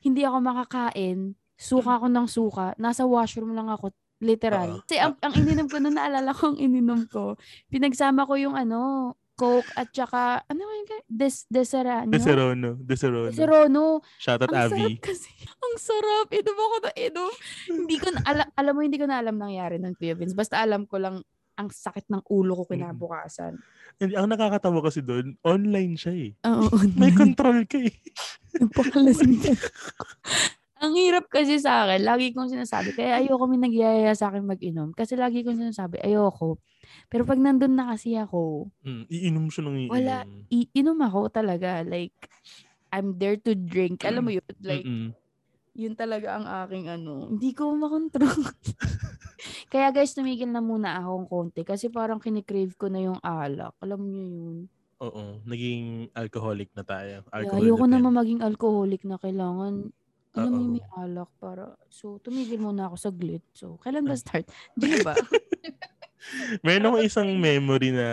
Hindi 0.00 0.24
ako 0.24 0.40
makakain. 0.40 1.36
Suka 1.56 2.00
ako 2.00 2.06
ng 2.08 2.26
suka. 2.28 2.66
Nasa 2.76 3.04
washroom 3.04 3.52
lang 3.56 3.68
ako. 3.68 3.92
Literal. 4.20 4.80
Oo. 4.80 4.82
Kasi 4.88 4.96
ang, 4.96 5.16
ang 5.20 5.34
ininom 5.36 5.68
ko 5.68 5.76
nun, 5.76 5.96
naalala 5.96 6.32
ko 6.32 6.56
ang 6.56 6.58
ininom 6.60 7.04
ko. 7.08 7.36
Pinagsama 7.68 8.24
ko 8.24 8.40
yung 8.40 8.56
ano, 8.56 9.12
Coke 9.36 9.68
at 9.76 9.92
saka, 9.92 10.40
ano 10.48 10.64
yung, 10.64 10.88
des, 11.04 11.44
deserano? 11.52 12.08
Deserono. 12.08 12.80
Deserono. 12.80 13.28
Deserono. 13.28 13.84
Shout 14.16 14.40
out 14.40 14.48
Ang 14.48 14.72
sarap 14.72 14.96
kasi. 15.04 15.28
Ang 15.60 15.74
sarap. 15.76 16.26
Inom 16.32 16.56
ako 16.56 16.76
na 16.80 16.92
inom. 16.96 17.32
hindi 17.68 17.96
ko 18.00 18.08
na, 18.16 18.20
ala- 18.24 18.52
alam 18.56 18.72
mo, 18.72 18.80
hindi 18.80 18.96
ko 18.96 19.04
na 19.04 19.20
alam 19.20 19.36
nangyari 19.36 19.76
ng 19.76 19.92
Kuya 20.00 20.16
Vince. 20.16 20.32
Basta 20.32 20.64
alam 20.64 20.88
ko 20.88 20.96
lang 20.96 21.20
ang 21.56 21.68
sakit 21.72 22.06
ng 22.12 22.22
ulo 22.28 22.52
ko 22.62 22.62
kinabukasan. 22.68 23.56
Hindi, 23.96 24.12
ang 24.12 24.28
nakakatawa 24.28 24.84
kasi 24.84 25.00
doon, 25.00 25.40
online 25.40 25.96
siya 25.96 26.12
eh. 26.12 26.30
Oo. 26.44 26.68
May 27.00 27.12
control 27.16 27.64
ka 27.64 27.80
eh. 27.80 27.96
Napakalasing 28.60 29.40
ang 30.76 30.92
hirap 30.92 31.24
kasi 31.32 31.56
sa 31.56 31.88
akin, 31.88 32.04
lagi 32.04 32.36
kong 32.36 32.52
sinasabi, 32.52 32.92
kaya 32.92 33.24
ayoko 33.24 33.48
may 33.48 33.56
nagyayaya 33.56 34.12
sa 34.12 34.28
akin 34.28 34.44
mag-inom. 34.44 34.92
Kasi 34.92 35.16
lagi 35.16 35.40
kong 35.40 35.56
sinasabi, 35.56 36.04
ayoko. 36.04 36.60
Pero 37.08 37.24
pag 37.24 37.40
nandun 37.40 37.72
na 37.72 37.96
kasi 37.96 38.12
ako, 38.20 38.68
Mm, 38.84 39.04
iinom 39.08 39.46
siya 39.48 39.62
ng 39.64 39.76
iinom. 39.80 39.92
Wala. 39.96 40.16
iinom 40.52 40.98
ako 41.00 41.20
talaga. 41.32 41.80
Like, 41.80 42.12
I'm 42.92 43.16
there 43.16 43.40
to 43.40 43.56
drink. 43.56 44.04
Alam 44.04 44.28
mo 44.28 44.32
yun? 44.36 44.52
Like, 44.60 44.84
Mm-mm. 44.84 45.16
Yun 45.76 45.92
talaga 45.92 46.40
ang 46.40 46.46
aking 46.64 46.88
ano. 46.88 47.28
Hindi 47.28 47.52
ko 47.52 47.76
makontrol. 47.76 48.40
Kaya 49.72 49.92
guys, 49.92 50.16
tumigil 50.16 50.48
na 50.48 50.64
muna 50.64 50.96
akong 50.96 51.28
konti 51.28 51.62
kasi 51.62 51.92
parang 51.92 52.16
kinikrave 52.16 52.72
ko 52.80 52.88
na 52.88 53.04
yung 53.04 53.20
alak. 53.20 53.76
Alam 53.84 54.08
niyo 54.08 54.24
yun. 54.24 54.56
Oo, 55.04 55.44
naging 55.44 56.08
alcoholic 56.16 56.72
na 56.72 56.80
tayo. 56.80 57.20
Yeah, 57.20 57.36
Alcohol 57.36 57.60
ayoko 57.60 57.84
dependent. 57.84 57.92
naman 58.00 58.12
maging 58.16 58.40
alcoholic 58.40 59.02
na 59.04 59.16
kailangan 59.20 59.74
alam 60.36 60.52
yung 60.52 60.72
may 60.76 60.84
alak 61.00 61.32
para 61.40 61.72
so 61.88 62.20
tumigil 62.20 62.60
muna 62.60 62.88
ako 62.88 62.96
sa 62.96 63.10
glit. 63.12 63.44
So, 63.56 63.80
kailan 63.80 64.04
ba 64.04 64.16
start? 64.16 64.48
Di 64.80 65.00
ba? 65.00 65.16
Meron 66.64 66.92
akong 66.92 67.04
isang 67.04 67.30
memory 67.36 67.92
na 67.92 68.08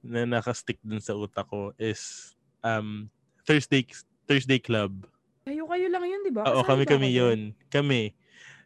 na 0.00 0.24
nakastick 0.24 0.80
dun 0.80 1.00
sa 1.00 1.12
utak 1.12 1.44
ko 1.48 1.76
is 1.76 2.32
um 2.64 3.08
Thursday 3.44 3.84
Thursday 4.24 4.60
Club. 4.60 5.04
Kayo 5.50 5.66
kayo 5.66 5.90
lang 5.90 6.06
yun, 6.06 6.22
di 6.22 6.30
ba? 6.30 6.46
Oo, 6.46 6.62
Kasali 6.62 6.86
kami 6.86 6.86
ba 6.86 6.90
kami 6.94 7.06
ako 7.10 7.10
dun? 7.10 7.18
yun. 7.18 7.40
Kami. 7.74 8.02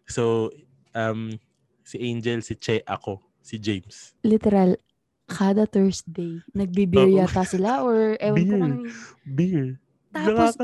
So 0.05 0.53
um 0.93 1.33
si 1.81 1.97
Angel, 1.97 2.45
si 2.45 2.61
Che, 2.61 2.85
ako, 2.85 3.25
si 3.41 3.57
James. 3.57 4.13
Literal, 4.21 4.77
kada 5.25 5.65
Thursday, 5.65 6.45
nagbe-beer 6.53 7.09
yata 7.25 7.41
sila 7.49 7.81
or 7.81 8.21
ewan 8.21 8.45
ko 8.45 8.45
Beer. 8.45 8.53
kung 8.53 8.65
ano. 8.69 8.77
Beer. 9.25 9.67
Tapos, 10.13 10.61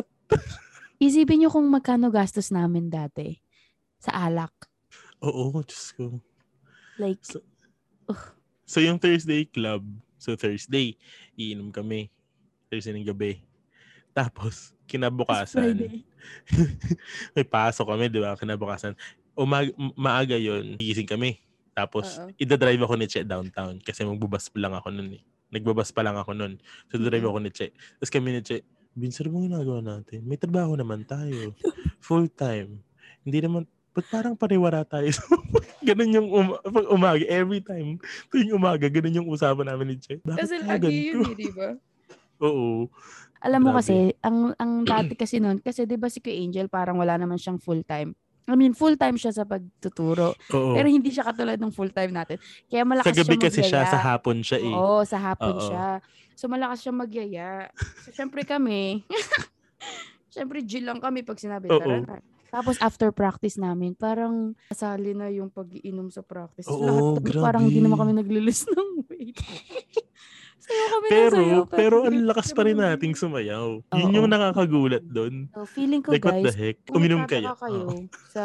isipin 1.01 1.41
nyo 1.41 1.49
kung 1.49 1.65
magkano 1.73 2.13
gastos 2.13 2.53
namin 2.53 2.93
dati 2.93 3.41
sa 3.97 4.29
alak. 4.29 4.53
Oo, 5.25 5.57
Diyos 5.65 5.97
ko. 5.97 6.21
Like, 7.01 7.25
So, 7.25 7.41
So 8.69 8.79
yung 8.85 9.01
Thursday 9.01 9.49
club, 9.49 9.89
so 10.21 10.37
Thursday, 10.37 11.01
iinom 11.35 11.73
kami. 11.73 12.13
Thursday 12.69 12.93
ng 12.93 13.09
gabi. 13.09 13.41
Tapos, 14.21 14.77
kinabukasan, 14.85 15.81
may 17.35 17.47
pasok 17.47 17.89
kami, 17.89 18.13
di 18.13 18.21
ba? 18.21 18.37
Kinabukasan. 18.37 18.93
Umag- 19.33 19.73
maaga 19.97 20.37
yon 20.37 20.77
gising 20.77 21.09
kami. 21.09 21.41
Tapos, 21.73 22.21
Oo. 22.21 22.29
idadrive 22.37 22.85
ako 22.85 22.95
ni 23.01 23.09
Che 23.09 23.25
downtown 23.25 23.81
kasi 23.81 24.05
magbubas 24.05 24.53
pa 24.53 24.61
lang 24.61 24.77
ako 24.77 24.93
nun 24.93 25.17
eh. 25.17 25.23
Nagbabas 25.49 25.89
pa 25.91 26.05
lang 26.05 26.21
ako 26.21 26.37
nun. 26.37 26.61
So, 26.93 27.01
drive 27.01 27.25
ako 27.25 27.41
ni 27.41 27.49
Che. 27.49 27.73
Tapos 27.97 28.13
kami 28.13 28.37
ni 28.37 28.45
Che, 28.45 28.61
Vince, 28.91 29.23
ano 29.23 29.47
ginagawa 29.47 29.81
natin? 29.81 30.27
May 30.27 30.35
trabaho 30.35 30.75
naman 30.75 31.07
tayo. 31.07 31.55
Full 32.03 32.27
time. 32.35 32.83
Hindi 33.23 33.39
naman, 33.39 33.63
ba't 33.95 34.07
parang 34.11 34.35
pariwara 34.35 34.83
tayo? 34.83 35.15
ganun 35.87 36.11
yung 36.11 36.29
um- 36.29 36.59
pag 36.59 36.87
umaga, 36.91 37.25
every 37.31 37.63
time. 37.63 38.03
Tuwing 38.29 38.51
umaga, 38.51 38.91
ganun 38.91 39.23
yung 39.23 39.31
usapan 39.31 39.71
namin 39.71 39.95
ni 39.95 39.97
Che. 40.03 40.19
Bakit 40.21 40.41
Kasi 40.43 40.55
lagi 40.67 40.91
yun, 40.91 41.23
eh, 41.23 41.37
di 41.39 41.49
ba? 41.55 41.79
Oo. 42.47 42.91
Alam 43.41 43.61
mo 43.65 43.71
Grabe. 43.73 43.81
kasi, 43.81 43.97
ang 44.21 44.53
ang 44.61 44.73
dati 44.93 45.17
kasi 45.17 45.41
noon, 45.41 45.65
kasi 45.65 45.89
'di 45.89 45.97
ba 45.97 46.13
si 46.13 46.21
Kuya 46.21 46.37
Angel 46.37 46.69
parang 46.69 47.01
wala 47.01 47.17
naman 47.17 47.41
siyang 47.41 47.57
full 47.57 47.81
time. 47.85 48.13
I 48.51 48.59
mean, 48.59 48.75
full 48.75 48.99
time 48.99 49.15
siya 49.15 49.31
sa 49.31 49.47
pagtuturo, 49.47 50.35
Oo. 50.51 50.75
pero 50.75 50.91
hindi 50.91 51.15
siya 51.15 51.23
katulad 51.23 51.55
ng 51.61 51.71
full 51.71 51.93
time 51.95 52.11
natin. 52.11 52.37
Kaya 52.67 52.83
malakas 52.83 53.15
sa 53.15 53.21
gabi 53.23 53.35
siya 53.39 53.45
kasi 53.47 53.61
siya, 53.63 53.83
sa 53.87 54.01
hapon 54.03 54.43
siya 54.43 54.59
eh. 54.59 54.75
Oo, 54.75 55.07
sa 55.07 55.19
hapon 55.23 55.55
Oo. 55.55 55.63
siya. 55.63 56.03
So 56.35 56.51
malakas 56.51 56.83
siya 56.83 56.91
magyaya. 56.91 57.71
So 58.03 58.11
syempre 58.11 58.43
kami, 58.43 59.07
syempre 60.35 60.67
G 60.67 60.83
lang 60.83 60.99
kami 60.99 61.23
pag 61.23 61.39
sinabi, 61.39 61.71
Oo. 61.71 61.79
tara 61.79 62.03
na. 62.03 62.19
Tapos 62.51 62.75
after 62.83 63.15
practice 63.15 63.55
namin, 63.55 63.95
parang 63.95 64.59
kasali 64.67 65.15
na 65.15 65.31
yung 65.31 65.55
pag-iinom 65.55 66.11
sa 66.11 66.27
practice. 66.27 66.67
Oo, 66.67 66.83
Lahat 66.83 67.03
kami, 67.23 67.27
grabe. 67.31 67.45
parang 67.47 67.63
hindi 67.71 67.79
naman 67.79 68.03
kami 68.03 68.13
naglilist 68.19 68.67
ng 68.75 69.07
weight. 69.07 69.39
Sayo 70.71 70.87
kami 70.89 71.07
Pero, 71.09 71.37
sayo, 71.37 71.59
pero 71.67 71.97
ang 72.05 72.17
lakas 72.23 72.55
pa 72.55 72.63
rin 72.63 72.79
nating 72.79 73.13
sumayaw. 73.13 73.83
Yun 73.91 74.07
Oo. 74.07 74.15
yung 74.15 74.29
nakakagulat 74.29 75.03
doon. 75.03 75.51
So, 75.51 75.67
feeling 75.67 76.01
ko 76.01 76.15
Like, 76.15 76.23
what 76.23 76.39
the 76.39 76.47
guys, 76.47 76.55
heck? 76.55 76.79
Uminom 76.89 77.27
kayo. 77.27 77.59
kayo 77.59 78.07
sa 78.31 78.45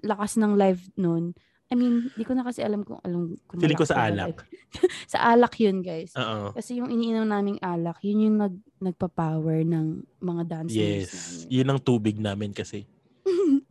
lakas 0.00 0.34
ng 0.36 0.58
live 0.58 0.82
nun, 0.96 1.32
I 1.66 1.74
mean, 1.74 2.12
di 2.12 2.20
ko 2.20 2.36
na 2.36 2.44
kasi 2.44 2.60
alam 2.60 2.84
kung 2.84 3.00
alam 3.00 3.32
kung 3.46 3.56
Feeling 3.56 3.80
ko 3.80 3.88
sa 3.88 4.04
alak. 4.04 4.44
sa 5.12 5.24
alak 5.24 5.56
yun, 5.56 5.80
guys. 5.80 6.12
Oo. 6.12 6.52
Kasi 6.52 6.76
yung 6.76 6.92
iniinom 6.92 7.24
naming 7.24 7.56
alak, 7.58 7.96
yun 8.02 8.28
yung 8.28 8.36
nag, 8.36 8.54
nagpa-power 8.76 9.64
ng 9.64 9.86
mga 10.20 10.42
dance 10.44 10.68
moves 10.68 10.76
Yes. 10.76 11.08
namin. 11.08 11.48
Yun 11.48 11.68
ang 11.70 11.80
tubig 11.80 12.16
namin 12.20 12.52
kasi. 12.52 12.84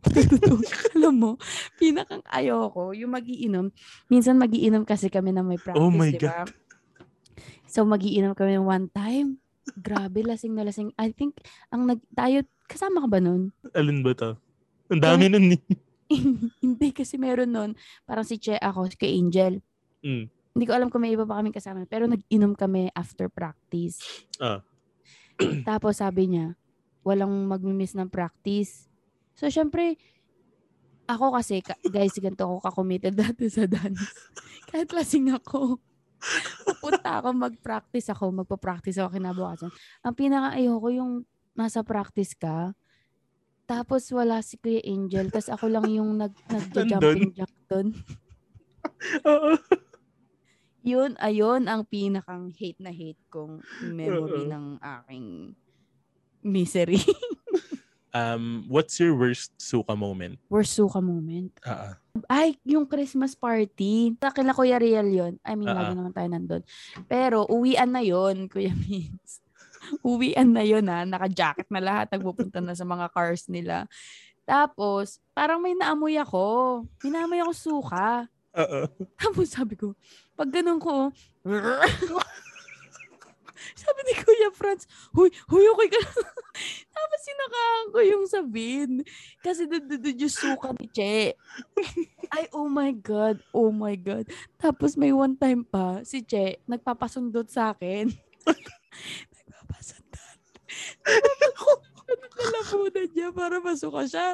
Alam 0.96 1.14
mo, 1.14 1.30
pinakang 1.78 2.26
ayoko, 2.26 2.90
yung 2.90 3.14
magiinom. 3.14 3.70
Minsan 4.08 4.34
magiinom 4.34 4.82
kasi 4.82 5.06
kami 5.06 5.30
na 5.30 5.40
may 5.40 5.56
practice, 5.56 5.78
Oh 5.78 5.88
my 5.88 6.10
di 6.10 6.18
ba? 6.20 6.42
So 7.72 7.88
magiinom 7.88 8.36
kami 8.36 8.60
one 8.60 8.92
time. 8.92 9.40
Grabe, 9.80 10.20
lasing 10.20 10.52
na 10.52 10.68
lasing. 10.68 10.92
I 11.00 11.16
think, 11.16 11.40
ang 11.72 11.88
nag, 11.88 12.04
tayo, 12.12 12.44
kasama 12.68 13.00
ka 13.00 13.08
ba 13.08 13.18
nun? 13.24 13.48
Alin 13.72 14.04
ba 14.04 14.12
to? 14.12 14.36
Ang 14.92 15.00
dami 15.00 15.32
nun 15.32 15.56
eh. 15.56 15.62
Hindi 16.64 16.92
kasi 16.92 17.16
meron 17.16 17.48
nun, 17.48 17.70
parang 18.04 18.28
si 18.28 18.36
Che 18.36 18.60
ako, 18.60 18.92
kay 18.92 19.16
Angel. 19.16 19.64
Mm. 20.04 20.28
Hindi 20.28 20.64
ko 20.68 20.72
alam 20.76 20.92
kung 20.92 21.00
may 21.00 21.16
iba 21.16 21.24
pa 21.24 21.40
kami 21.40 21.48
kasama, 21.48 21.88
pero 21.88 22.04
nag-inom 22.04 22.52
kami 22.52 22.92
after 22.92 23.32
practice. 23.32 24.04
Ah. 24.36 24.60
Tapos 25.68 25.96
sabi 25.96 26.28
niya, 26.28 26.52
walang 27.00 27.48
magmi-miss 27.48 27.96
ng 27.96 28.12
practice. 28.12 28.92
So, 29.32 29.48
syempre, 29.48 29.96
ako 31.08 31.40
kasi, 31.40 31.64
ka- 31.64 31.80
guys, 31.88 32.12
ganito 32.20 32.44
ako 32.44 32.68
ka-committed 32.68 33.16
dati 33.24 33.48
sa 33.48 33.64
dance. 33.64 34.12
Kahit 34.68 34.92
lasing 34.92 35.32
ako. 35.32 35.80
Pupunta 36.82 37.22
ako, 37.22 37.28
mag-practice 37.30 38.10
ako, 38.10 38.24
magpa-practice 38.42 38.98
ako 38.98 39.14
kinabukasan. 39.14 39.70
Ang 40.02 40.14
pinaka-ayoko 40.18 40.88
yung 40.90 41.12
nasa 41.54 41.86
practice 41.86 42.34
ka, 42.34 42.74
tapos 43.70 44.10
wala 44.10 44.42
si 44.42 44.58
Kuya 44.58 44.82
Angel, 44.82 45.30
tapos 45.30 45.46
ako 45.46 45.70
lang 45.70 45.86
yung 45.86 46.18
nag, 46.18 46.34
nag-jumping 46.50 47.30
jack 47.38 47.54
doon. 47.70 47.94
Oo. 49.30 49.54
Yun, 50.82 51.14
ayun 51.22 51.70
ang 51.70 51.86
pinakang 51.86 52.50
hate 52.50 52.82
na 52.82 52.90
hate 52.90 53.22
kong 53.30 53.62
memory 53.86 54.42
Oo. 54.42 54.50
ng 54.50 54.66
aking 54.82 55.54
misery. 56.42 56.98
Um, 58.12 58.68
what's 58.68 59.00
your 59.00 59.16
worst 59.16 59.56
suka 59.56 59.96
moment? 59.96 60.36
Worst 60.52 60.76
suka 60.76 61.00
moment. 61.00 61.48
Ah, 61.64 61.92
ah. 61.92 61.92
Ay, 62.28 62.60
yung 62.60 62.84
Christmas 62.84 63.32
party. 63.32 64.12
Sa 64.20 64.28
kila 64.28 64.52
Kuya 64.52 64.76
Real 64.76 65.08
yun. 65.08 65.40
I 65.40 65.56
mean, 65.56 65.72
lagi 65.72 65.92
ah. 65.92 65.96
naman 65.96 66.12
tayo 66.12 66.28
nandun. 66.28 66.62
Pero, 67.08 67.48
uwian 67.48 67.88
na 67.88 68.04
yon 68.04 68.44
Kuya 68.52 68.76
Vince. 68.76 69.40
uwian 70.04 70.52
na 70.52 70.60
yon 70.60 70.84
ha. 70.92 71.08
Naka-jacket 71.08 71.72
na 71.72 71.80
lahat. 71.80 72.12
Nagpupunta 72.12 72.60
na 72.60 72.76
sa 72.76 72.84
mga 72.84 73.08
cars 73.16 73.48
nila. 73.48 73.88
Tapos, 74.44 75.16
parang 75.32 75.64
may 75.64 75.72
naamoy 75.72 76.20
ako. 76.20 76.84
May 77.00 77.16
naamoy 77.16 77.40
ako 77.40 77.52
suka. 77.56 78.28
Oo. 78.52 78.80
Tapos 79.16 79.48
sabi 79.48 79.80
ko, 79.80 79.96
pag 80.36 80.52
ganun 80.52 80.76
ko, 80.76 81.08
sabi 83.76 84.00
ni 84.06 84.14
Kuya 84.18 84.50
Franz, 84.54 84.84
huy, 85.14 85.30
huy, 85.50 85.64
okay 85.76 85.88
ka 85.92 86.00
na." 86.00 86.12
Tapos 86.96 87.18
sinakahan 87.24 87.86
ko 87.88 87.98
yung 88.04 88.24
sabin. 88.28 88.90
Kasi 89.40 89.66
doon 89.66 89.84
doon 89.88 90.22
yung 90.22 90.34
suka 90.34 90.68
ni 90.76 90.86
Che. 90.90 91.34
Ay, 92.32 92.44
oh 92.56 92.68
my 92.68 92.92
God, 92.94 93.40
oh 93.52 93.70
my 93.74 93.96
God. 93.96 94.28
Tapos 94.56 94.96
may 94.96 95.12
one 95.12 95.36
time 95.36 95.64
pa, 95.66 96.00
si 96.06 96.22
Che, 96.24 96.60
nagpapasundot 96.68 97.48
sa 97.48 97.74
akin. 97.74 98.08
nagpapasundot. 99.36 100.38
Nagpapasundot 101.04 102.32
na 102.32 102.46
labunan 102.58 103.08
niya 103.12 103.28
para 103.32 103.56
masuka 103.60 104.02
siya. 104.08 104.28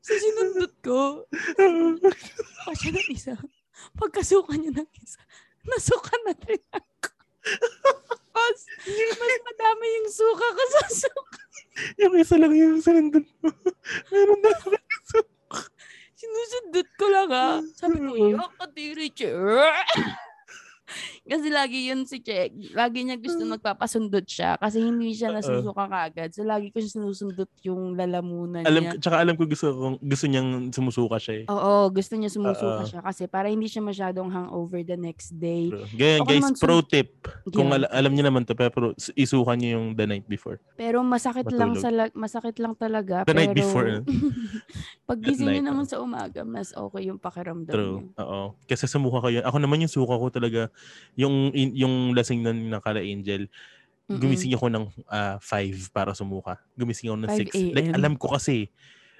So 0.00 0.12
sinundot 0.16 0.74
ko. 0.82 1.26
Suka 1.32 2.72
siya 2.78 2.90
ng 2.94 3.08
isa. 3.10 3.34
Pagkasuka 3.94 4.54
niya 4.56 4.72
ng 4.74 4.90
isa, 5.02 5.20
nasuka 5.66 6.14
na 6.24 6.32
rin 6.46 6.62
ako. 6.72 7.10
Mas, 8.44 8.60
mas 9.16 9.40
madami 9.48 9.86
yung 9.88 10.10
suka 10.12 10.46
ko 10.52 10.62
sa 10.68 10.84
suka. 10.92 11.40
yung 11.96 12.14
isa 12.20 12.36
lang 12.36 12.52
yung 12.52 12.78
sinundan 12.84 13.24
mo. 13.40 13.48
Meron 14.12 14.40
na 14.44 14.50
ako. 14.52 14.68
Sinusundot 16.14 16.88
ko 17.00 17.06
lang 17.08 17.30
ha. 17.32 17.48
Sabi 17.72 17.96
ko, 18.04 18.12
yok, 18.12 18.52
katiri. 18.60 19.08
Kasi 21.24 21.48
lagi 21.48 21.88
yun 21.88 22.04
si 22.04 22.20
Che. 22.20 22.52
Lagi 22.72 23.02
niya 23.02 23.16
gusto 23.16 23.40
magpapasundot 23.40 24.24
siya 24.24 24.60
kasi 24.60 24.78
hindi 24.78 25.10
siya 25.10 25.32
nasusuka 25.32 25.88
kagad. 25.88 26.30
So 26.30 26.44
lagi 26.44 26.68
ko 26.68 26.76
siya 26.76 26.92
sinusundot 26.94 27.48
yung 27.62 27.96
lalamunan 27.96 28.62
Alam, 28.62 28.82
niya. 28.84 28.92
tsaka 29.00 29.16
alam 29.18 29.32
ko 29.32 29.44
gusto, 29.44 29.72
kong- 29.72 30.00
gusto 30.00 30.24
niyang 30.26 30.68
sumusuka 30.68 31.16
siya 31.16 31.34
eh. 31.40 31.44
Oo, 31.48 31.88
gusto 31.88 32.12
niya 32.14 32.28
sumusuka 32.28 32.82
Oo. 32.82 32.86
siya 32.86 33.00
kasi 33.00 33.24
para 33.24 33.48
hindi 33.48 33.64
siya 33.64 33.80
masyadong 33.80 34.28
hangover 34.28 34.84
the 34.84 34.94
next 34.94 35.32
day. 35.34 35.72
Ganyan 35.90 36.20
Ako 36.20 36.28
guys, 36.28 36.42
naman, 36.44 36.54
pro 36.60 36.78
tip. 36.80 37.10
Kung 37.48 37.68
Yeah. 37.68 37.76
ala- 37.80 37.92
alam 37.94 38.12
niyo 38.12 38.24
naman 38.24 38.44
to, 38.44 38.52
pero 38.52 38.92
isuka 39.14 39.52
niyo 39.54 39.80
yung 39.80 39.86
the 39.94 40.04
night 40.04 40.26
before. 40.26 40.60
Pero 40.76 41.00
masakit 41.00 41.48
lang 41.48 41.72
Matulog. 41.72 41.80
sa 41.80 41.88
la- 41.90 42.12
masakit 42.14 42.56
lang 42.60 42.76
talaga 42.76 43.24
The 43.24 43.32
pero 43.32 43.38
night 43.40 43.56
before. 43.56 43.88
pag 45.04 45.20
gising 45.20 45.52
niyo 45.52 45.60
night, 45.60 45.68
naman 45.68 45.84
sa 45.84 46.00
umaga, 46.00 46.40
mas 46.42 46.72
okay 46.72 47.08
yung 47.08 47.20
pakiramdam 47.20 47.72
True. 47.72 47.96
niyo. 48.00 48.06
Oo. 48.18 48.42
Kasi 48.64 48.88
sa 48.88 48.96
mukha 48.96 49.20
kayo. 49.20 49.44
Ako 49.44 49.60
naman 49.60 49.84
yung 49.84 49.92
suka 49.92 50.16
ko 50.16 50.32
talaga, 50.32 50.72
yung 51.14 51.52
yung 51.52 52.16
lasing 52.16 52.40
na 52.40 52.56
ng 52.56 52.80
Kala 52.80 53.04
Angel, 53.04 53.46
Mm-mm. 54.08 54.20
gumising 54.20 54.56
ako 54.56 54.66
ng 54.72 54.84
5 55.40 55.92
para 55.92 56.12
sumuka. 56.12 56.56
Gumising 56.74 57.12
ako 57.12 57.18
ng 57.20 57.30
5 57.30 57.48
6. 57.52 57.76
Like, 57.76 57.88
a.m.. 57.92 57.96
alam 57.96 58.12
ko 58.16 58.32
kasi, 58.32 58.72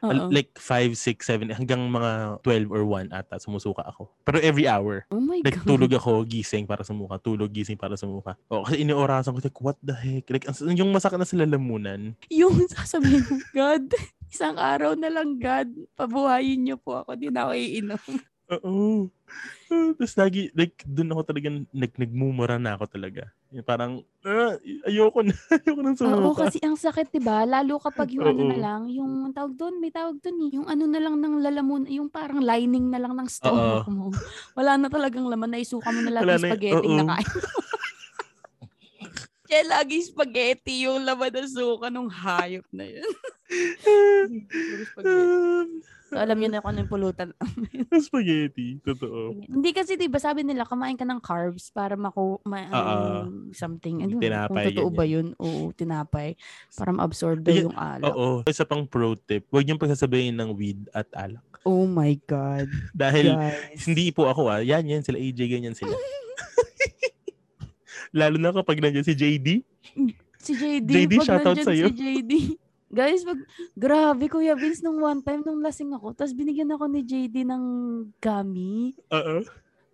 Oo. 0.05 0.29
Like 0.29 0.53
5, 0.61 0.93
6, 0.93 1.25
7, 1.25 1.49
hanggang 1.57 1.81
mga 1.89 2.37
12 2.45 2.69
or 2.69 2.85
1 2.85 3.09
ata 3.09 3.41
sumusuka 3.41 3.81
ako. 3.89 4.13
Pero 4.21 4.37
every 4.45 4.69
hour. 4.69 5.09
oh 5.09 5.17
my 5.17 5.41
Like 5.41 5.57
God. 5.57 5.65
tulog 5.65 5.93
ako, 5.97 6.29
gising 6.29 6.69
para 6.69 6.85
sumuka. 6.85 7.17
Tulog, 7.17 7.49
gising 7.49 7.81
para 7.81 7.97
sumuka. 7.97 8.37
O, 8.53 8.69
kasi 8.69 8.85
iniorasan 8.85 9.33
ko, 9.33 9.41
like, 9.41 9.61
what 9.65 9.81
the 9.81 9.97
heck? 9.97 10.29
Like, 10.29 10.45
ang- 10.45 10.77
yung 10.77 10.93
masakit 10.93 11.17
na 11.17 11.25
sa 11.25 11.41
lalamunan. 11.41 12.13
Yung 12.29 12.53
sasabihin 12.69 13.25
God, 13.57 13.89
isang 14.35 14.59
araw 14.59 14.99
na 14.99 15.09
lang, 15.15 15.39
God, 15.39 15.69
pabuhayin 15.95 16.67
niyo 16.67 16.77
po 16.83 16.99
ako. 17.01 17.15
Di 17.15 17.31
na 17.31 17.47
ako 17.47 17.53
iinom. 17.55 18.03
Oo. 18.53 19.09
Ah, 19.73 19.91
Tapos 19.97 20.15
lagi, 20.21 20.53
like, 20.53 20.85
doon 20.85 21.17
ako 21.17 21.23
talaga, 21.33 21.49
nag, 21.73 21.93
nagmumura 21.97 22.61
na 22.61 22.77
ako 22.77 22.85
talaga. 22.93 23.33
Parang, 23.65 24.05
ah, 24.27 24.59
ayoko 24.85 25.25
na, 25.25 25.33
ayoko 25.65 25.81
nang 25.81 25.97
Oo, 25.97 26.37
sumuka. 26.37 26.45
kasi 26.45 26.61
ang 26.61 26.77
sakit, 26.77 27.09
di 27.09 27.23
ba? 27.25 27.49
Lalo 27.49 27.81
kapag 27.81 28.13
yung 28.19 28.29
ano 28.29 28.45
na 28.45 28.59
Oo. 28.59 28.61
lang, 28.61 28.83
yung 28.93 29.33
tawag 29.33 29.57
doon, 29.57 29.81
may 29.81 29.89
tawag 29.89 30.21
doon 30.21 30.37
eh. 30.45 30.51
Yung 30.61 30.67
ano 30.69 30.85
na 30.85 31.01
lang 31.01 31.17
ng 31.17 31.41
lalamun, 31.41 31.89
yung 31.89 32.13
parang 32.13 32.45
lining 32.45 32.93
na 32.93 33.01
lang 33.01 33.17
ng 33.17 33.25
stomach 33.31 33.81
mo. 33.89 34.13
Wala 34.53 34.77
na 34.77 34.93
talagang 34.93 35.25
laman, 35.25 35.57
naisuka 35.57 35.89
mo 35.89 36.05
na 36.05 36.13
lahat 36.21 36.29
Wala 36.29 36.37
na 36.37 36.49
spaghetti 36.51 36.85
oo. 36.85 36.93
na 36.93 37.05
kain. 37.09 37.25
Kaya 39.45 39.63
lagi 39.69 40.01
spaghetti 40.01 40.89
yung 40.89 41.05
laman 41.05 41.29
ng 41.29 41.51
suka 41.53 41.93
nung 41.93 42.09
hayop 42.09 42.65
na 42.73 42.85
yun. 42.89 43.05
So, 46.09 46.17
alam 46.17 46.37
niyo 46.41 46.49
na 46.49 46.65
kung 46.65 46.73
ano 46.73 46.81
yung 46.85 46.93
pulutan. 46.93 47.29
Spaghetti, 48.09 48.81
totoo. 48.81 49.37
Hindi 49.37 49.71
kasi 49.77 50.01
'di 50.01 50.09
ba 50.09 50.17
sabi 50.17 50.47
nila 50.47 50.65
kumain 50.65 50.97
ka 50.97 51.05
ng 51.05 51.21
carbs 51.21 51.69
para 51.69 51.93
maku 51.99 52.41
ma, 52.49 52.65
Oo. 52.73 53.51
something. 53.53 54.01
Ano, 54.05 54.17
kung 54.17 54.25
Tinapay, 54.25 54.65
totoo 54.73 54.89
ba 54.89 55.05
ganyan. 55.05 55.35
'yun? 55.35 55.43
Oo, 55.43 55.75
tinapay 55.77 56.37
para 56.73 56.91
ma-absorb 56.95 57.45
daw 57.45 57.53
yung 57.53 57.77
alak. 57.77 58.15
Oo. 58.15 58.47
Isa 58.49 58.65
pang 58.65 58.89
pro 58.89 59.13
tip, 59.19 59.45
huwag 59.53 59.65
niyong 59.69 59.81
pagsasabayin 59.81 60.37
ng 60.39 60.51
weed 60.57 60.89
at 60.97 61.09
alak. 61.13 61.45
Oh 61.65 61.85
my 61.85 62.17
god. 62.29 62.69
Dahil 62.97 63.35
Guys. 63.35 63.85
hindi 63.85 64.09
po 64.13 64.29
ako 64.29 64.49
ah. 64.49 64.61
Yan, 64.65 64.89
yan 64.89 65.05
sila 65.05 65.21
AJ, 65.21 65.41
ganyan 65.49 65.77
sila. 65.77 65.93
Lalo 68.15 68.39
na 68.39 68.55
kapag 68.55 68.79
nandiyan 68.79 69.03
si 69.03 69.15
JD. 69.19 69.49
Si 70.39 70.53
JD, 70.55 70.87
JD, 70.87 71.13
shoutout 71.27 71.59
sa'yo. 71.59 71.91
si 71.91 71.99
JD. 71.99 72.33
Guys, 72.95 73.27
pag, 73.27 73.43
grabe 73.75 74.31
Kuya 74.31 74.55
Vince, 74.55 74.79
nung 74.87 75.03
one 75.03 75.19
time, 75.19 75.43
nung 75.43 75.59
lasing 75.59 75.91
ako, 75.91 76.15
tapos 76.15 76.31
binigyan 76.31 76.71
ako 76.71 76.87
ni 76.87 77.03
JD 77.03 77.43
ng 77.43 77.65
gummy. 78.23 78.95
Oo. 79.11 79.43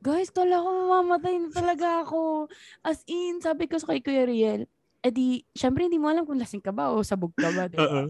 Guys, 0.04 0.28
kala 0.28 0.60
ko 0.60 0.68
mamamatay 0.68 1.40
na 1.40 1.48
talaga 1.48 2.04
ako. 2.04 2.52
As 2.84 3.00
in, 3.08 3.40
sabi 3.40 3.72
ko 3.72 3.80
sa 3.80 3.88
kay 3.88 4.04
Kuya 4.04 4.28
Riel, 4.28 4.68
eh 5.00 5.08
di, 5.08 5.40
syempre 5.56 5.88
hindi 5.88 5.96
mo 5.96 6.12
alam 6.12 6.28
kung 6.28 6.36
lasing 6.36 6.60
ka 6.60 6.76
ba 6.76 6.92
o 6.92 7.00
sabog 7.00 7.32
ka 7.32 7.48
ba, 7.56 7.72
di 7.72 7.80
ba? 7.80 7.88
Oo. 7.88 8.02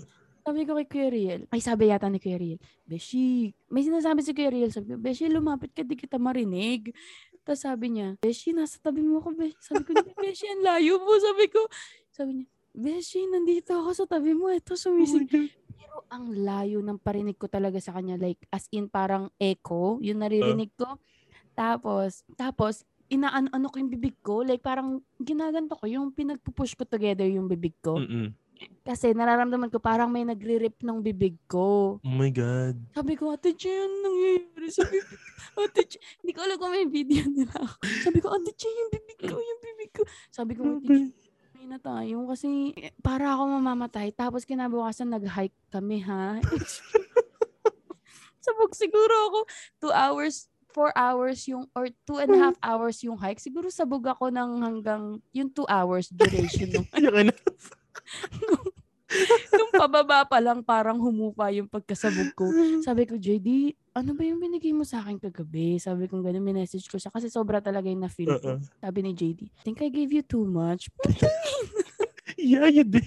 Sabi 0.42 0.66
ko 0.66 0.74
kay 0.74 0.88
Kuya 0.90 1.08
Riel, 1.14 1.40
ay 1.54 1.60
sabi 1.62 1.94
yata 1.94 2.10
ni 2.10 2.18
Kuya 2.18 2.40
Riel, 2.42 2.58
Beshi, 2.82 3.54
may 3.70 3.86
sinasabi 3.86 4.26
si 4.26 4.34
Kuya 4.34 4.50
Riel, 4.50 4.74
sabi 4.74 4.90
ko, 4.90 4.98
Beshi, 4.98 5.30
lumapit 5.30 5.70
ka, 5.70 5.86
di 5.86 5.94
kita 5.94 6.18
marinig. 6.18 6.90
Tapos 7.42 7.60
sabi 7.64 7.86
niya, 7.96 8.20
Beshi, 8.20 8.52
nasa 8.52 8.76
tabi 8.78 9.00
mo 9.00 9.18
ako, 9.24 9.32
Beshi. 9.34 9.56
Sabi 9.64 9.82
ko, 9.84 9.92
Beshi, 10.16 10.46
ang 10.48 10.62
layo 10.62 11.00
mo. 11.00 11.12
Sabi 11.16 11.44
ko, 11.48 11.60
sabi 12.12 12.30
niya, 12.40 12.46
Beshi, 12.70 13.20
nandito 13.26 13.74
ako 13.74 13.90
sa 13.96 14.04
tabi 14.06 14.36
mo. 14.36 14.52
Ito, 14.52 14.76
Oh 14.76 14.80
sumisig. 14.80 15.26
God. 15.26 15.48
Pero 15.74 16.06
ang 16.12 16.30
layo 16.30 16.78
ng 16.84 17.00
parinig 17.00 17.34
ko 17.40 17.50
talaga 17.50 17.80
sa 17.82 17.96
kanya. 17.96 18.14
Like, 18.20 18.44
as 18.54 18.68
in 18.70 18.86
parang 18.86 19.32
echo, 19.40 19.98
yung 20.04 20.22
naririnig 20.22 20.70
ko. 20.78 21.00
Tapos, 21.56 22.22
tapos, 22.38 22.86
inaano-ano 23.10 23.66
ko 23.66 23.76
yung 23.82 23.90
bibig 23.90 24.14
ko. 24.22 24.46
Like, 24.46 24.62
parang 24.62 25.02
ginaganto 25.18 25.74
ko, 25.74 25.84
yung 25.90 26.14
pinagpupush 26.14 26.78
ko 26.78 26.86
together 26.86 27.26
yung 27.26 27.50
bibig 27.50 27.74
ko. 27.82 27.98
Mm-mm. 27.98 28.30
Kasi 28.84 29.16
nararamdaman 29.16 29.72
ko 29.72 29.80
parang 29.80 30.12
may 30.12 30.24
nagre-rip 30.24 30.84
ng 30.84 31.00
bibig 31.00 31.36
ko. 31.48 31.98
Oh 32.00 32.16
my 32.16 32.28
God. 32.28 32.76
Sabi 32.92 33.16
ko, 33.16 33.32
Ate 33.32 33.56
Che, 33.56 33.70
ano 33.70 33.94
nangyayari 34.04 34.68
sa 34.68 34.84
bibig? 34.84 35.20
Ate 35.56 35.82
Che, 35.88 35.98
hindi 36.20 36.32
ko 36.36 36.40
alam 36.44 36.56
kung 36.60 36.72
may 36.72 36.88
video 36.88 37.24
nila 37.24 37.56
ako. 37.56 37.76
Sabi 38.04 38.18
ko, 38.20 38.28
Ate 38.32 38.52
Che, 38.52 38.68
yung 38.68 38.90
bibig 38.92 39.18
ko, 39.20 39.36
yung 39.36 39.60
bibig 39.64 39.90
ko. 39.96 40.02
Sabi 40.28 40.52
ko, 40.56 40.62
Ate 40.76 40.92
Che, 40.92 41.28
may 41.56 41.66
na 41.68 41.80
tayo 41.80 42.28
kasi 42.28 42.72
para 43.00 43.36
ako 43.36 43.42
mamamatay. 43.60 44.12
Tapos 44.12 44.44
kinabukasan 44.44 45.12
nag-hike 45.12 45.56
kami 45.72 46.04
ha. 46.04 46.40
Sabog 48.44 48.72
siguro 48.72 49.12
ako 49.28 49.38
two 49.84 49.92
hours, 49.92 50.48
four 50.72 50.88
hours 50.96 51.44
yung, 51.44 51.68
or 51.76 51.92
two 52.08 52.16
and 52.16 52.32
a 52.32 52.40
half 52.40 52.56
hours 52.64 53.04
yung 53.04 53.20
hike. 53.20 53.36
Siguro 53.36 53.68
sabog 53.68 54.08
ako 54.08 54.32
ng 54.32 54.64
hanggang 54.64 55.20
yung 55.36 55.52
two 55.52 55.68
hours 55.68 56.08
duration 56.08 56.72
ng. 56.72 56.88
Nung 59.58 59.74
pababa 59.74 60.22
pa 60.22 60.38
lang, 60.38 60.62
parang 60.62 61.02
humupa 61.02 61.50
yung 61.50 61.66
pagkasabog 61.66 62.30
ko. 62.38 62.46
Sabi 62.86 63.10
ko, 63.10 63.18
JD, 63.18 63.74
ano 63.90 64.14
ba 64.14 64.22
yung 64.22 64.38
binigay 64.38 64.70
mo 64.70 64.86
sa 64.86 65.02
akin 65.02 65.18
kagabi? 65.18 65.82
Sabi 65.82 66.06
ko 66.06 66.22
gano'n, 66.22 66.42
minessage 66.42 66.86
ko 66.86 66.94
siya 66.94 67.10
kasi 67.10 67.26
sobra 67.26 67.58
talaga 67.58 67.90
yung 67.90 68.06
na-feel 68.06 68.38
ko. 68.38 68.54
Oo. 68.54 68.62
Sabi 68.78 68.98
ni 69.02 69.10
JD, 69.10 69.50
I 69.50 69.60
think 69.66 69.82
I 69.82 69.90
gave 69.90 70.14
you 70.14 70.22
too 70.22 70.46
much. 70.46 70.86
Yeah, 72.40 72.72
you 72.72 72.88
did. 72.88 73.04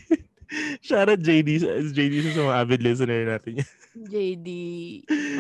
Shout 0.86 1.10
out 1.10 1.26
JD, 1.26 1.66
JD 1.90 2.38
sa 2.38 2.46
mga 2.46 2.56
avid 2.62 2.82
listener 2.86 3.26
natin. 3.26 3.66
JD, 3.98 4.50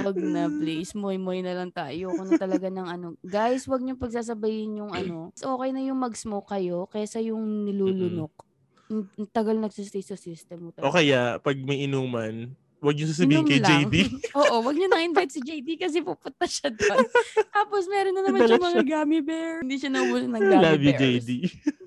wag 0.01 0.17
na 0.17 0.49
please. 0.49 0.97
Moy-moy 0.97 1.45
na 1.45 1.53
lang 1.53 1.69
tayo. 1.69 2.09
Ako 2.09 2.25
na 2.25 2.41
talaga 2.41 2.73
ng 2.73 2.87
ano. 2.89 3.13
Guys, 3.21 3.69
wag 3.69 3.85
niyo 3.85 3.93
pagsasabayin 4.01 4.81
yung 4.81 4.89
ano. 4.89 5.29
Okay 5.37 5.69
na 5.69 5.85
yung 5.85 6.01
mag-smoke 6.01 6.49
kayo 6.49 6.89
kaysa 6.89 7.21
yung 7.21 7.69
nilulunok. 7.69 8.33
Ang 8.33 8.52
ang 8.91 9.27
tagal 9.31 9.55
nagsistay 9.57 10.03
sa 10.03 10.19
system 10.19 10.67
mo 10.67 10.69
o 10.71 10.75
talaga. 10.75 10.99
kaya, 10.99 11.21
pag 11.39 11.57
may 11.59 11.87
inuman, 11.87 12.51
huwag 12.83 12.99
niyo 12.99 13.07
sasabihin 13.15 13.47
Inom 13.47 13.49
kay 13.49 13.61
lang. 13.63 13.87
JD. 13.87 13.95
Oo, 14.43 14.55
wag 14.59 14.75
niyo 14.75 14.87
na 14.91 15.07
invite 15.07 15.31
si 15.31 15.39
JD 15.39 15.69
kasi 15.79 16.03
pupunta 16.03 16.43
siya 16.43 16.67
doon. 16.67 17.07
Tapos 17.55 17.87
meron 17.87 18.11
na 18.11 18.21
naman 18.27 18.43
siya 18.43 18.59
mga 18.59 18.83
gummy 18.83 19.19
bear. 19.23 19.63
Hindi 19.63 19.75
siya 19.79 19.91
naubusan 19.95 20.31
ng 20.35 20.43
gummy 20.43 20.63
love 20.67 20.83
you, 20.83 20.91
bears. 20.91 21.23
JD. 21.23 21.31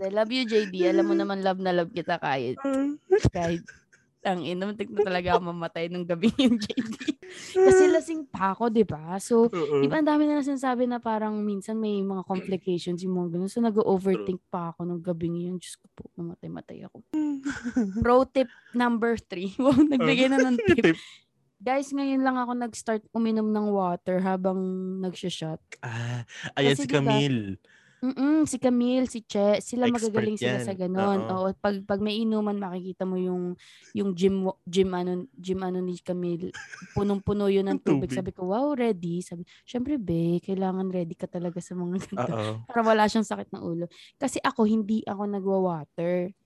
I 0.01 0.09
love 0.09 0.33
you, 0.33 0.45
JD. 0.49 0.75
Alam 0.89 1.05
mo 1.13 1.15
naman, 1.15 1.45
love 1.45 1.61
na 1.61 1.77
love 1.77 1.93
kita 1.93 2.17
kahit, 2.17 2.57
kahit 3.37 3.61
ang 4.27 4.43
ina, 4.43 4.67
muntik 4.67 4.91
na 4.91 5.07
talaga 5.07 5.37
ako 5.37 5.55
mamatay 5.55 5.87
nung 5.87 6.09
gabi 6.09 6.33
yung 6.41 6.59
JD. 6.59 6.97
Kasi 7.55 7.76
lasing 8.07 8.31
pa 8.31 8.55
ako, 8.55 8.71
di 8.71 8.87
ba? 8.87 9.19
So, 9.19 9.51
Oo. 9.51 9.83
di 9.83 9.91
ba 9.91 9.99
ang 9.99 10.07
dami 10.07 10.31
na 10.31 10.39
sinasabi 10.39 10.87
na 10.87 11.03
parang 11.03 11.43
minsan 11.43 11.75
may 11.75 11.99
mga 12.07 12.23
complications 12.23 13.03
yung 13.03 13.19
mga 13.19 13.35
ganun. 13.35 13.51
So, 13.51 13.59
nag-overthink 13.59 14.47
pa 14.47 14.71
ako 14.71 14.87
nung 14.87 15.03
gabi 15.03 15.27
yun. 15.27 15.59
Diyos 15.59 15.75
ko 15.75 15.91
po, 15.91 16.07
mamatay-matay 16.15 16.87
ako. 16.87 17.03
Pro 18.07 18.23
tip 18.31 18.47
number 18.71 19.19
three. 19.19 19.51
Wow, 19.67 19.75
nagbigay 19.75 20.31
na 20.31 20.39
ng 20.39 20.57
tip. 20.71 20.95
Tip. 20.95 20.99
Guys, 21.59 21.91
ngayon 21.91 22.23
lang 22.23 22.39
ako 22.39 22.55
nag-start 22.55 23.03
uminom 23.11 23.51
ng 23.51 23.75
water 23.75 24.23
habang 24.23 24.61
nagsha-shot. 25.03 25.59
Ah, 25.83 26.23
ayan 26.55 26.79
Kasi 26.79 26.87
si 26.87 26.87
diba, 26.87 27.03
Camille. 27.03 27.59
Mm 28.05 28.45
si 28.45 28.61
Camille, 28.61 29.09
si 29.09 29.25
Che, 29.25 29.65
sila 29.65 29.89
Expert 29.89 29.89
magagaling 29.89 30.37
sila 30.37 30.61
yan. 30.61 30.61
sa 30.61 30.77
ganon. 30.77 31.25
Oo. 31.25 31.33
Oo, 31.33 31.49
pag 31.57 31.81
pag 31.89 31.97
may 32.05 32.21
inuman 32.21 32.61
makikita 32.61 33.09
mo 33.09 33.17
yung 33.17 33.57
yung 33.97 34.13
gym 34.13 34.53
gym 34.69 34.93
ano 34.93 35.25
gym 35.33 35.65
ano 35.65 35.81
ni 35.81 35.97
Camille. 36.05 36.53
Punong-puno 36.93 37.49
yun 37.49 37.65
ng 37.73 37.81
tubig. 37.81 38.13
Sabi 38.13 38.37
ko, 38.37 38.53
"Wow, 38.53 38.77
ready." 38.77 39.25
Sabi, 39.25 39.49
"Syempre, 39.65 39.97
be, 39.97 40.45
kailangan 40.45 40.93
ready 40.93 41.17
ka 41.17 41.25
talaga 41.25 41.57
sa 41.65 41.73
mga 41.73 42.05
ganito." 42.05 42.33
Para 42.69 42.85
wala 42.85 43.09
siyang 43.09 43.25
sakit 43.25 43.49
ng 43.57 43.65
ulo. 43.65 43.89
Kasi 44.21 44.37
ako 44.45 44.69
hindi 44.69 45.01
ako 45.09 45.25
nagwa-water. 45.33 46.37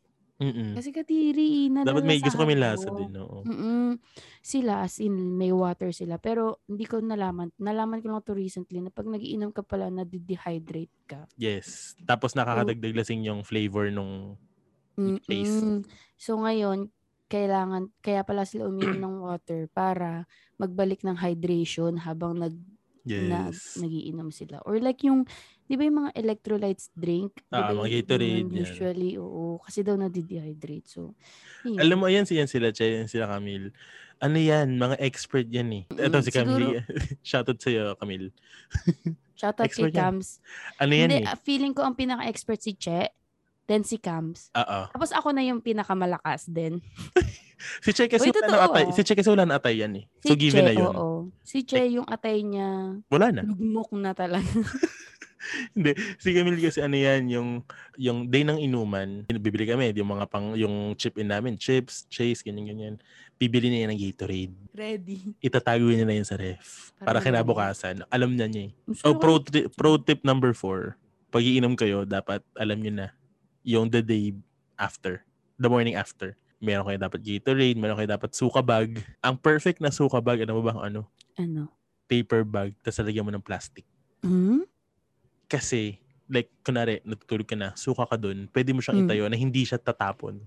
Mm-mm. 0.40 0.72
Kasi 0.72 0.88
katiri, 0.88 1.68
Hmm. 1.68 1.84
Dapat 1.84 2.02
may 2.02 2.16
gusto 2.16 2.40
kami 2.40 2.56
nalalasahan 2.56 2.80
lasa 2.80 2.88
ko. 2.88 2.96
din. 2.96 3.12
Oo. 3.20 3.38
Mm-mm. 3.44 3.88
Sila, 4.40 4.72
as 4.82 4.96
in, 4.96 5.36
may 5.36 5.52
water 5.52 5.92
sila. 5.92 6.16
Pero, 6.16 6.64
hindi 6.64 6.88
ko 6.88 6.96
nalaman. 6.98 7.52
Nalaman 7.60 8.00
ko 8.00 8.08
lang 8.08 8.24
to 8.24 8.32
recently 8.32 8.80
na 8.80 8.88
pag 8.88 9.04
nagiinom 9.04 9.52
ka 9.52 9.60
pala, 9.60 9.92
nade-dehydrate 9.92 10.96
ka. 11.04 11.28
Yes. 11.36 11.92
Tapos 12.08 12.32
nakakadagdag 12.32 12.96
lasing 12.96 13.20
yung 13.20 13.44
flavor 13.44 13.92
nung 13.92 14.40
taste. 15.28 15.60
Mm-mm. 15.60 15.84
So, 16.16 16.40
ngayon, 16.40 16.88
kailangan, 17.28 17.92
kaya 18.00 18.24
pala 18.24 18.48
sila 18.48 18.66
uminom 18.66 18.96
ng 18.96 19.16
water 19.20 19.68
para 19.70 20.24
magbalik 20.56 21.04
ng 21.04 21.20
hydration 21.20 22.00
habang 22.00 22.40
nag, 22.40 22.56
Yes. 23.04 23.76
nagiinom 23.76 24.28
sila. 24.28 24.60
Or 24.68 24.76
like 24.76 25.00
yung, 25.04 25.24
di 25.70 25.78
ba 25.78 25.86
yung 25.86 25.98
mga 26.02 26.12
electrolytes 26.18 26.90
drink? 26.90 27.46
Ah, 27.48 27.70
ba 27.70 27.78
mga 27.78 28.02
Gatorade, 28.02 28.42
yun 28.42 28.50
yan. 28.50 28.66
Usually, 28.66 29.14
oo. 29.14 29.62
Kasi 29.62 29.86
daw 29.86 29.94
nade-dehydrate. 29.94 30.90
So, 30.90 31.14
yun. 31.62 31.78
Alam 31.78 31.96
mo, 31.96 32.10
ayan 32.10 32.26
si 32.26 32.34
yan 32.34 32.50
sila, 32.50 32.74
Che, 32.74 32.82
yan 32.82 33.06
sila 33.06 33.30
Camille. 33.30 33.70
Ano 34.18 34.34
yan? 34.34 34.74
Mga 34.74 34.98
expert 34.98 35.46
yan 35.46 35.70
eh. 35.70 35.82
Ito 35.88 36.18
Mm, 36.18 36.24
si 36.26 36.30
Camille. 36.30 36.82
Shoutout 37.22 37.56
sa'yo, 37.56 37.94
Camille. 37.94 38.34
Shoutout 39.32 39.70
kay 39.70 39.88
yan. 39.88 39.94
Cams. 39.94 40.42
Ano 40.76 40.92
yan 40.92 41.06
Hindi, 41.08 41.22
eh? 41.22 41.38
feeling 41.38 41.70
ko 41.70 41.86
ang 41.86 41.94
pinaka-expert 41.94 42.58
si 42.58 42.74
Che, 42.74 43.14
then 43.64 43.80
si 43.80 43.96
Cams. 43.96 44.50
Oo. 44.52 44.80
Tapos 44.90 45.14
ako 45.14 45.30
na 45.30 45.40
yung 45.40 45.62
pinakamalakas 45.62 46.50
din. 46.50 46.82
Si 47.84 47.92
Che 47.92 48.08
kasi 48.08 48.28
Uy, 48.28 48.32
wala 48.32 48.48
na 48.48 48.64
atay. 48.64 48.88
Si 48.88 49.04
Che 49.04 49.12
kasi 49.12 49.28
wala 49.28 49.44
na 49.44 49.60
atay 49.60 49.84
yan 49.84 49.92
eh. 49.92 50.08
Si 50.24 50.32
So 50.32 50.34
given 50.34 50.64
che, 50.64 50.66
na 50.66 50.72
yun. 50.72 50.96
oo. 50.96 51.28
Si 51.44 51.60
Che, 51.60 51.92
yung 51.92 52.08
atay 52.08 52.40
niya, 52.40 52.96
Wala 53.12 53.28
na. 53.30 53.44
lugmok 53.44 53.92
na 53.94 54.16
talaga. 54.16 54.48
Hindi, 55.74 55.96
si 56.20 56.36
Camille 56.36 56.60
kasi 56.60 56.84
ano 56.84 56.96
yan, 56.96 57.32
yung, 57.32 57.48
yung 57.96 58.28
day 58.28 58.44
ng 58.44 58.60
inuman, 58.60 59.24
bibili 59.28 59.64
kami, 59.64 59.92
yung 59.96 60.12
mga 60.12 60.24
pang, 60.28 60.52
yung 60.56 60.94
chip 60.96 61.16
in 61.16 61.32
namin, 61.32 61.56
chips, 61.56 62.04
chase, 62.12 62.44
ganyan-ganyan. 62.44 63.00
Bibili 63.40 63.72
niya 63.72 63.88
ng 63.88 64.00
Gatorade. 64.00 64.54
Ready. 64.76 65.32
Itatago 65.40 65.88
niya 65.88 66.04
na 66.04 66.16
yun 66.16 66.28
sa 66.28 66.36
ref. 66.36 66.92
Para 67.00 67.18
Para 67.18 67.24
kinabukasan. 67.24 68.04
Alam 68.12 68.36
na 68.36 68.46
niya 68.46 68.68
eh. 68.68 68.72
Oh, 69.04 69.16
pro, 69.16 69.40
tri- 69.40 69.68
pro 69.72 69.96
tip 69.96 70.20
number 70.22 70.52
four. 70.52 71.00
Pag 71.32 71.46
iinom 71.46 71.72
kayo, 71.78 72.04
dapat 72.04 72.44
alam 72.58 72.82
niyo 72.82 72.92
na 72.92 73.06
yung 73.64 73.88
the 73.88 74.04
day 74.04 74.36
after. 74.76 75.24
The 75.60 75.68
morning 75.68 75.96
after. 75.96 76.36
Meron 76.60 76.84
kayo 76.84 76.98
dapat 77.00 77.20
Gatorade, 77.24 77.78
meron 77.80 77.96
kayo 77.96 78.10
dapat 78.12 78.36
suka 78.36 78.60
bag. 78.60 79.00
Ang 79.24 79.40
perfect 79.40 79.80
na 79.80 79.88
suka 79.88 80.20
bag, 80.20 80.44
ano 80.44 80.60
ba 80.60 80.62
ba 80.68 80.72
ang 80.76 80.82
ano? 80.92 81.00
Ano? 81.40 81.72
Paper 82.04 82.44
bag, 82.44 82.76
tapos 82.84 83.00
lalagyan 83.00 83.24
mo 83.24 83.32
ng 83.32 83.44
plastic. 83.44 83.88
Hmm? 84.20 84.68
Kasi, 85.50 85.98
like, 86.30 86.46
kunwari, 86.62 87.02
natutulog 87.02 87.50
ka 87.50 87.58
na, 87.58 87.74
suka 87.74 88.06
ka 88.06 88.14
dun, 88.14 88.46
pwede 88.54 88.70
mo 88.70 88.78
siyang 88.78 89.02
Mm. 89.02 89.06
itayo 89.10 89.24
na 89.26 89.34
hindi 89.34 89.66
siya 89.66 89.82
tatapon. 89.82 90.38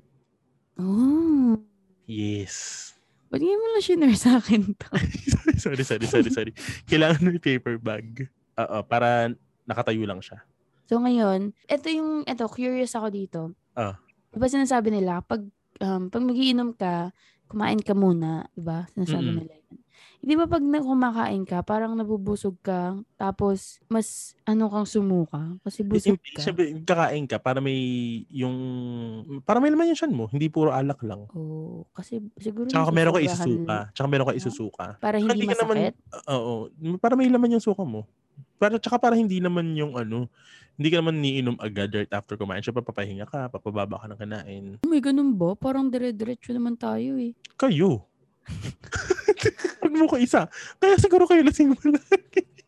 Oh. 0.80 1.60
Yes. 2.08 2.90
Ba't 3.28 3.44
ngayon 3.44 3.60
mo 3.60 3.68
lang 3.76 3.84
shinare 3.84 4.16
sa 4.16 4.40
akin 4.40 4.74
to? 4.80 4.88
sorry, 5.64 5.84
sorry, 5.84 6.08
sorry, 6.08 6.30
sorry. 6.32 6.54
Kailangan 6.88 7.20
may 7.20 7.36
paper 7.36 7.76
bag. 7.78 8.32
Oo, 8.56 8.78
para 8.88 9.28
nakatayo 9.68 10.08
lang 10.08 10.24
siya. 10.24 10.40
So 10.88 11.04
ngayon, 11.04 11.52
ito 11.68 11.88
yung, 11.92 12.24
ito, 12.24 12.46
curious 12.48 12.96
ako 12.96 13.08
dito. 13.10 13.42
Ah. 13.76 14.00
Diba 14.32 14.48
sinasabi 14.48 14.88
nila, 14.94 15.20
pag, 15.20 15.44
um, 15.82 16.08
pag 16.08 16.24
magiinom 16.24 16.72
ka, 16.72 17.12
kumain 17.50 17.82
ka 17.82 17.92
muna, 17.92 18.48
diba? 18.54 18.88
Sinasabi 18.96 19.28
Mm-mm. 19.28 19.40
nila 19.44 19.54
yun. 19.60 19.78
Di 20.24 20.40
ba 20.40 20.48
pag 20.48 20.64
kumakain 20.64 21.44
ka, 21.44 21.60
parang 21.62 22.00
nabubusog 22.00 22.56
ka, 22.64 22.96
tapos 23.20 23.84
mas 23.92 24.32
ano 24.48 24.72
kang 24.72 24.88
sumuka, 24.88 25.60
kasi 25.60 25.84
busog 25.84 26.16
Hindi 26.16 26.32
ka. 26.32 26.40
siya, 26.40 26.54
kakain 26.80 27.28
ka 27.28 27.44
para 27.44 27.60
may 27.60 27.76
yung 28.32 28.56
para 29.44 29.60
may 29.60 29.68
laman 29.68 29.92
yung 29.92 30.00
siyan 30.00 30.16
mo, 30.16 30.32
hindi 30.32 30.48
puro 30.48 30.72
alak 30.72 31.04
lang. 31.04 31.28
Oo, 31.36 31.84
kasi 31.92 32.24
siguro 32.40 32.72
Tsaka 32.72 32.96
meron 32.96 33.20
ka 33.20 33.22
isusuka. 33.22 33.78
Tsaka 33.92 34.08
meron 34.08 34.28
ka 34.32 34.34
isusuka. 34.34 34.86
Para 34.98 35.20
hindi 35.20 35.28
Hindi 35.36 35.52
ka 35.52 35.60
naman- 35.60 35.92
masakit. 35.92 35.96
Oo. 36.32 36.54
Para 36.98 37.14
may 37.20 37.28
laman 37.28 37.60
yung 37.60 37.66
suka 37.68 37.84
mo. 37.84 38.08
Para, 38.56 38.80
tsaka 38.80 38.96
para 38.96 39.20
hindi 39.20 39.44
naman 39.44 39.76
yung 39.76 40.00
ano, 40.00 40.32
hindi 40.80 40.88
ka 40.88 41.04
naman 41.04 41.20
niinom 41.20 41.60
agad 41.60 41.92
right 41.92 42.14
after 42.16 42.40
kumain. 42.40 42.64
Siya 42.64 42.72
papapahinga 42.72 43.28
ka, 43.28 43.52
papababa 43.52 44.00
ka 44.00 44.08
ng 44.08 44.20
kanain. 44.24 44.66
May 44.88 45.04
ganun 45.04 45.36
ba? 45.36 45.52
Parang 45.54 45.92
dire-diretso 45.92 46.56
naman 46.56 46.80
tayo 46.80 47.20
eh. 47.20 47.36
Kayo. 47.60 48.08
Huwag 49.94 50.02
mo 50.02 50.10
ko 50.10 50.18
isa. 50.18 50.50
Kaya 50.82 50.98
siguro 50.98 51.30
kayo 51.30 51.46
lasing 51.46 51.70
mo 51.70 51.78
lang. 51.86 52.02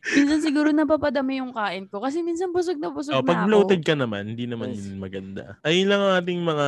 Minsan 0.06 0.38
siguro 0.38 0.70
napapadami 0.70 1.42
yung 1.42 1.50
kain 1.50 1.90
ko 1.90 1.98
kasi 1.98 2.22
minsan 2.22 2.54
busog 2.54 2.78
na 2.78 2.94
busog 2.94 3.18
Oh, 3.18 3.26
na 3.26 3.28
pag 3.28 3.50
bloated 3.50 3.82
ka 3.82 3.98
naman, 3.98 4.38
hindi 4.38 4.46
naman 4.46 4.70
Yes. 4.70 4.86
yun 4.86 5.02
maganda. 5.02 5.58
Ayun 5.66 5.90
lang 5.90 5.98
ang 5.98 6.14
ating 6.22 6.42
mga 6.46 6.68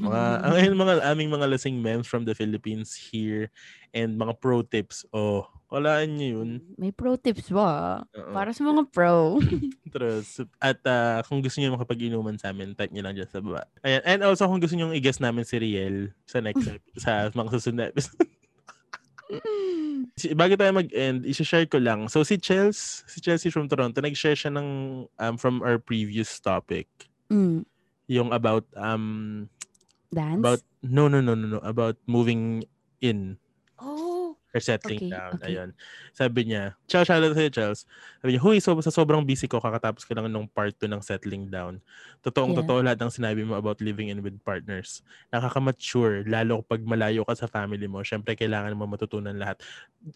mga 0.00 0.20
ang 0.40 0.54
ayun 0.56 0.76
mga 0.80 0.94
aming 1.04 1.28
mga 1.28 1.46
lasing 1.52 1.76
memes 1.76 2.08
from 2.08 2.24
the 2.24 2.32
Philippines 2.32 2.96
here 2.96 3.52
and 3.92 4.16
mga 4.16 4.32
pro 4.40 4.64
tips. 4.64 5.04
Oh, 5.12 5.44
walaan 5.68 6.16
niyo 6.16 6.40
yun. 6.40 6.64
May 6.80 6.88
pro 6.88 7.20
tips 7.20 7.52
ba? 7.52 8.00
Oo. 8.16 8.32
Para 8.32 8.56
sa 8.56 8.64
mga 8.64 8.88
pro. 8.88 9.36
True. 9.92 10.24
At 10.56 10.80
ah, 10.88 11.20
kung 11.28 11.44
gusto 11.44 11.60
niyo 11.60 11.76
makapag-inuman 11.76 12.40
sa 12.40 12.48
amin, 12.48 12.72
type 12.72 12.96
niyo 12.96 13.04
lang 13.04 13.12
dyan 13.12 13.28
sa 13.28 13.44
baba. 13.44 13.68
Ayan. 13.84 14.00
And 14.08 14.20
also, 14.24 14.48
kung 14.48 14.56
gusto 14.56 14.72
niyo 14.72 14.88
i-guess 14.88 15.20
namin 15.20 15.44
si 15.44 15.60
Riel 15.60 16.16
sa 16.24 16.40
next 16.40 16.64
ep- 16.72 16.96
sa 16.96 17.28
mga 17.28 17.48
susunod 17.52 17.92
episode. 17.92 18.24
Si- 20.18 20.34
Bago 20.34 20.54
tayo 20.58 20.74
mag-end, 20.74 21.24
i-share 21.24 21.66
ko 21.70 21.78
lang. 21.78 22.10
So, 22.10 22.22
si 22.26 22.36
Chels, 22.36 23.06
si 23.06 23.22
Chelsea 23.22 23.48
from 23.48 23.70
Toronto, 23.70 24.02
nag-share 24.02 24.36
siya 24.36 24.52
ng 24.52 24.68
um, 25.06 25.34
from 25.38 25.62
our 25.62 25.78
previous 25.78 26.38
topic. 26.42 26.86
mm. 27.30 27.64
Yung 28.10 28.34
about, 28.34 28.66
um, 28.74 29.46
Dance? 30.10 30.42
about, 30.42 30.60
no, 30.82 31.06
no, 31.06 31.22
no, 31.22 31.38
no, 31.38 31.46
no, 31.46 31.60
about 31.62 31.94
moving 32.10 32.66
in 32.98 33.38
or 34.50 34.60
settling 34.60 35.02
Okay, 35.02 35.10
down. 35.10 35.38
okay. 35.38 35.46
Ayun. 35.46 35.70
Sabi 36.12 36.50
niya, 36.50 36.74
Charles, 36.90 37.06
shout 37.06 37.22
out 37.22 37.34
sa'yo, 37.38 37.50
Charles. 37.54 37.80
Sabi 38.18 38.30
niya, 38.34 38.42
huy, 38.42 38.58
so, 38.58 38.74
sa 38.82 38.90
sobrang 38.90 39.22
busy 39.22 39.46
ko, 39.46 39.62
kakatapos 39.62 40.02
ko 40.06 40.12
lang 40.18 40.26
nung 40.30 40.50
part 40.50 40.74
2 40.78 40.90
ng 40.90 41.02
settling 41.02 41.46
down. 41.46 41.78
Totoong 42.26 42.52
Yeah. 42.52 42.60
totoo 42.64 42.82
lahat 42.82 42.98
ng 42.98 43.12
sinabi 43.14 43.42
mo 43.46 43.54
about 43.56 43.78
living 43.78 44.10
in 44.10 44.20
with 44.24 44.36
partners. 44.42 45.02
Nakakamature, 45.30 46.26
lalo 46.26 46.62
pag 46.66 46.82
malayo 46.82 47.22
ka 47.22 47.34
sa 47.38 47.46
family 47.46 47.86
mo. 47.86 48.02
Siyempre, 48.02 48.34
kailangan 48.34 48.74
mo 48.74 48.90
matutunan 48.90 49.34
lahat. 49.38 49.62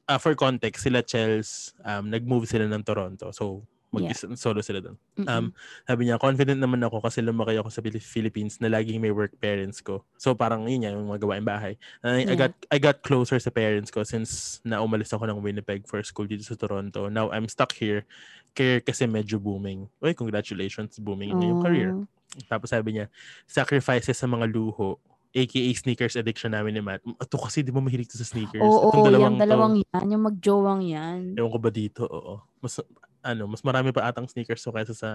Ah, 0.08 0.18
for 0.18 0.34
context, 0.34 0.84
sila 0.84 1.04
Chels, 1.04 1.72
um, 1.84 2.08
nag-move 2.10 2.48
sila 2.48 2.66
ng 2.66 2.82
Toronto. 2.84 3.30
So, 3.30 3.64
mag 3.94 4.10
solo 4.34 4.58
sila 4.58 4.82
doon. 4.82 4.96
Um, 5.22 5.54
sabi 5.86 6.04
niya, 6.04 6.18
confident 6.18 6.58
naman 6.58 6.82
ako 6.82 6.98
kasi 6.98 7.22
lumaki 7.22 7.54
ako 7.54 7.70
sa 7.70 7.78
Philippines 7.80 8.58
na 8.58 8.66
laging 8.66 8.98
may 8.98 9.14
work 9.14 9.38
parents 9.38 9.78
ko. 9.78 10.02
So 10.18 10.34
parang 10.34 10.66
yun 10.66 10.82
yan, 10.82 10.98
yung 10.98 11.06
mga 11.06 11.22
gawain 11.22 11.46
bahay. 11.46 11.78
I, 12.02 12.26
I 12.26 12.34
Yeah. 12.34 12.36
got 12.36 12.52
I 12.68 12.78
got 12.78 12.98
closer 13.00 13.38
sa 13.38 13.48
parents 13.48 13.88
ko 13.88 14.02
since 14.02 14.58
na 14.60 14.82
umalis 14.82 15.14
ako 15.14 15.24
ng 15.24 15.38
Winnipeg 15.38 15.86
for 15.86 16.02
school 16.02 16.26
dito 16.26 16.42
sa 16.42 16.58
Toronto. 16.58 17.06
Now 17.06 17.30
I'm 17.30 17.46
stuck 17.46 17.70
here. 17.72 18.02
Career 18.52 18.82
kasi 18.82 19.06
medyo 19.06 19.38
booming. 19.38 19.86
Uy, 19.98 20.14
congratulations, 20.14 20.98
booming 20.98 21.34
na 21.34 21.46
yung 21.46 21.62
career. 21.62 21.90
Oh. 21.94 22.06
Tapos 22.46 22.70
sabi 22.70 22.98
niya, 22.98 23.06
sacrifices 23.46 24.18
sa 24.18 24.26
mga 24.26 24.50
luho 24.50 24.98
aka 25.34 25.60
sneakers 25.74 26.14
addiction 26.14 26.54
namin 26.54 26.78
ni 26.78 26.82
Matt. 26.82 27.02
Ito 27.02 27.34
kasi 27.34 27.66
di 27.66 27.74
ba 27.74 27.82
mahilig 27.82 28.06
to 28.06 28.14
sa 28.14 28.22
sneakers? 28.22 28.62
Oo, 28.62 28.94
Itong 28.94 29.02
oo, 29.02 29.18
yung 29.18 29.34
to- 29.34 29.42
dalawang 29.42 29.74
yan, 29.82 30.04
yung 30.06 30.22
magjowang 30.22 30.82
yan. 30.86 31.20
Ewan 31.34 31.50
ko 31.50 31.58
ba 31.58 31.70
dito, 31.74 32.02
oo. 32.06 32.38
Mas, 32.62 32.78
ano, 33.24 33.48
mas 33.48 33.64
marami 33.64 33.90
pa 33.90 34.04
atang 34.04 34.28
sneakers 34.28 34.60
so 34.60 34.70
kaysa 34.70 34.92
sa 34.92 35.10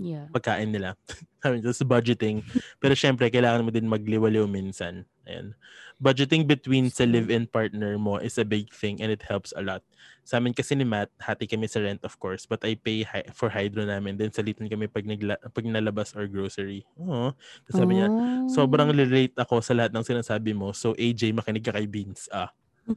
Yeah. 0.00 0.32
pagkain 0.32 0.72
nila. 0.72 0.96
Sabi 1.44 1.60
niya, 1.60 1.76
sa 1.76 1.84
budgeting. 1.84 2.40
Pero 2.80 2.96
syempre, 2.96 3.28
kailangan 3.28 3.60
mo 3.60 3.68
din 3.68 3.84
magliwaliw 3.84 4.48
minsan. 4.48 5.04
Ayan. 5.28 5.52
Budgeting 6.00 6.48
between 6.48 6.88
sa 6.88 7.04
live-in 7.04 7.44
partner 7.44 8.00
mo 8.00 8.16
is 8.16 8.40
a 8.40 8.46
big 8.48 8.72
thing 8.72 9.04
and 9.04 9.12
it 9.12 9.20
helps 9.20 9.52
a 9.52 9.60
lot. 9.60 9.84
Sa 10.24 10.40
amin 10.40 10.56
kasi 10.56 10.72
ni 10.72 10.88
Matt, 10.88 11.12
hati 11.20 11.44
kami 11.44 11.68
sa 11.68 11.84
rent 11.84 12.00
of 12.00 12.16
course, 12.16 12.48
but 12.48 12.64
I 12.64 12.80
pay 12.80 13.04
hi- 13.04 13.28
for 13.36 13.52
hydro 13.52 13.84
namin. 13.84 14.16
Then 14.16 14.32
salitan 14.32 14.72
kami 14.72 14.88
pag, 14.88 15.04
nagla- 15.04 15.36
pag 15.52 15.68
nalabas 15.68 16.16
or 16.16 16.24
grocery. 16.24 16.88
Oo. 16.96 17.36
Tapos 17.68 17.76
sabi 17.76 18.00
niya, 18.00 18.08
Oh. 18.08 18.48
sobrang 18.48 18.88
relate 18.96 19.36
ako 19.36 19.60
sa 19.60 19.76
lahat 19.76 19.92
ng 19.92 20.06
sinasabi 20.08 20.56
mo. 20.56 20.72
So 20.72 20.96
AJ, 20.96 21.36
makinig 21.36 21.60
ka 21.60 21.76
kay 21.76 21.84
Beans. 21.84 22.24
Ah. 22.32 22.48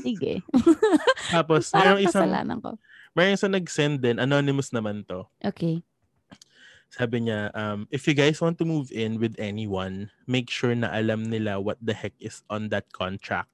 Sige. 0.00 0.40
Tapos, 1.28 1.68
mayroong 1.76 2.02
isang, 2.02 2.28
ko. 2.64 2.72
Mayroong 3.16 3.36
isang 3.38 3.54
nag-send 3.54 4.02
din, 4.02 4.18
anonymous 4.18 4.70
naman 4.70 5.06
to. 5.08 5.24
Okay. 5.44 5.80
Sabi 6.88 7.28
niya, 7.28 7.52
um, 7.52 7.84
if 7.92 8.08
you 8.08 8.16
guys 8.16 8.40
want 8.40 8.56
to 8.56 8.64
move 8.64 8.88
in 8.92 9.20
with 9.20 9.36
anyone, 9.36 10.08
make 10.24 10.48
sure 10.48 10.72
na 10.72 10.88
alam 10.88 11.28
nila 11.28 11.60
what 11.60 11.76
the 11.84 11.92
heck 11.92 12.16
is 12.16 12.40
on 12.48 12.72
that 12.72 12.88
contract. 12.96 13.52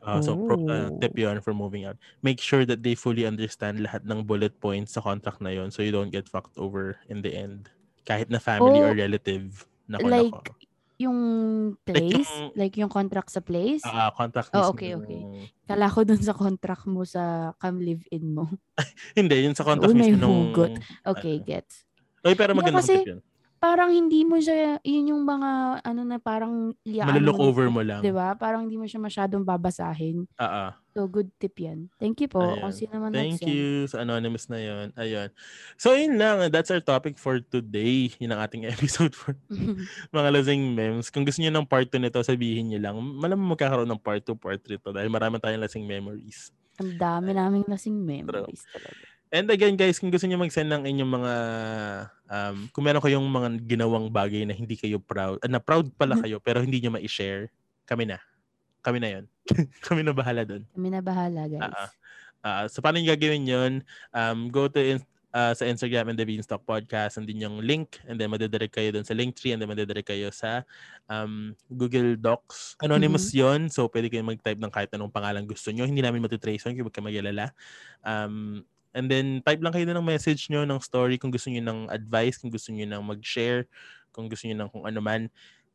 Uh, 0.00 0.22
So, 0.24 0.32
pro, 0.38 0.56
uh, 0.70 0.88
tip 1.04 1.12
yun 1.18 1.42
for 1.44 1.52
moving 1.52 1.84
out. 1.84 2.00
Make 2.24 2.40
sure 2.40 2.64
that 2.64 2.80
they 2.80 2.94
fully 2.94 3.26
understand 3.28 3.84
lahat 3.84 4.08
ng 4.08 4.24
bullet 4.24 4.56
points 4.56 4.96
sa 4.96 5.04
contract 5.04 5.42
na 5.44 5.52
yon 5.52 5.68
so 5.68 5.84
you 5.84 5.92
don't 5.92 6.08
get 6.14 6.30
fucked 6.30 6.56
over 6.56 6.96
in 7.12 7.20
the 7.20 7.34
end. 7.34 7.68
Kahit 8.08 8.32
na 8.32 8.40
family 8.40 8.80
Oh, 8.80 8.88
or 8.88 8.94
relative. 8.96 9.68
Nako, 9.90 10.08
like, 10.08 10.32
nako. 10.32 10.54
Yung 10.98 11.18
Like 11.78 11.82
place? 11.86 12.26
yung- 12.28 12.52
Like 12.54 12.74
yung 12.76 12.90
contract 12.90 13.30
sa 13.30 13.38
place? 13.38 13.82
Ah, 13.82 14.06
ah, 14.06 14.10
contract 14.10 14.50
Oh, 14.50 14.58
mismo 14.60 14.74
okay, 14.74 14.90
okay. 14.94 15.20
nung- 15.20 15.46
Kala 15.64 15.86
ko 15.86 16.02
dun 16.02 16.18
sa 16.18 16.34
contract 16.34 16.84
mo 16.84 17.06
sa 17.06 17.54
come 17.56 17.78
live-in 17.80 18.34
mo. 18.34 18.50
Hindi, 19.18 19.46
yun 19.46 19.54
sa 19.54 19.62
contract 19.62 19.94
may 19.94 20.10
mismo 20.10 20.18
nung... 20.20 20.50
hugot. 20.50 20.74
Okay, 21.06 21.38
ano. 21.38 21.46
gets. 21.46 21.86
Oy, 22.20 22.34
pero 22.34 22.50
Hindi, 22.50 22.58
magandang 22.66 22.82
kasi- 22.82 23.06
yun. 23.06 23.20
Parang 23.58 23.90
hindi 23.90 24.22
mo 24.22 24.38
siya, 24.38 24.78
yun 24.86 25.10
yung 25.10 25.22
mga, 25.26 25.82
ano 25.82 26.06
na 26.06 26.22
parang, 26.22 26.70
liaan 26.86 27.10
Malolook 27.10 27.42
mo- 27.42 27.46
over 27.50 27.66
mo 27.66 27.82
lang. 27.82 27.98
Di 28.06 28.14
ba? 28.14 28.38
Parang 28.38 28.62
hindi 28.62 28.78
mo 28.78 28.86
siya 28.86 29.02
masyadong 29.02 29.42
babasahin. 29.42 30.30
Ah, 30.38 30.46
ah. 30.46 30.70
So, 30.94 31.10
good 31.10 31.26
tip 31.42 31.58
yan. 31.58 31.90
Thank 31.98 32.22
you 32.22 32.30
po. 32.30 32.38
Ayan. 32.38 32.62
Kung 32.62 32.74
sino 32.74 32.94
man 32.98 33.10
Thank 33.10 33.42
nag-send. 33.42 33.50
you 33.50 33.86
sa 33.86 34.02
anonymous 34.02 34.46
na 34.46 34.58
yon. 34.58 34.86
Ayun. 34.94 35.30
So, 35.74 35.94
yun 35.94 36.18
lang. 36.18 36.50
That's 36.54 36.70
our 36.70 36.82
topic 36.82 37.18
for 37.18 37.42
today. 37.42 38.14
Yun 38.18 38.34
ang 38.34 38.46
ating 38.46 38.62
episode 38.74 39.14
for 39.14 39.34
mga 40.16 40.28
lasing 40.34 40.74
memes. 40.74 41.10
Kung 41.10 41.26
gusto 41.26 41.42
niyo 41.42 41.50
ng 41.50 41.66
part 41.66 41.90
2 41.90 41.98
nito, 41.98 42.22
sabihin 42.22 42.70
niyo 42.70 42.78
lang. 42.78 42.94
Malamang 42.98 43.58
magkakaroon 43.58 43.90
ng 43.90 44.02
part 44.02 44.22
2, 44.22 44.38
part 44.38 44.62
3 44.62 44.78
to 44.78 44.94
dahil 44.94 45.10
marami 45.10 45.42
tayong 45.42 45.62
lasing 45.62 45.82
memories. 45.82 46.54
Ang 46.78 46.94
dami 46.94 47.34
naming 47.34 47.66
lasing 47.66 47.98
memories 47.98 48.62
talaga. 48.70 49.17
And 49.28 49.44
again, 49.52 49.76
guys, 49.76 50.00
kung 50.00 50.08
gusto 50.08 50.24
niyo 50.24 50.40
mag-send 50.40 50.72
ng 50.72 50.88
inyong 50.88 51.12
mga, 51.12 51.34
um, 52.32 52.56
kung 52.72 52.84
meron 52.84 53.04
kayong 53.04 53.28
mga 53.28 53.48
ginawang 53.68 54.08
bagay 54.08 54.48
na 54.48 54.56
hindi 54.56 54.72
kayo 54.72 54.96
proud, 54.96 55.36
ah, 55.44 55.50
na 55.52 55.60
proud 55.60 55.92
pala 56.00 56.16
kayo, 56.16 56.40
pero 56.40 56.64
hindi 56.64 56.80
niyo 56.80 56.88
ma-share, 56.88 57.52
kami 57.84 58.08
na. 58.08 58.16
Kami 58.80 58.96
na 58.96 59.08
yon. 59.20 59.24
kami 59.86 60.00
na 60.00 60.16
bahala 60.16 60.48
doon. 60.48 60.64
Kami 60.72 60.88
na 60.88 61.04
bahala, 61.04 61.44
guys. 61.44 61.60
Ah, 61.60 61.76
ah. 61.76 61.90
Ah, 62.38 62.64
so 62.70 62.78
paano 62.78 63.02
yung 63.02 63.10
gagawin 63.12 63.44
yun? 63.44 63.72
Um, 64.14 64.48
go 64.48 64.70
to 64.70 64.78
in- 64.78 65.04
ah, 65.34 65.52
sa 65.52 65.68
Instagram 65.68 66.08
and 66.08 66.16
the 66.16 66.24
Beanstalk 66.24 66.64
Podcast 66.64 67.20
and 67.20 67.28
din 67.28 67.44
yung 67.44 67.60
link 67.60 68.00
and 68.08 68.16
then 68.16 68.32
madidirect 68.32 68.72
kayo 68.72 68.94
dun 68.94 69.04
sa 69.04 69.12
Linktree 69.12 69.52
and 69.52 69.60
then 69.60 69.68
madidirect 69.68 70.08
kayo 70.08 70.32
sa 70.32 70.64
um, 71.10 71.52
Google 71.68 72.16
Docs. 72.16 72.80
Anonymous 72.80 73.34
yon 73.36 73.68
so 73.68 73.90
pwede 73.92 74.08
kayo 74.08 74.24
mag-type 74.24 74.56
ng 74.56 74.72
kahit 74.72 74.88
anong 74.94 75.12
pangalan 75.12 75.44
gusto 75.44 75.68
nyo. 75.68 75.84
Hindi 75.84 76.00
namin 76.00 76.24
matitrace 76.24 76.64
yun, 76.64 76.80
huwag 76.80 76.94
ka 76.94 77.04
mag-alala. 77.04 77.52
Um, 78.00 78.64
And 78.96 79.06
then, 79.10 79.44
type 79.44 79.60
lang 79.60 79.72
kayo 79.74 79.84
ng 79.84 80.04
message 80.04 80.48
nyo 80.48 80.64
ng 80.64 80.80
story 80.80 81.20
kung 81.20 81.32
gusto 81.32 81.48
nyo 81.52 81.62
ng 81.64 81.80
advice, 81.92 82.40
kung 82.40 82.52
gusto 82.52 82.72
nyo 82.72 82.86
ng 82.88 83.02
mag-share, 83.04 83.68
kung 84.10 84.26
gusto 84.26 84.48
nyo 84.48 84.64
ng 84.64 84.70
kung 84.72 84.84
ano 84.88 85.00
man. 85.00 85.28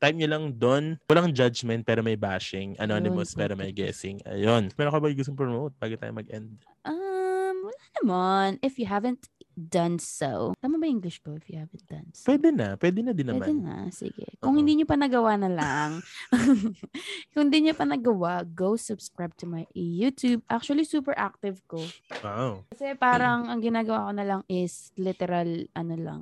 Type 0.03 0.19
nyo 0.19 0.27
lang 0.27 0.43
doon. 0.59 0.83
Walang 1.07 1.31
judgment 1.31 1.87
pero 1.87 2.03
may 2.03 2.19
bashing. 2.19 2.75
Anonymous 2.75 3.31
pero 3.31 3.55
may 3.55 3.71
guessing. 3.71 4.19
Ayun. 4.27 4.67
Meron 4.75 4.91
ka 4.91 4.99
ba 4.99 5.07
yung 5.07 5.19
gustong 5.19 5.39
promote 5.39 5.71
bago 5.79 5.95
tayo 5.95 6.11
mag-end? 6.11 6.59
Um, 6.83 7.55
wala 7.63 7.85
naman. 8.03 8.49
If 8.59 8.75
you 8.75 8.83
haven't 8.83 9.31
done 9.55 9.97
so. 10.01 10.53
Tama 10.59 10.81
ba 10.81 10.87
English 10.89 11.21
ko 11.21 11.37
if 11.37 11.45
you 11.47 11.57
haven't 11.61 11.85
done 11.85 12.09
so? 12.11 12.27
Pwede 12.27 12.49
na. 12.53 12.75
Pwede 12.75 12.99
na 13.01 13.13
din 13.13 13.29
Pwede 13.33 13.53
naman. 13.53 13.63
na, 13.63 13.75
sige. 13.89 14.25
Kung 14.41 14.55
Oo. 14.55 14.59
hindi 14.59 14.77
nyo 14.77 14.87
pa 14.89 14.97
nagawa 14.97 15.37
na 15.37 15.49
lang, 15.49 15.89
kung 17.33 17.49
hindi 17.49 17.69
nyo 17.69 17.73
pa 17.77 17.85
nagawa, 17.85 18.43
go 18.43 18.75
subscribe 18.75 19.33
to 19.37 19.45
my 19.45 19.63
YouTube. 19.73 20.41
Actually, 20.49 20.83
super 20.83 21.13
active 21.15 21.61
ko. 21.69 21.81
Wow. 22.25 22.65
Kasi 22.73 22.97
parang 22.97 23.47
ang 23.47 23.61
ginagawa 23.61 24.09
ko 24.09 24.11
na 24.13 24.25
lang 24.25 24.41
is 24.49 24.89
literal, 24.97 25.47
ano 25.77 25.95
lang, 25.95 26.21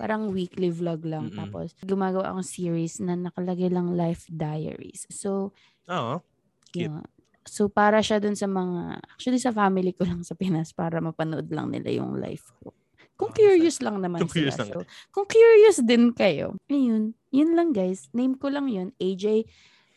parang 0.00 0.32
weekly 0.32 0.72
vlog 0.72 1.04
lang. 1.04 1.28
Mm-mm. 1.28 1.38
Tapos, 1.38 1.76
gumagawa 1.84 2.32
akong 2.32 2.48
series 2.48 3.04
na 3.04 3.14
nakalagay 3.14 3.68
lang 3.68 3.92
life 3.92 4.24
diaries. 4.32 5.04
So, 5.12 5.52
Oo. 5.86 6.24
Cute. 6.72 6.88
yeah. 6.88 7.04
So, 7.50 7.66
para 7.66 7.98
siya 7.98 8.22
dun 8.22 8.38
sa 8.38 8.46
mga, 8.46 9.02
actually 9.18 9.42
sa 9.42 9.50
family 9.50 9.90
ko 9.90 10.06
lang 10.10 10.22
sa 10.22 10.38
Pinas 10.38 10.70
para 10.70 11.02
mapanood 11.02 11.50
lang 11.50 11.74
nila 11.74 11.90
yung 11.90 12.14
life 12.22 12.54
ko. 12.62 12.70
Kung 13.18 13.34
Oh, 13.34 13.36
curious 13.36 13.84
lang 13.84 14.00
naman 14.00 14.24
Kung 14.24 14.32
curious 14.32 14.56
sila. 14.56 14.64
lang. 14.64 14.72
So, 14.72 14.88
kung 15.12 15.26
curious 15.28 15.82
din 15.84 16.14
kayo, 16.16 16.56
ayun, 16.70 17.12
yun 17.28 17.50
lang 17.52 17.74
guys. 17.76 18.08
Name 18.16 18.38
ko 18.38 18.48
lang 18.48 18.70
yun, 18.70 18.94
AJ 18.96 19.44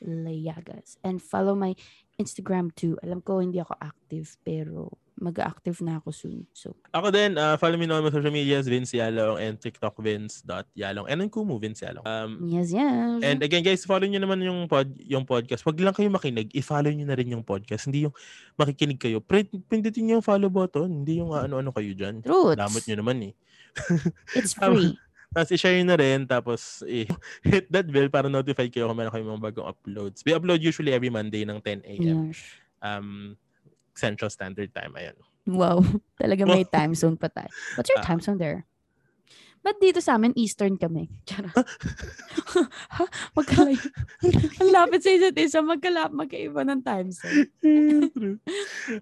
Layagas. 0.04 1.00
And 1.06 1.24
follow 1.24 1.56
my 1.56 1.72
Instagram 2.20 2.76
too. 2.76 3.00
Alam 3.00 3.24
ko 3.24 3.40
hindi 3.40 3.64
ako 3.64 3.80
active, 3.80 4.36
pero 4.44 4.92
mag-active 5.24 5.80
na 5.80 6.04
ako 6.04 6.12
soon. 6.12 6.44
So, 6.52 6.76
Ako 6.92 7.08
din, 7.16 7.40
uh, 7.40 7.56
follow 7.56 7.80
me 7.80 7.88
on 7.88 8.04
my 8.04 8.12
social 8.12 8.36
medias, 8.36 8.68
Vince 8.68 9.00
Yalong, 9.00 9.40
and 9.40 9.56
TikTok 9.56 9.96
Vince.yalong. 10.04 11.08
And 11.08 11.24
on 11.24 11.32
Kumu, 11.32 11.56
Vince 11.64 11.88
Yalong. 11.88 12.04
Um, 12.04 12.44
yes, 12.44 12.76
yes. 12.76 13.24
And 13.24 13.40
again 13.40 13.64
guys, 13.64 13.88
follow 13.88 14.04
nyo 14.04 14.20
naman 14.20 14.44
yung 14.44 14.68
pod, 14.68 14.92
yung 15.00 15.24
podcast. 15.24 15.64
Wag 15.64 15.80
lang 15.80 15.96
kayo 15.96 16.12
makinig, 16.12 16.52
i-follow 16.52 16.92
nyo 16.92 17.08
na 17.08 17.16
rin 17.16 17.32
yung 17.32 17.48
podcast. 17.48 17.88
Hindi 17.88 18.12
yung 18.12 18.16
makikinig 18.60 19.00
kayo. 19.00 19.24
Print, 19.24 19.48
pindutin 19.72 20.04
nyo 20.04 20.20
yung 20.20 20.28
follow 20.28 20.52
button. 20.52 20.92
Hindi 20.92 21.24
yung 21.24 21.32
uh, 21.32 21.48
ano-ano 21.48 21.72
kayo 21.72 21.96
dyan. 21.96 22.20
Truth. 22.20 22.60
Damot 22.60 22.84
nyo 22.84 22.96
naman 23.00 23.18
eh. 23.32 23.34
It's 24.36 24.54
free. 24.60 25.00
Tapos 25.34 25.50
i-share 25.50 25.82
na 25.82 25.98
rin. 25.98 26.30
Tapos 26.30 26.86
eh, 26.86 27.10
hit 27.48 27.66
that 27.74 27.90
bell 27.90 28.08
para 28.12 28.30
notified 28.30 28.70
kayo 28.70 28.86
kung 28.86 29.00
meron 29.00 29.10
kayong 29.10 29.32
mga 29.34 29.46
bagong 29.50 29.68
uploads. 29.74 30.22
We 30.22 30.36
upload 30.38 30.62
usually 30.62 30.94
every 30.94 31.10
Monday 31.10 31.42
ng 31.48 31.58
10 31.58 31.82
a.m. 31.90 32.18
Yes. 32.30 32.38
Um, 32.84 33.40
Central 33.94 34.30
Standard 34.30 34.70
Time. 34.72 34.94
Ayan. 34.94 35.16
Wow. 35.46 35.84
Talaga 36.22 36.44
may 36.44 36.64
time 36.76 36.94
zone 36.94 37.16
pa 37.16 37.28
tayo. 37.28 37.50
What's 37.76 37.90
your 37.90 38.00
Ah. 38.00 38.08
time 38.08 38.20
zone 38.20 38.38
there? 38.38 38.66
Ba't 39.64 39.80
dito 39.80 40.04
sa 40.04 40.20
amin, 40.20 40.36
Eastern 40.36 40.76
kami? 40.76 41.08
Charot. 41.24 41.56
ha? 41.56 43.06
Magkalay. 43.32 43.80
Ang 44.60 44.70
lapit 44.76 45.00
sa 45.00 45.08
isa't 45.08 45.40
isa, 45.40 45.64
magkalap, 45.64 46.12
magkaiba 46.12 46.68
ng 46.68 46.84
time 46.84 47.08
zone. 47.16 47.48
True. 47.64 48.44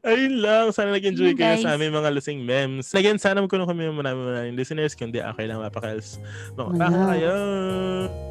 Ayun 0.05 0.37
lang. 0.37 0.69
Sana 0.69 0.93
nag-enjoy 0.93 1.33
kayo 1.33 1.57
sa 1.57 1.73
aming 1.73 1.89
mga 1.89 2.13
lusing 2.13 2.45
memes. 2.45 2.93
Again, 2.93 3.17
sana 3.17 3.41
magkuno 3.41 3.65
kami 3.65 3.89
ng 3.89 3.97
maraming 3.97 4.21
maraming 4.21 4.53
listeners. 4.53 4.93
Kung 4.93 5.09
di, 5.09 5.17
okay 5.17 5.49
lang 5.49 5.65
mapakals. 5.65 6.21
Mga 6.53 6.77
Wala. 6.77 7.09
kayo. 7.09 7.33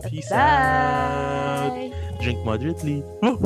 Peace 0.06 0.30
out. 0.30 1.74
Bye! 1.74 1.90
Drink 2.22 2.38
moderately. 2.46 3.02
Woo! 3.26 3.42